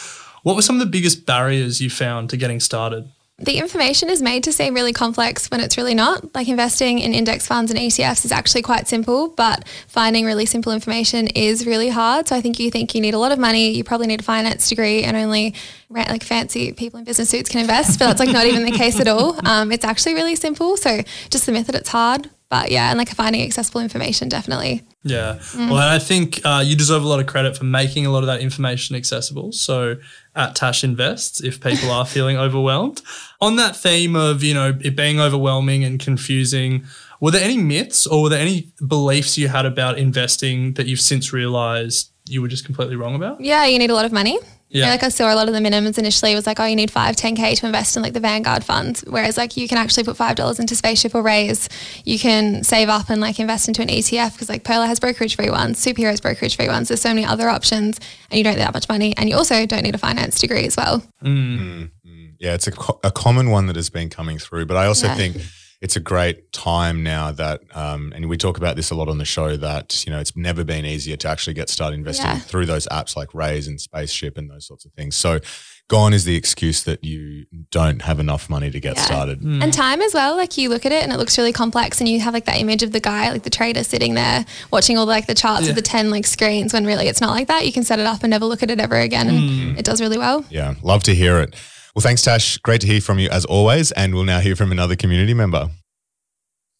what 0.45 0.55
were 0.55 0.63
some 0.63 0.77
of 0.77 0.81
the 0.81 0.87
biggest 0.87 1.27
barriers 1.27 1.81
you 1.81 1.91
found 1.91 2.31
to 2.31 2.37
getting 2.37 2.61
started? 2.61 3.09
The 3.39 3.59
information 3.59 4.11
is 4.11 4.23
made 4.23 4.45
to 4.45 4.53
seem 4.53 4.75
really 4.75 4.93
complex 4.93 5.51
when 5.51 5.59
it's 5.59 5.77
really 5.77 5.95
not. 5.95 6.35
Like 6.37 6.49
investing 6.49 7.01
in 7.01 7.13
index 7.13 7.49
funds 7.49 7.73
and 7.73 7.81
ETFs 7.81 8.25
is 8.25 8.31
actually 8.31 8.63
quite 8.63 8.87
simple, 8.87 9.29
but 9.29 9.67
finding 9.89 10.25
really 10.25 10.47
simple 10.47 10.71
information 10.71 11.27
is 11.29 11.67
really 11.67 11.89
hard. 11.89 12.29
So 12.29 12.37
I 12.37 12.41
think 12.41 12.61
you 12.61 12.71
think 12.71 12.95
you 12.95 13.01
need 13.01 13.15
a 13.15 13.19
lot 13.19 13.33
of 13.33 13.41
money, 13.41 13.71
you 13.71 13.83
probably 13.83 14.07
need 14.07 14.21
a 14.21 14.23
finance 14.23 14.69
degree, 14.69 15.03
and 15.03 15.17
only 15.17 15.55
like 15.91 16.23
fancy 16.23 16.73
people 16.73 16.99
in 16.99 17.05
business 17.05 17.29
suits 17.29 17.49
can 17.49 17.61
invest, 17.61 17.99
but 17.99 18.07
that's 18.07 18.21
like 18.21 18.31
not 18.31 18.47
even 18.47 18.65
the 18.65 18.71
case 18.71 19.01
at 19.01 19.09
all. 19.09 19.37
Um, 19.45 19.73
it's 19.73 19.85
actually 19.85 20.15
really 20.15 20.37
simple. 20.37 20.77
So 20.77 21.03
just 21.31 21.47
the 21.47 21.53
myth 21.53 21.67
that 21.67 21.77
it's 21.77 21.89
hard, 21.89 22.31
but 22.49 22.71
yeah, 22.71 22.91
and 22.91 22.99
like 22.99 23.09
finding 23.11 23.43
accessible 23.43 23.81
information 23.81 24.29
definitely. 24.29 24.83
Yeah. 25.03 25.39
Mm. 25.53 25.71
Well, 25.71 25.81
and 25.81 25.91
I 25.91 25.99
think 25.99 26.41
uh, 26.45 26.63
you 26.65 26.77
deserve 26.77 27.03
a 27.03 27.07
lot 27.07 27.21
of 27.21 27.27
credit 27.27 27.57
for 27.57 27.65
making 27.65 28.07
a 28.07 28.11
lot 28.11 28.21
of 28.21 28.27
that 28.27 28.41
information 28.41 28.97
accessible. 28.97 29.53
So 29.53 29.97
at 30.37 30.57
Tash 30.57 30.83
Invests, 30.83 31.41
if 31.41 31.61
people 31.61 31.91
are 31.91 32.05
feeling 32.05 32.37
overwhelmed. 32.37 33.03
On 33.41 33.57
that 33.57 33.77
theme 33.77 34.17
of, 34.17 34.43
you 34.43 34.55
know, 34.55 34.77
it 34.81 34.97
being 34.97 35.21
overwhelming 35.21 35.85
and 35.85 36.01
confusing, 36.01 36.85
were 37.21 37.31
there 37.31 37.45
any 37.45 37.57
myths 37.57 38.07
or 38.07 38.23
were 38.23 38.29
there 38.29 38.41
any 38.41 38.73
beliefs 38.87 39.39
you 39.39 39.49
had 39.49 39.67
about 39.67 39.99
investing 39.99 40.75
that 40.75 40.87
you've 40.87 41.01
since 41.01 41.33
realized 41.33 42.11
you 42.27 42.43
were 42.43 42.49
just 42.49 42.65
completely 42.65 42.97
wrong 42.97 43.15
about? 43.15 43.41
Yeah, 43.41 43.65
you 43.67 43.79
need 43.79 43.91
a 43.91 43.95
lot 43.95 44.05
of 44.05 44.13
money. 44.13 44.39
Yeah. 44.75 44.91
like 44.91 45.05
I 45.05 45.09
saw 45.09 45.33
a 45.33 45.37
lot 45.37 45.47
of 45.47 45.55
the 45.55 45.61
minimums 45.61 45.99
initially 45.99 46.33
it 46.33 46.35
was 46.35 46.47
like, 46.47 46.59
oh, 46.59 46.65
you 46.65 46.75
need 46.75 46.91
five, 46.91 47.15
10K 47.15 47.57
to 47.61 47.67
invest 47.67 47.97
in 47.97 48.03
like 48.03 48.13
the 48.13 48.21
Vanguard 48.21 48.65
funds. 48.65 49.05
Whereas 49.07 49.37
like 49.37 49.57
you 49.57 49.69
can 49.69 49.79
actually 49.79 50.03
put 50.03 50.17
$5 50.17 50.59
into 50.59 50.75
Spaceship 50.75 51.15
or 51.15 51.23
Raiz. 51.23 51.69
You 52.05 52.19
can 52.19 52.65
save 52.65 52.89
up 52.89 53.09
and 53.09 53.21
like 53.21 53.39
invest 53.39 53.69
into 53.69 53.83
an 53.83 53.89
ETF 53.89 54.33
because 54.33 54.49
like 54.49 54.65
Pearler 54.65 54.87
has 54.87 54.99
brokerage 54.99 55.37
free 55.37 55.51
ones, 55.51 55.83
Superheroes 55.85 56.21
brokerage 56.21 56.57
free 56.57 56.67
ones. 56.67 56.89
There's 56.89 57.01
so 57.01 57.11
many 57.11 57.25
other 57.25 57.49
options 57.49 58.01
and 58.31 58.39
you 58.39 58.43
don't 58.43 58.55
need 58.55 58.63
that 58.63 58.75
much 58.75 58.89
money. 58.89 59.17
And 59.17 59.29
you 59.29 59.37
also 59.37 59.65
don't 59.65 59.85
need 59.85 59.95
a 59.95 59.99
finance 59.99 60.41
degree 60.41 60.67
as 60.67 60.77
well. 60.77 61.05
Mm. 61.23 61.91
Mm. 62.05 62.33
Yeah, 62.41 62.55
it's 62.55 62.67
a, 62.67 62.73
co- 62.73 62.99
a 63.05 63.13
common 63.13 63.51
one 63.51 63.67
that 63.69 63.77
has 63.77 63.91
been 63.91 64.11
coming 64.11 64.39
through. 64.39 64.67
But 64.67 64.77
I 64.77 64.87
also 64.87 65.07
yeah. 65.07 65.15
think 65.15 65.37
it's 65.85 65.97
a 65.97 66.01
great 66.01 66.51
time 66.53 67.03
now 67.03 67.31
that, 67.31 67.61
um, 67.77 68.11
and 68.17 68.27
we 68.31 68.37
talk 68.39 68.57
about 68.57 68.75
this 68.75 68.91
a 68.91 68.95
lot 68.95 69.09
on 69.09 69.19
the 69.19 69.25
show 69.37 69.55
that 69.69 70.05
you 70.07 70.11
know 70.13 70.19
it's 70.19 70.35
never 70.35 70.65
been 70.65 70.85
easier 70.87 71.17
to 71.19 71.29
actually 71.29 71.53
get 71.61 71.69
started 71.69 71.97
investing 72.03 72.27
Yeah. 72.27 72.39
through 72.39 72.67
those 72.67 72.87
apps 72.89 73.17
like 73.21 73.31
Raiz 73.41 73.67
and 73.69 73.79
Spaceship 73.81 74.39
and 74.39 74.51
those 74.51 74.67
sorts 74.67 74.85
of 74.87 74.93
things. 74.93 75.15
So, 75.15 75.41
gone 75.89 76.15
is 76.15 76.25
the 76.25 76.37
excuse 76.37 76.85
that 76.85 77.05
you 77.05 77.45
don't 77.71 78.01
have 78.01 78.19
enough 78.19 78.49
money 78.49 78.71
to 78.71 78.81
get 78.81 78.97
started. 78.99 79.43
And 79.43 79.71
time 79.75 80.01
as 80.01 80.15
well, 80.15 80.35
like 80.37 80.57
you 80.57 80.71
look 80.71 80.87
at 80.87 80.93
it 80.93 81.03
and 81.05 81.13
it 81.13 81.19
looks 81.19 81.37
really 81.37 81.53
complex 81.53 82.01
and 82.01 82.09
you 82.09 82.19
have 82.21 82.33
like 82.33 82.47
that 82.47 82.59
image 82.59 82.83
of 82.83 82.93
the 82.93 83.01
guy, 83.01 83.31
like 83.31 83.43
the 83.43 83.51
trader 83.51 83.85
sitting 83.85 84.15
there 84.15 84.47
watching 84.71 84.97
all 84.97 85.05
like 85.05 85.27
the 85.27 85.35
charts 85.35 85.65
Yeah. 85.65 85.71
of 85.71 85.77
the 85.77 85.83
10 85.83 86.09
like 86.11 86.27
screens 86.27 86.73
when 86.73 86.87
really 86.87 87.07
it's 87.09 87.21
not 87.21 87.33
like 87.33 87.49
that. 87.49 87.67
You 87.67 87.73
can 87.73 87.85
set 87.85 87.99
it 87.99 88.07
up 88.07 88.23
and 88.23 88.31
never 88.31 88.47
look 88.47 88.63
at 88.63 88.71
it 88.71 88.81
ever 88.81 88.97
again 88.97 89.29
and 89.29 89.39
Mm. 89.39 89.79
it 89.79 89.85
does 89.85 90.01
really 90.01 90.17
well. 90.17 90.43
Yeah, 90.49 90.75
love 90.83 91.03
to 91.03 91.15
hear 91.15 91.39
it. 91.41 91.55
Well, 91.95 92.03
thanks, 92.03 92.23
Tash. 92.23 92.59
Great 92.59 92.81
to 92.81 92.89
hear 92.89 93.01
from 93.01 93.21
you 93.21 93.29
as 93.31 93.45
always. 93.45 93.93
And 93.93 94.15
we'll 94.15 94.25
now 94.25 94.41
hear 94.41 94.57
from 94.57 94.73
another 94.73 94.97
community 94.97 95.33
member. 95.33 95.71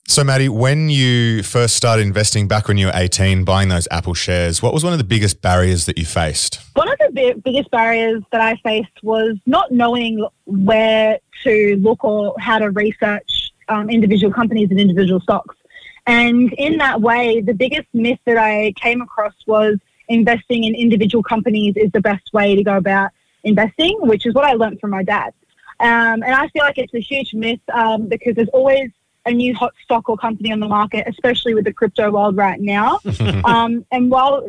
So, 0.07 0.23
Maddie, 0.23 0.51
when 0.51 0.91
you 0.91 1.43
first 1.43 1.77
started 1.77 2.03
investing 2.03 2.47
back 2.47 2.69
when 2.69 2.77
you 2.77 2.87
were 2.87 2.93
18, 2.95 3.45
buying 3.45 3.69
those 3.69 3.89
Apple 3.91 4.13
shares, 4.13 4.61
what 4.61 4.75
was 4.75 4.85
one 4.85 4.93
of 4.93 4.99
the 4.99 5.05
biggest 5.05 5.41
barriers 5.41 5.87
that 5.87 5.97
you 5.97 6.05
faced? 6.05 6.61
One 6.75 6.91
of 6.91 6.99
the 6.99 7.11
bi- 7.15 7.41
biggest 7.43 7.71
barriers 7.71 8.23
that 8.31 8.41
I 8.41 8.57
faced 8.57 9.03
was 9.03 9.37
not 9.47 9.71
knowing 9.73 10.27
where 10.45 11.19
to 11.45 11.77
look 11.77 12.05
or 12.05 12.35
how 12.39 12.59
to 12.59 12.71
research 12.71 13.53
um, 13.69 13.89
individual 13.89 14.33
companies 14.33 14.69
and 14.71 14.79
individual 14.79 15.21
stocks. 15.21 15.57
And 16.07 16.53
in 16.55 16.77
that 16.79 17.01
way, 17.01 17.41
the 17.41 17.55
biggest 17.55 17.87
myth 17.95 18.19
that 18.27 18.37
I 18.37 18.75
came 18.77 19.01
across 19.01 19.35
was 19.47 19.79
investing 20.09 20.65
in 20.65 20.75
individual 20.75 21.23
companies 21.23 21.75
is 21.77 21.91
the 21.93 22.01
best 22.01 22.33
way 22.35 22.55
to 22.57 22.63
go 22.63 22.77
about 22.77 23.11
investing, 23.45 23.97
which 24.01 24.27
is 24.27 24.35
what 24.35 24.45
I 24.45 24.55
learned 24.55 24.81
from 24.81 24.91
my 24.91 25.03
dad. 25.03 25.33
Um, 25.81 26.23
and 26.23 26.35
I 26.35 26.49
feel 26.49 26.63
like 26.63 26.79
it's 26.79 26.95
a 26.95 27.01
huge 27.01 27.35
myth 27.35 27.61
um, 27.73 28.07
because 28.09 28.35
there's 28.35 28.49
always 28.49 28.91
a 29.27 29.33
new 29.33 29.55
hot 29.55 29.73
stock 29.83 30.09
or 30.09 30.17
company 30.17 30.53
on 30.53 30.61
the 30.61 30.69
market, 30.69 31.07
especially 31.09 31.55
with 31.55 31.65
the 31.65 31.73
crypto 31.73 32.11
world 32.11 32.37
right 32.37 32.61
now. 32.61 33.01
um, 33.45 33.85
and 33.91 34.11
while 34.11 34.47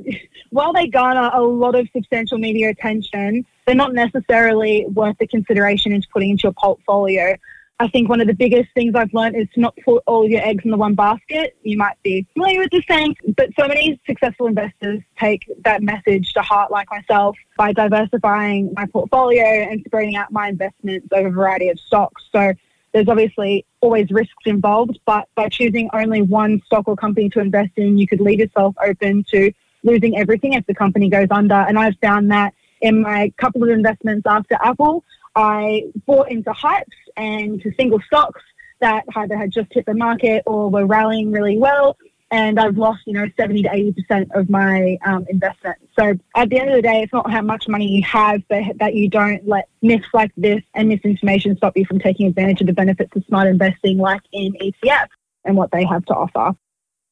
while 0.50 0.74
they 0.74 0.88
garner 0.88 1.30
a 1.34 1.42
lot 1.42 1.76
of 1.76 1.88
substantial 1.94 2.38
media 2.38 2.70
attention, 2.70 3.46
they're 3.66 3.76
not 3.76 3.94
necessarily 3.94 4.86
worth 4.88 5.18
the 5.18 5.28
consideration 5.28 5.94
into 5.94 6.08
putting 6.12 6.32
into 6.32 6.44
your 6.44 6.54
portfolio. 6.54 7.36
I 7.78 7.90
think 7.90 8.08
one 8.08 8.22
of 8.22 8.28
the 8.28 8.34
biggest 8.34 8.70
things 8.74 8.96
I've 8.96 9.14
learned 9.14 9.36
is 9.36 9.50
to 9.56 9.60
not 9.60 9.76
put 9.84 10.02
all 10.08 10.30
your 10.30 10.42
eggs 10.42 10.64
in 10.64 10.72
the 10.72 10.78
one 10.78 10.96
basket. 10.96 11.58
You 11.64 11.78
might 11.78 12.02
be 12.04 12.26
familiar 12.34 12.60
with 12.60 12.72
this 12.72 12.86
saying, 12.88 13.18
but 13.36 13.50
so 13.60 13.68
many 13.68 14.00
successful 14.08 14.48
investors 14.48 15.02
take 15.20 15.46
that 15.66 15.84
message 15.84 16.34
to 16.34 16.42
heart, 16.42 16.72
like 16.72 16.90
myself, 16.90 17.36
by 17.58 17.74
diversifying 17.74 18.72
my 18.78 18.86
portfolio 18.86 19.44
and 19.44 19.84
spreading 19.86 20.16
out 20.16 20.32
my 20.32 20.48
investments 20.48 21.10
over 21.12 21.28
a 21.28 21.32
variety 21.32 21.68
of 21.68 21.78
stocks. 21.78 22.24
So 22.32 22.54
there's 22.94 23.10
obviously 23.10 23.66
always 23.82 24.10
risks 24.10 24.44
involved, 24.46 24.98
but 25.06 25.28
by 25.36 25.50
choosing 25.50 25.90
only 25.92 26.22
one 26.22 26.62
stock 26.66 26.88
or 26.88 26.96
company 26.96 27.30
to 27.32 27.42
invest 27.42 27.72
in, 27.76 27.98
you 27.98 28.08
could 28.08 28.22
leave 28.22 28.40
yourself 28.40 28.74
open 28.82 29.26
to 29.32 29.52
losing 29.84 30.18
everything 30.18 30.54
if 30.54 30.66
the 30.66 30.74
company 30.74 31.10
goes 31.10 31.28
under. 31.30 31.56
And 31.56 31.78
I've 31.78 31.98
found 32.02 32.32
that 32.32 32.54
in 32.80 33.02
my 33.02 33.34
couple 33.36 33.64
of 33.64 33.70
investments 33.70 34.26
after 34.26 34.58
Apple, 34.62 35.04
I 35.36 35.84
bought 36.06 36.32
into 36.32 36.52
hypes 36.52 36.86
and 37.18 37.62
to 37.62 37.72
single 37.78 38.00
stocks 38.02 38.42
that 38.82 39.06
either 39.16 39.38
had 39.38 39.52
just 39.52 39.74
hit 39.74 39.86
the 39.86 39.94
market 39.94 40.44
or 40.46 40.70
were 40.70 40.86
rallying 40.86 41.32
really 41.32 41.58
well. 41.58 41.98
And 42.32 42.60
I've 42.60 42.78
lost, 42.78 43.02
you 43.06 43.14
know, 43.14 43.28
70 43.38 43.64
to 43.64 43.70
80% 43.70 44.28
of 44.34 44.50
my 44.50 44.98
um, 45.06 45.26
investment. 45.30 45.78
So 45.98 46.16
at 46.36 46.50
the 46.50 46.60
end 46.60 46.70
of 46.70 46.76
the 46.76 46.82
day, 46.82 47.04
it's 47.04 47.14
not 47.14 47.30
how 47.32 47.42
much 47.42 47.68
money 47.68 47.88
you 47.88 48.04
have, 48.04 48.42
but 48.50 48.64
that 48.80 48.96
you 48.96 49.08
don't 49.08 49.48
let 49.48 49.70
myths 49.82 50.08
like 50.14 50.32
this 50.36 50.62
and 50.74 50.90
misinformation 50.90 51.56
stop 51.56 51.78
you 51.78 51.86
from 51.86 52.00
taking 52.00 52.28
advantage 52.28 52.62
of 52.62 52.68
the 52.68 52.74
benefits 52.74 53.16
of 53.16 53.24
smart 53.26 53.48
investing, 53.48 54.00
like 54.00 54.22
in 54.34 54.54
ETFs 54.54 55.08
and 55.46 55.56
what 55.56 55.72
they 55.72 55.86
have 55.86 56.04
to 56.06 56.14
offer. 56.14 56.56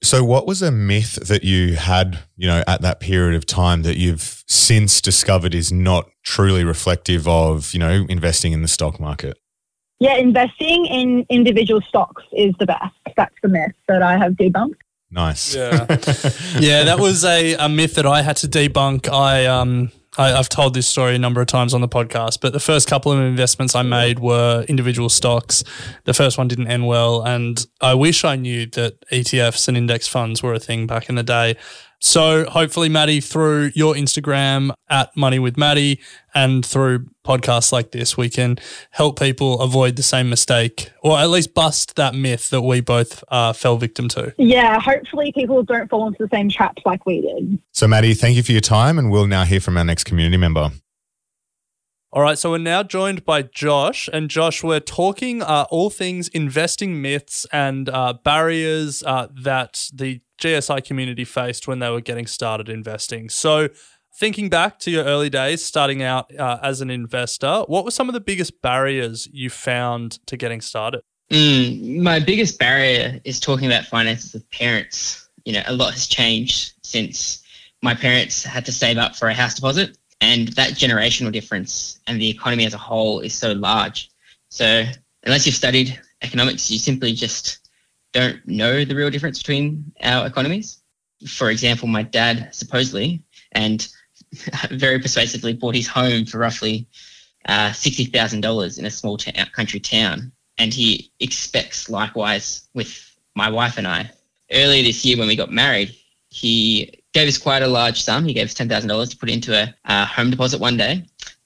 So, 0.01 0.21
what 0.21 0.45
was 0.45 0.61
a 0.61 0.71
myth 0.71 1.15
that 1.27 1.45
you 1.45 1.75
had, 1.75 2.19
you 2.35 2.47
know, 2.47 2.61
at 2.67 2.81
that 2.81 2.99
period 2.99 3.37
of 3.37 3.45
time 3.45 3.83
that 3.83 3.95
you've 3.95 4.43
since 4.47 4.99
discovered 4.99 5.55
is 5.55 5.71
not 5.71 6.09
truly 6.23 6.65
reflective 6.65 7.25
of, 7.25 7.73
you 7.73 7.79
know, 7.79 8.05
investing 8.09 8.51
in 8.51 8.61
the 8.61 8.67
stock 8.67 8.99
market? 8.99 9.37
Yeah, 10.03 10.15
investing 10.15 10.85
in 10.87 11.25
individual 11.29 11.79
stocks 11.79 12.23
is 12.33 12.53
the 12.59 12.65
best. 12.65 12.93
That's 13.15 13.33
the 13.41 13.47
myth 13.47 13.71
that 13.87 14.01
I 14.03 14.17
have 14.17 14.33
debunked. 14.33 14.75
Nice. 15.09 15.55
Yeah. 15.55 15.85
yeah, 16.59 16.83
that 16.83 16.97
was 16.99 17.23
a, 17.23 17.53
a 17.53 17.69
myth 17.69 17.95
that 17.95 18.05
I 18.05 18.21
had 18.21 18.35
to 18.37 18.47
debunk. 18.47 19.07
I 19.07 19.45
um 19.45 19.93
I, 20.17 20.33
I've 20.33 20.49
told 20.49 20.73
this 20.73 20.89
story 20.89 21.15
a 21.15 21.19
number 21.19 21.39
of 21.39 21.47
times 21.47 21.73
on 21.73 21.79
the 21.79 21.87
podcast, 21.87 22.39
but 22.41 22.51
the 22.51 22.59
first 22.59 22.89
couple 22.89 23.13
of 23.13 23.19
investments 23.19 23.75
I 23.75 23.81
made 23.81 24.19
were 24.19 24.65
individual 24.67 25.07
stocks. 25.07 25.63
The 26.03 26.13
first 26.13 26.37
one 26.37 26.49
didn't 26.49 26.67
end 26.67 26.85
well, 26.85 27.25
and 27.25 27.65
I 27.79 27.93
wish 27.93 28.25
I 28.25 28.35
knew 28.35 28.65
that 28.71 28.99
ETFs 29.09 29.69
and 29.69 29.77
index 29.77 30.09
funds 30.09 30.43
were 30.43 30.53
a 30.53 30.59
thing 30.59 30.85
back 30.85 31.07
in 31.07 31.15
the 31.15 31.23
day. 31.23 31.55
So 32.03 32.43
hopefully, 32.49 32.89
Maddie, 32.89 33.21
through 33.21 33.71
your 33.75 33.93
Instagram 33.93 34.71
at 34.89 35.15
Money 35.15 35.39
with 35.39 35.55
Maddie 35.55 36.01
and 36.35 36.65
through 36.65 37.07
podcasts 37.23 37.71
like 37.71 37.91
this, 37.91 38.17
we 38.17 38.29
can 38.29 38.57
help 38.91 39.17
people 39.17 39.61
avoid 39.61 39.95
the 39.95 40.03
same 40.03 40.29
mistake, 40.29 40.91
or 41.01 41.17
at 41.17 41.29
least 41.29 41.53
bust 41.53 41.95
that 41.95 42.13
myth 42.13 42.49
that 42.49 42.61
we 42.61 42.81
both 42.81 43.23
uh, 43.29 43.53
fell 43.53 43.77
victim 43.77 44.09
to. 44.09 44.33
Yeah, 44.37 44.81
hopefully 44.81 45.31
people 45.31 45.63
don't 45.63 45.89
fall 45.89 46.05
into 46.07 46.21
the 46.21 46.29
same 46.35 46.49
traps 46.49 46.83
like 46.85 47.05
we 47.05 47.21
did. 47.21 47.57
So, 47.71 47.87
Maddie, 47.87 48.15
thank 48.15 48.35
you 48.35 48.43
for 48.43 48.51
your 48.51 48.59
time, 48.59 48.99
and 48.99 49.09
we'll 49.09 49.25
now 49.25 49.45
hear 49.45 49.61
from 49.61 49.77
our 49.77 49.85
next 49.85 50.03
community 50.03 50.35
member. 50.35 50.71
All 52.13 52.21
right, 52.21 52.37
so 52.37 52.51
we're 52.51 52.59
now 52.59 52.83
joined 52.83 53.25
by 53.25 53.41
Josh, 53.41 54.07
and 54.13 54.29
Josh, 54.29 54.63
we're 54.63 54.79
talking 54.79 55.41
uh, 55.41 55.65
all 55.71 55.89
things 55.89 56.27
investing 56.27 57.01
myths 57.01 57.47
and 57.51 57.89
uh, 57.89 58.13
barriers 58.23 59.01
uh, 59.01 59.29
that 59.41 59.89
the 59.91 60.21
GSI 60.39 60.83
community 60.83 61.25
faced 61.25 61.67
when 61.67 61.79
they 61.79 61.89
were 61.89 62.01
getting 62.01 62.27
started 62.27 62.69
investing. 62.69 63.29
So, 63.29 63.69
thinking 64.15 64.47
back 64.47 64.77
to 64.81 64.91
your 64.91 65.05
early 65.05 65.31
days, 65.31 65.65
starting 65.65 66.03
out 66.03 66.31
uh, 66.37 66.59
as 66.61 66.81
an 66.81 66.91
investor, 66.91 67.63
what 67.65 67.83
were 67.83 67.89
some 67.89 68.09
of 68.09 68.13
the 68.13 68.21
biggest 68.21 68.61
barriers 68.61 69.27
you 69.33 69.49
found 69.49 70.19
to 70.27 70.37
getting 70.37 70.61
started? 70.61 71.01
Mm, 71.31 72.03
my 72.03 72.19
biggest 72.19 72.59
barrier 72.59 73.19
is 73.23 73.39
talking 73.39 73.65
about 73.65 73.85
finances 73.85 74.33
with 74.33 74.47
parents. 74.51 75.27
You 75.45 75.53
know, 75.53 75.63
a 75.65 75.73
lot 75.73 75.93
has 75.93 76.05
changed 76.05 76.73
since 76.83 77.43
my 77.81 77.95
parents 77.95 78.43
had 78.43 78.67
to 78.67 78.71
save 78.71 78.99
up 78.99 79.15
for 79.15 79.29
a 79.29 79.33
house 79.33 79.55
deposit, 79.55 79.97
and 80.23 80.47
that 80.59 80.71
generational 80.71 81.33
difference 81.33 81.99
and 82.07 82.19
the 82.19 82.29
economy 82.29 82.65
as 82.65 82.73
a 82.73 82.77
whole 82.77 83.19
is 83.19 83.33
so 83.33 83.51
large. 83.51 84.09
So, 84.47 84.85
unless 85.25 85.45
you've 85.45 85.55
studied 85.55 85.99
economics, 86.21 86.71
you 86.71 86.79
simply 86.79 87.11
just 87.11 87.69
don't 88.13 88.39
know 88.47 88.85
the 88.85 88.95
real 88.95 89.09
difference 89.09 89.39
between 89.39 89.91
our 90.01 90.25
economies. 90.25 90.81
For 91.27 91.49
example, 91.49 91.89
my 91.89 92.03
dad 92.03 92.55
supposedly 92.55 93.21
and 93.51 93.85
very 94.71 94.99
persuasively 94.99 95.53
bought 95.53 95.75
his 95.75 95.87
home 95.87 96.25
for 96.25 96.37
roughly 96.37 96.87
uh, 97.49 97.71
$60,000 97.71 98.79
in 98.79 98.85
a 98.85 98.89
small 98.89 99.17
ta- 99.17 99.45
country 99.51 99.81
town. 99.81 100.31
And 100.57 100.73
he 100.73 101.11
expects 101.19 101.89
likewise 101.89 102.69
with 102.73 102.91
my 103.35 103.49
wife 103.49 103.77
and 103.77 103.87
I. 103.87 104.09
Earlier 104.53 104.83
this 104.83 105.03
year, 105.03 105.17
when 105.17 105.27
we 105.27 105.35
got 105.35 105.51
married, 105.51 105.93
he 106.29 107.02
gave 107.13 107.27
us 107.27 107.37
quite 107.37 107.61
a 107.63 107.67
large 107.67 108.01
sum. 108.01 108.25
He 108.25 108.33
gave 108.33 108.45
us 108.45 108.53
$10,000 108.53 109.09
to 109.11 109.17
put 109.17 109.29
into 109.29 109.53
a, 109.55 109.73
uh 109.85 110.05
home 110.05 110.29
deposit 110.31 110.59
one 110.59 110.77
day 110.77 111.05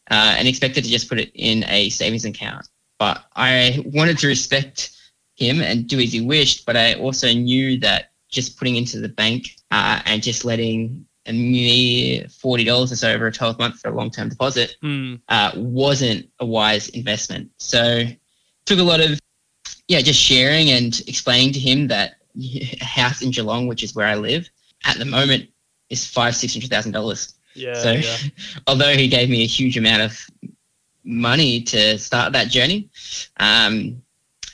uh, 0.09 0.36
and 0.38 0.47
expected 0.47 0.84
to 0.84 0.89
just 0.89 1.09
put 1.09 1.20
it 1.20 1.32
in 1.36 1.63
a 1.65 1.89
savings 1.89 2.26
account. 2.26 2.68
But 2.99 3.26
I 3.36 3.84
wanted 3.86 4.18
to 4.20 4.28
respect 4.28 4.91
him 5.36 5.61
and 5.61 5.88
do 5.88 5.99
as 5.99 6.11
he 6.13 6.22
wished, 6.22 6.65
but 6.65 6.76
I 6.76 6.95
also 6.95 7.32
knew 7.32 7.80
that 7.82 8.11
just 8.30 8.57
putting 8.57 8.76
into 8.76 8.99
the 8.99 9.09
bank 9.09 9.55
uh, 9.72 10.01
and 10.05 10.24
just 10.24 10.43
letting 10.45 11.05
a 11.28 11.34
mere 11.34 12.28
forty 12.30 12.63
dollars 12.63 12.91
or 12.91 12.95
so 12.95 13.11
over 13.11 13.28
a 13.28 13.32
twelve 13.32 13.59
month 13.59 13.80
for 13.80 13.89
a 13.89 13.93
long 13.95 14.09
term 14.09 14.30
deposit 14.30 14.78
Mm. 14.84 15.20
uh, 15.28 15.51
wasn't 15.55 16.30
a 16.39 16.45
wise 16.45 16.89
investment. 16.89 17.51
So 17.59 18.03
took 18.65 18.80
a 18.80 18.84
lot 18.84 18.99
of 19.01 19.20
yeah, 19.88 20.01
just 20.01 20.20
sharing 20.20 20.70
and 20.72 20.99
explaining 21.07 21.53
to 21.53 21.59
him 21.59 21.88
that 21.89 22.15
a 22.36 22.78
house 22.84 23.22
in 23.22 23.32
Geelong, 23.32 23.68
which 23.68 23.84
is 23.84 23.93
where 23.95 24.07
I 24.07 24.15
live, 24.15 24.49
at 24.86 24.97
the 24.97 25.05
moment 25.05 25.49
is 25.89 26.05
five 26.05 26.35
six 26.35 26.53
hundred 26.53 26.69
thousand 26.69 26.91
dollars. 26.91 27.33
Yeah, 27.53 27.73
So 27.73 27.91
yeah. 27.91 28.17
although 28.67 28.93
he 28.93 29.07
gave 29.07 29.29
me 29.29 29.43
a 29.43 29.47
huge 29.47 29.77
amount 29.77 30.03
of 30.03 30.19
money 31.03 31.61
to 31.61 31.97
start 31.97 32.33
that 32.33 32.49
journey, 32.49 32.89
um, 33.39 34.01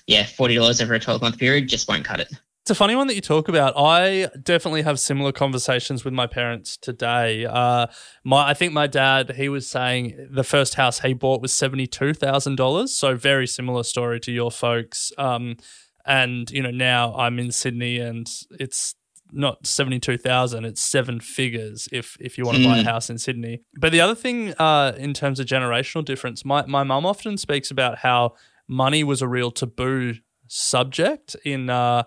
yeah, 0.08 0.26
forty 0.26 0.56
dollars 0.56 0.82
over 0.82 0.94
a 0.94 1.00
twelve 1.00 1.22
month 1.22 1.38
period 1.38 1.68
just 1.68 1.88
won't 1.88 2.06
cut 2.06 2.20
it. 2.20 2.32
It's 2.64 2.72
a 2.72 2.76
funny 2.76 2.96
one 2.96 3.08
that 3.08 3.16
you 3.16 3.20
talk 3.20 3.50
about. 3.50 3.74
I 3.76 4.30
definitely 4.42 4.84
have 4.84 4.98
similar 4.98 5.34
conversations 5.34 6.06
with 6.06 6.14
my 6.14 6.28
parents 6.28 6.78
today. 6.78 7.46
Uh, 7.46 7.88
my, 8.24 8.48
I 8.52 8.54
think 8.54 8.72
my 8.72 8.88
dad, 8.88 9.32
he 9.32 9.50
was 9.50 9.68
saying 9.68 10.30
the 10.32 10.46
first 10.46 10.76
house 10.76 11.02
he 11.02 11.14
bought 11.14 11.42
was 11.42 11.54
seventy 11.54 11.88
two 11.88 12.14
thousand 12.14 12.56
dollars. 12.56 12.94
So 12.94 13.16
very 13.18 13.48
similar 13.48 13.84
story 13.84 14.22
to 14.22 14.32
your 14.32 14.50
folks. 14.50 15.12
Um, 15.18 15.58
and 16.06 16.50
you 16.52 16.62
know 16.62 16.72
now 16.72 17.14
I'm 17.16 17.40
in 17.40 17.52
Sydney 17.52 18.00
and 18.00 18.30
it's 18.52 18.96
not 19.34 19.66
seventy 19.68 20.00
two 20.00 20.18
thousand. 20.18 20.66
It's 20.66 20.82
seven 20.82 21.20
figures 21.20 21.90
if 21.92 22.16
if 22.20 22.38
you 22.38 22.46
want 22.46 22.58
to 22.60 22.64
buy 22.64 22.78
a 22.78 22.82
Mm. 22.84 22.86
house 22.86 23.10
in 23.10 23.18
Sydney. 23.18 23.62
But 23.80 23.92
the 23.92 24.02
other 24.02 24.16
thing 24.16 24.54
uh, 24.60 24.94
in 24.98 25.14
terms 25.14 25.40
of 25.40 25.46
generational 25.48 26.06
difference, 26.06 26.46
my 26.46 26.66
my 26.66 26.84
mum 26.84 27.06
often 27.06 27.38
speaks 27.38 27.72
about 27.72 28.00
how 28.00 28.36
money 28.68 29.04
was 29.04 29.22
a 29.22 29.28
real 29.28 29.52
taboo 29.52 30.16
subject 30.48 31.36
in 31.44 31.70
uh, 31.70 32.04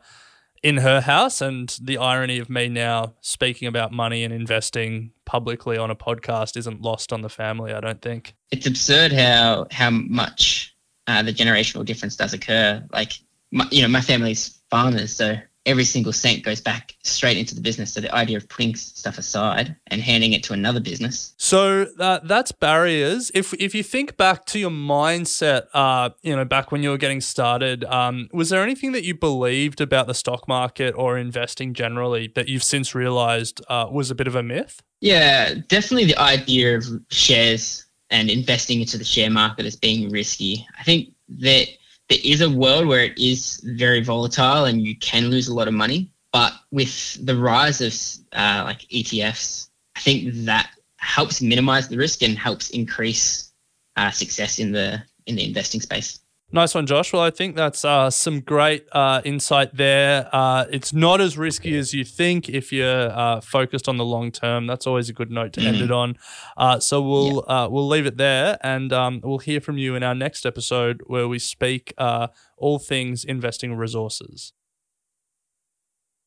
in 0.62 0.78
her 0.78 1.00
house, 1.00 1.40
and 1.40 1.76
the 1.82 1.98
irony 1.98 2.38
of 2.38 2.48
me 2.48 2.68
now 2.68 3.14
speaking 3.20 3.68
about 3.68 3.92
money 3.92 4.24
and 4.24 4.32
investing 4.32 5.12
publicly 5.24 5.76
on 5.76 5.90
a 5.90 5.96
podcast 5.96 6.56
isn't 6.56 6.80
lost 6.80 7.12
on 7.12 7.22
the 7.22 7.28
family. 7.28 7.72
I 7.72 7.80
don't 7.80 8.00
think 8.00 8.34
it's 8.50 8.66
absurd 8.66 9.12
how 9.12 9.66
how 9.70 9.90
much 9.90 10.74
uh, 11.06 11.22
the 11.22 11.32
generational 11.32 11.84
difference 11.84 12.16
does 12.16 12.32
occur. 12.32 12.82
Like, 12.92 13.12
my, 13.52 13.66
you 13.70 13.82
know, 13.82 13.88
my 13.88 14.00
family's 14.00 14.58
farmers, 14.70 15.14
so 15.14 15.36
every 15.66 15.84
single 15.84 16.12
cent 16.12 16.44
goes 16.44 16.60
back 16.60 16.94
straight 17.02 17.36
into 17.36 17.54
the 17.54 17.60
business. 17.60 17.92
So 17.92 18.00
the 18.00 18.14
idea 18.14 18.36
of 18.36 18.48
putting 18.48 18.74
stuff 18.76 19.18
aside 19.18 19.76
and 19.88 20.00
handing 20.00 20.32
it 20.32 20.42
to 20.44 20.52
another 20.52 20.80
business. 20.80 21.34
So 21.36 21.86
that 21.98 22.28
that's 22.28 22.52
barriers. 22.52 23.30
If 23.34 23.52
if 23.54 23.74
you 23.74 23.82
think 23.82 24.16
back 24.16 24.46
to 24.46 24.58
your 24.58 24.70
mindset, 24.70 25.66
uh, 25.74 26.10
you 26.22 26.34
know, 26.34 26.44
back 26.44 26.72
when 26.72 26.82
you 26.82 26.90
were 26.90 26.98
getting 26.98 27.20
started, 27.20 27.84
um, 27.84 28.28
was 28.32 28.48
there 28.48 28.62
anything 28.62 28.92
that 28.92 29.04
you 29.04 29.14
believed 29.14 29.80
about 29.80 30.06
the 30.06 30.14
stock 30.14 30.48
market 30.48 30.94
or 30.96 31.18
investing 31.18 31.74
generally 31.74 32.32
that 32.34 32.48
you've 32.48 32.64
since 32.64 32.94
realized 32.94 33.60
uh, 33.68 33.88
was 33.90 34.10
a 34.10 34.14
bit 34.14 34.28
of 34.28 34.34
a 34.34 34.42
myth? 34.42 34.82
Yeah, 35.00 35.54
definitely 35.68 36.06
the 36.06 36.18
idea 36.18 36.78
of 36.78 36.84
shares 37.10 37.84
and 38.10 38.30
investing 38.30 38.80
into 38.80 38.96
the 38.96 39.04
share 39.04 39.30
market 39.30 39.66
as 39.66 39.76
being 39.76 40.10
risky. 40.10 40.66
I 40.78 40.84
think 40.84 41.12
that 41.40 41.66
there 42.08 42.18
is 42.24 42.40
a 42.40 42.50
world 42.50 42.86
where 42.86 43.04
it 43.04 43.18
is 43.18 43.60
very 43.64 44.02
volatile 44.02 44.64
and 44.64 44.80
you 44.80 44.96
can 44.96 45.28
lose 45.30 45.48
a 45.48 45.54
lot 45.54 45.68
of 45.68 45.74
money. 45.74 46.10
But 46.32 46.52
with 46.70 47.24
the 47.24 47.36
rise 47.36 47.80
of 47.80 47.94
uh, 48.32 48.62
like 48.64 48.80
ETFs, 48.82 49.68
I 49.96 50.00
think 50.00 50.34
that 50.44 50.70
helps 50.98 51.40
minimize 51.40 51.88
the 51.88 51.96
risk 51.96 52.22
and 52.22 52.38
helps 52.38 52.70
increase 52.70 53.52
uh, 53.96 54.10
success 54.10 54.58
in 54.58 54.72
the 54.72 55.02
in 55.26 55.36
the 55.36 55.44
investing 55.44 55.80
space. 55.80 56.20
Nice 56.52 56.76
one, 56.76 56.86
Josh. 56.86 57.12
Well, 57.12 57.22
I 57.22 57.30
think 57.30 57.56
that's 57.56 57.84
uh, 57.84 58.08
some 58.08 58.40
great 58.40 58.86
uh, 58.92 59.20
insight 59.24 59.74
there. 59.76 60.28
Uh, 60.32 60.64
it's 60.70 60.92
not 60.92 61.20
as 61.20 61.36
risky 61.36 61.76
as 61.76 61.92
you 61.92 62.04
think 62.04 62.48
if 62.48 62.72
you're 62.72 63.10
uh, 63.10 63.40
focused 63.40 63.88
on 63.88 63.96
the 63.96 64.04
long 64.04 64.30
term. 64.30 64.68
That's 64.68 64.86
always 64.86 65.08
a 65.08 65.12
good 65.12 65.30
note 65.30 65.52
to 65.54 65.60
end 65.60 65.78
it 65.78 65.90
on. 65.90 66.16
Uh, 66.56 66.80
so 66.80 67.02
we'll 67.02 67.44
yeah. 67.46 67.64
Uh, 67.64 67.68
we'll 67.68 67.86
leave 67.86 68.06
it 68.06 68.16
there, 68.16 68.56
and 68.62 68.90
um, 68.90 69.20
we'll 69.22 69.38
hear 69.38 69.60
from 69.60 69.76
you 69.76 69.94
in 69.94 70.02
our 70.02 70.14
next 70.14 70.46
episode 70.46 71.02
where 71.06 71.28
we 71.28 71.38
speak 71.38 71.92
all 71.98 72.78
things 72.78 73.24
investing 73.24 73.74
resources. 73.74 74.52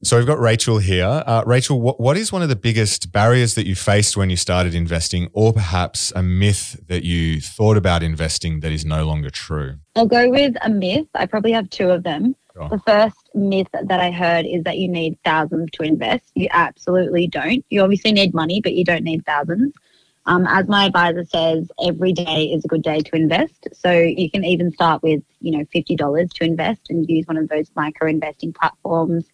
So 0.02 0.16
we've 0.16 0.26
got 0.26 0.40
Rachel 0.40 0.78
here. 0.78 1.24
Uh, 1.26 1.44
Rachel, 1.46 1.82
what, 1.82 2.00
what 2.00 2.16
is 2.16 2.32
one 2.32 2.42
of 2.42 2.48
the 2.48 2.56
biggest 2.56 3.12
barriers 3.12 3.56
that 3.56 3.68
you 3.68 3.76
faced 3.76 4.16
when 4.16 4.30
you 4.30 4.38
started 4.38 4.74
investing, 4.74 5.30
or 5.34 5.52
perhaps 5.52 6.14
a 6.16 6.24
myth 6.24 6.80
that 6.88 7.04
you 7.04 7.42
thought 7.42 7.76
about 7.76 8.02
investing 8.02 8.62
that 8.62 8.72
is 8.72 8.86
no 8.86 9.06
longer 9.06 9.30
true? 9.30 9.76
I'll 9.98 10.06
go 10.06 10.30
with 10.30 10.56
a 10.62 10.70
myth. 10.70 11.08
I 11.16 11.26
probably 11.26 11.52
have 11.52 11.70
two 11.70 11.90
of 11.90 12.04
them. 12.04 12.34
Sure. 12.54 12.70
The 12.70 12.80
first 12.80 13.18
myth 13.36 13.68
that 13.74 14.00
I 14.00 14.10
heard 14.12 14.46
is 14.46 14.64
that 14.64 14.78
you 14.78 14.88
need 14.88 15.18
thousands 15.26 15.70
to 15.72 15.84
invest. 15.84 16.32
You 16.34 16.48
absolutely 16.52 17.28
don't. 17.28 17.66
You 17.70 17.82
obviously 17.82 18.14
need 18.14 18.34
money, 18.34 18.62
but 18.62 18.76
you 18.76 18.86
don't 18.86 19.04
need 19.04 19.26
thousands. 19.26 19.74
Um, 20.28 20.48
as 20.48 20.68
my 20.70 20.86
advisor 20.86 21.26
says, 21.26 21.70
every 21.84 22.14
day 22.14 22.46
is 22.46 22.64
a 22.64 22.70
good 22.70 22.84
day 22.84 23.00
to 23.02 23.16
invest. 23.18 23.68
So 23.74 23.92
you 23.92 24.32
can 24.32 24.46
even 24.46 24.72
start 24.72 25.04
with, 25.04 25.22
you 25.42 25.58
know, 25.58 25.66
$50 25.76 26.34
to 26.34 26.44
invest 26.46 26.82
and 26.90 27.10
use 27.10 27.28
one 27.28 27.36
of 27.36 27.50
those 27.50 27.70
micro 27.76 28.08
investing 28.08 28.54
platforms 28.54 29.26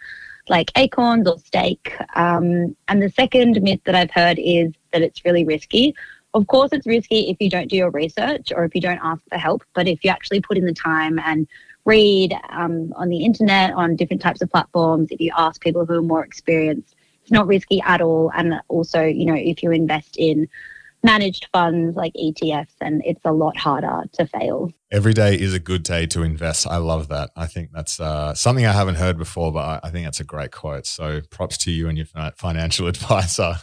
like 0.49 0.71
acorns 0.77 1.27
or 1.27 1.39
stake. 1.39 1.93
Um, 2.15 2.75
and 2.87 3.01
the 3.01 3.09
second 3.09 3.61
myth 3.61 3.81
that 3.85 3.95
I've 3.95 4.11
heard 4.11 4.39
is 4.39 4.71
that 4.93 5.01
it's 5.01 5.23
really 5.25 5.45
risky. 5.45 5.95
Of 6.33 6.47
course, 6.47 6.71
it's 6.73 6.85
risky 6.85 7.29
if 7.29 7.37
you 7.39 7.49
don't 7.49 7.69
do 7.69 7.77
your 7.77 7.91
research 7.91 8.51
or 8.55 8.65
if 8.65 8.75
you 8.75 8.81
don't 8.81 8.99
ask 9.01 9.21
for 9.29 9.37
help. 9.37 9.63
But 9.73 9.87
if 9.87 10.03
you 10.03 10.09
actually 10.09 10.41
put 10.41 10.57
in 10.57 10.65
the 10.65 10.73
time 10.73 11.17
and 11.19 11.47
read 11.85 12.33
um, 12.49 12.91
on 12.95 13.09
the 13.09 13.23
internet, 13.23 13.73
on 13.73 13.95
different 13.95 14.21
types 14.21 14.41
of 14.41 14.51
platforms, 14.51 15.09
if 15.11 15.19
you 15.21 15.31
ask 15.37 15.61
people 15.61 15.85
who 15.85 15.99
are 15.99 16.01
more 16.01 16.25
experienced, 16.25 16.95
it's 17.21 17.31
not 17.31 17.47
risky 17.47 17.81
at 17.81 18.01
all. 18.01 18.31
And 18.35 18.55
also, 18.67 19.03
you 19.03 19.25
know, 19.25 19.35
if 19.35 19.63
you 19.63 19.71
invest 19.71 20.17
in 20.17 20.47
managed 21.05 21.47
funds 21.53 21.95
like 21.95 22.11
ETFs, 22.13 22.73
and 22.81 23.01
it's 23.05 23.21
a 23.23 23.31
lot 23.31 23.55
harder 23.55 24.03
to 24.13 24.25
fail. 24.27 24.71
Every 24.91 25.13
day 25.13 25.35
is 25.35 25.53
a 25.53 25.59
good 25.59 25.83
day 25.83 26.05
to 26.07 26.23
invest. 26.23 26.67
I 26.67 26.77
love 26.77 27.07
that. 27.09 27.29
I 27.35 27.45
think 27.45 27.69
that's 27.71 27.99
uh, 27.99 28.33
something 28.33 28.65
I 28.65 28.71
haven't 28.71 28.95
heard 28.95 29.17
before, 29.17 29.51
but 29.51 29.59
I, 29.59 29.79
I, 29.87 29.89
think 29.91 30.05
that's 30.05 30.19
a 30.19 30.23
great 30.23 30.51
quote. 30.51 30.85
So 30.85 31.21
props 31.29 31.57
to 31.59 31.71
you 31.71 31.87
and 31.87 31.97
your 31.97 32.07
financial 32.35 32.87
advisor. 32.93 33.55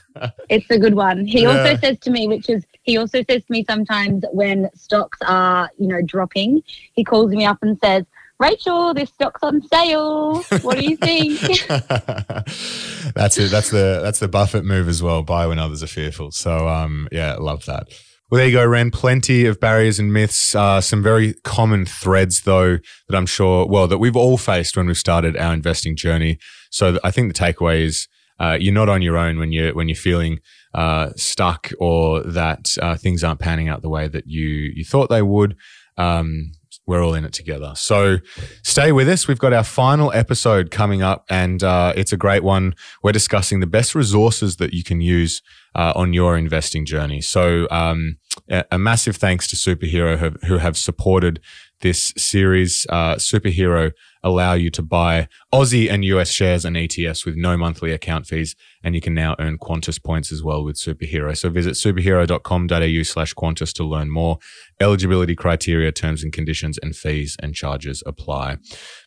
it's 0.48 0.70
a 0.70 0.78
good 0.78 0.94
one. 0.94 1.26
He 1.26 1.42
yeah. 1.42 1.48
also 1.48 1.76
says 1.76 1.98
to 2.00 2.10
me, 2.10 2.28
which 2.28 2.48
is, 2.48 2.64
he 2.82 2.96
also 2.96 3.22
says 3.28 3.44
to 3.44 3.52
me 3.52 3.64
sometimes 3.68 4.24
when 4.32 4.70
stocks 4.74 5.18
are, 5.26 5.68
you 5.78 5.88
know, 5.88 6.00
dropping, 6.02 6.62
he 6.92 7.04
calls 7.04 7.30
me 7.30 7.44
up 7.44 7.58
and 7.62 7.78
says, 7.82 8.04
Rachel, 8.38 8.94
this 8.94 9.10
stock's 9.10 9.42
on 9.42 9.62
sale. 9.62 10.42
What 10.62 10.78
do 10.78 10.84
you 10.84 10.96
think? 10.96 11.40
that's 11.68 13.38
it. 13.38 13.50
That's 13.50 13.70
the 13.70 14.00
that's 14.02 14.18
the 14.18 14.28
Buffett 14.28 14.64
move 14.64 14.88
as 14.88 15.02
well. 15.02 15.22
Buy 15.22 15.46
when 15.46 15.58
others 15.58 15.82
are 15.82 15.88
fearful. 15.88 16.32
So 16.32 16.68
um, 16.68 17.08
yeah, 17.12 17.34
love 17.34 17.64
that. 17.66 17.88
Well, 18.32 18.38
there 18.38 18.46
you 18.48 18.56
go, 18.56 18.64
Ren. 18.64 18.90
Plenty 18.90 19.44
of 19.44 19.60
barriers 19.60 19.98
and 19.98 20.10
myths. 20.10 20.54
Uh, 20.54 20.80
some 20.80 21.02
very 21.02 21.34
common 21.44 21.84
threads, 21.84 22.40
though, 22.40 22.78
that 23.08 23.14
I'm 23.14 23.26
sure, 23.26 23.66
well, 23.66 23.86
that 23.86 23.98
we've 23.98 24.16
all 24.16 24.38
faced 24.38 24.74
when 24.74 24.86
we 24.86 24.94
started 24.94 25.36
our 25.36 25.52
investing 25.52 25.96
journey. 25.96 26.38
So 26.70 26.98
I 27.04 27.10
think 27.10 27.30
the 27.30 27.38
takeaway 27.38 27.82
is 27.82 28.08
uh, 28.40 28.56
you're 28.58 28.72
not 28.72 28.88
on 28.88 29.02
your 29.02 29.18
own 29.18 29.38
when 29.38 29.52
you're 29.52 29.74
when 29.74 29.88
you're 29.88 29.96
feeling 29.96 30.40
uh, 30.74 31.10
stuck 31.14 31.72
or 31.78 32.22
that 32.22 32.70
uh, 32.80 32.96
things 32.96 33.22
aren't 33.22 33.40
panning 33.40 33.68
out 33.68 33.82
the 33.82 33.90
way 33.90 34.08
that 34.08 34.26
you 34.26 34.46
you 34.74 34.84
thought 34.84 35.10
they 35.10 35.20
would. 35.22 35.54
Um, 35.98 36.52
we're 36.86 37.04
all 37.04 37.14
in 37.14 37.24
it 37.24 37.32
together. 37.32 37.72
So 37.76 38.18
stay 38.62 38.92
with 38.92 39.08
us. 39.08 39.28
We've 39.28 39.38
got 39.38 39.52
our 39.52 39.64
final 39.64 40.12
episode 40.12 40.70
coming 40.70 41.02
up, 41.02 41.24
and 41.30 41.62
uh, 41.62 41.92
it's 41.96 42.12
a 42.12 42.16
great 42.16 42.42
one. 42.42 42.74
We're 43.02 43.12
discussing 43.12 43.60
the 43.60 43.66
best 43.66 43.94
resources 43.94 44.56
that 44.56 44.72
you 44.72 44.82
can 44.82 45.00
use 45.00 45.42
uh, 45.74 45.92
on 45.94 46.12
your 46.12 46.36
investing 46.36 46.84
journey. 46.84 47.20
So, 47.20 47.68
um, 47.70 48.18
a, 48.48 48.78
massive 48.78 49.16
thanks 49.16 49.46
to 49.48 49.56
Superhero 49.56 50.36
who 50.44 50.58
have 50.58 50.76
supported 50.76 51.40
this 51.80 52.12
series. 52.16 52.86
Uh, 52.88 53.16
Superhero 53.16 53.92
allow 54.22 54.52
you 54.54 54.70
to 54.70 54.82
buy 54.82 55.28
Aussie 55.52 55.90
and 55.90 56.04
US 56.04 56.30
shares 56.30 56.64
and 56.64 56.76
ETFs 56.76 57.24
with 57.26 57.36
no 57.36 57.56
monthly 57.56 57.92
account 57.92 58.26
fees. 58.26 58.54
And 58.82 58.94
you 58.94 59.00
can 59.00 59.14
now 59.14 59.36
earn 59.38 59.58
Qantas 59.58 60.02
points 60.02 60.32
as 60.32 60.42
well 60.42 60.64
with 60.64 60.76
Superhero. 60.76 61.36
So 61.36 61.48
visit 61.50 61.74
superhero.com.au 61.74 63.02
slash 63.02 63.34
Qantas 63.34 63.72
to 63.74 63.84
learn 63.84 64.10
more. 64.10 64.38
Eligibility 64.80 65.34
criteria, 65.34 65.92
terms 65.92 66.22
and 66.22 66.32
conditions, 66.32 66.78
and 66.78 66.94
fees 66.94 67.36
and 67.42 67.54
charges 67.54 68.02
apply. 68.06 68.58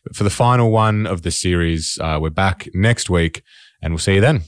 But 0.04 0.16
for 0.16 0.24
the 0.24 0.30
final 0.30 0.70
one 0.70 1.06
of 1.06 1.22
the 1.22 1.30
series, 1.30 1.98
uh, 2.00 2.18
we're 2.20 2.30
back 2.30 2.68
next 2.74 3.10
week 3.10 3.42
and 3.82 3.92
we'll 3.92 3.98
see 3.98 4.14
you 4.14 4.20
then. 4.20 4.42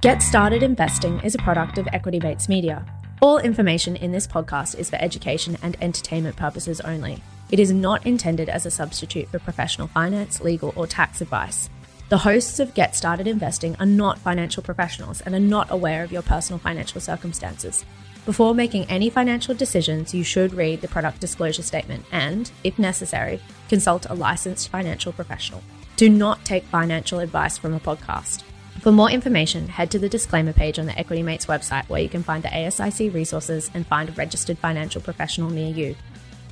Get 0.00 0.20
Started 0.20 0.62
Investing 0.62 1.20
is 1.20 1.34
a 1.34 1.38
product 1.38 1.78
of 1.78 1.88
Equity 1.92 2.20
Mates 2.20 2.48
Media. 2.48 2.84
All 3.22 3.38
information 3.38 3.96
in 3.96 4.12
this 4.12 4.26
podcast 4.26 4.78
is 4.78 4.90
for 4.90 4.96
education 4.96 5.56
and 5.62 5.78
entertainment 5.80 6.36
purposes 6.36 6.82
only. 6.82 7.22
It 7.50 7.60
is 7.60 7.72
not 7.72 8.06
intended 8.06 8.48
as 8.48 8.66
a 8.66 8.70
substitute 8.70 9.28
for 9.28 9.38
professional 9.38 9.88
finance, 9.88 10.40
legal, 10.40 10.72
or 10.76 10.86
tax 10.86 11.20
advice. 11.20 11.68
The 12.08 12.18
hosts 12.18 12.58
of 12.60 12.74
Get 12.74 12.94
Started 12.94 13.26
Investing 13.26 13.76
are 13.80 13.86
not 13.86 14.18
financial 14.18 14.62
professionals 14.62 15.20
and 15.20 15.34
are 15.34 15.40
not 15.40 15.70
aware 15.70 16.04
of 16.04 16.12
your 16.12 16.22
personal 16.22 16.58
financial 16.58 17.00
circumstances. 17.00 17.84
Before 18.26 18.54
making 18.54 18.84
any 18.86 19.10
financial 19.10 19.54
decisions, 19.54 20.14
you 20.14 20.24
should 20.24 20.54
read 20.54 20.80
the 20.80 20.88
product 20.88 21.20
disclosure 21.20 21.62
statement 21.62 22.06
and, 22.10 22.50
if 22.62 22.78
necessary, 22.78 23.40
consult 23.68 24.06
a 24.08 24.14
licensed 24.14 24.68
financial 24.70 25.12
professional. 25.12 25.62
Do 25.96 26.08
not 26.08 26.44
take 26.44 26.64
financial 26.64 27.20
advice 27.20 27.58
from 27.58 27.74
a 27.74 27.80
podcast. 27.80 28.42
For 28.80 28.92
more 28.92 29.10
information, 29.10 29.68
head 29.68 29.90
to 29.92 29.98
the 29.98 30.08
disclaimer 30.08 30.52
page 30.52 30.78
on 30.78 30.86
the 30.86 30.98
Equity 30.98 31.22
Mates 31.22 31.46
website 31.46 31.88
where 31.88 32.02
you 32.02 32.08
can 32.08 32.22
find 32.22 32.42
the 32.42 32.48
ASIC 32.48 33.14
resources 33.14 33.70
and 33.74 33.86
find 33.86 34.08
a 34.08 34.12
registered 34.12 34.58
financial 34.58 35.00
professional 35.00 35.50
near 35.50 35.72
you. 35.72 35.96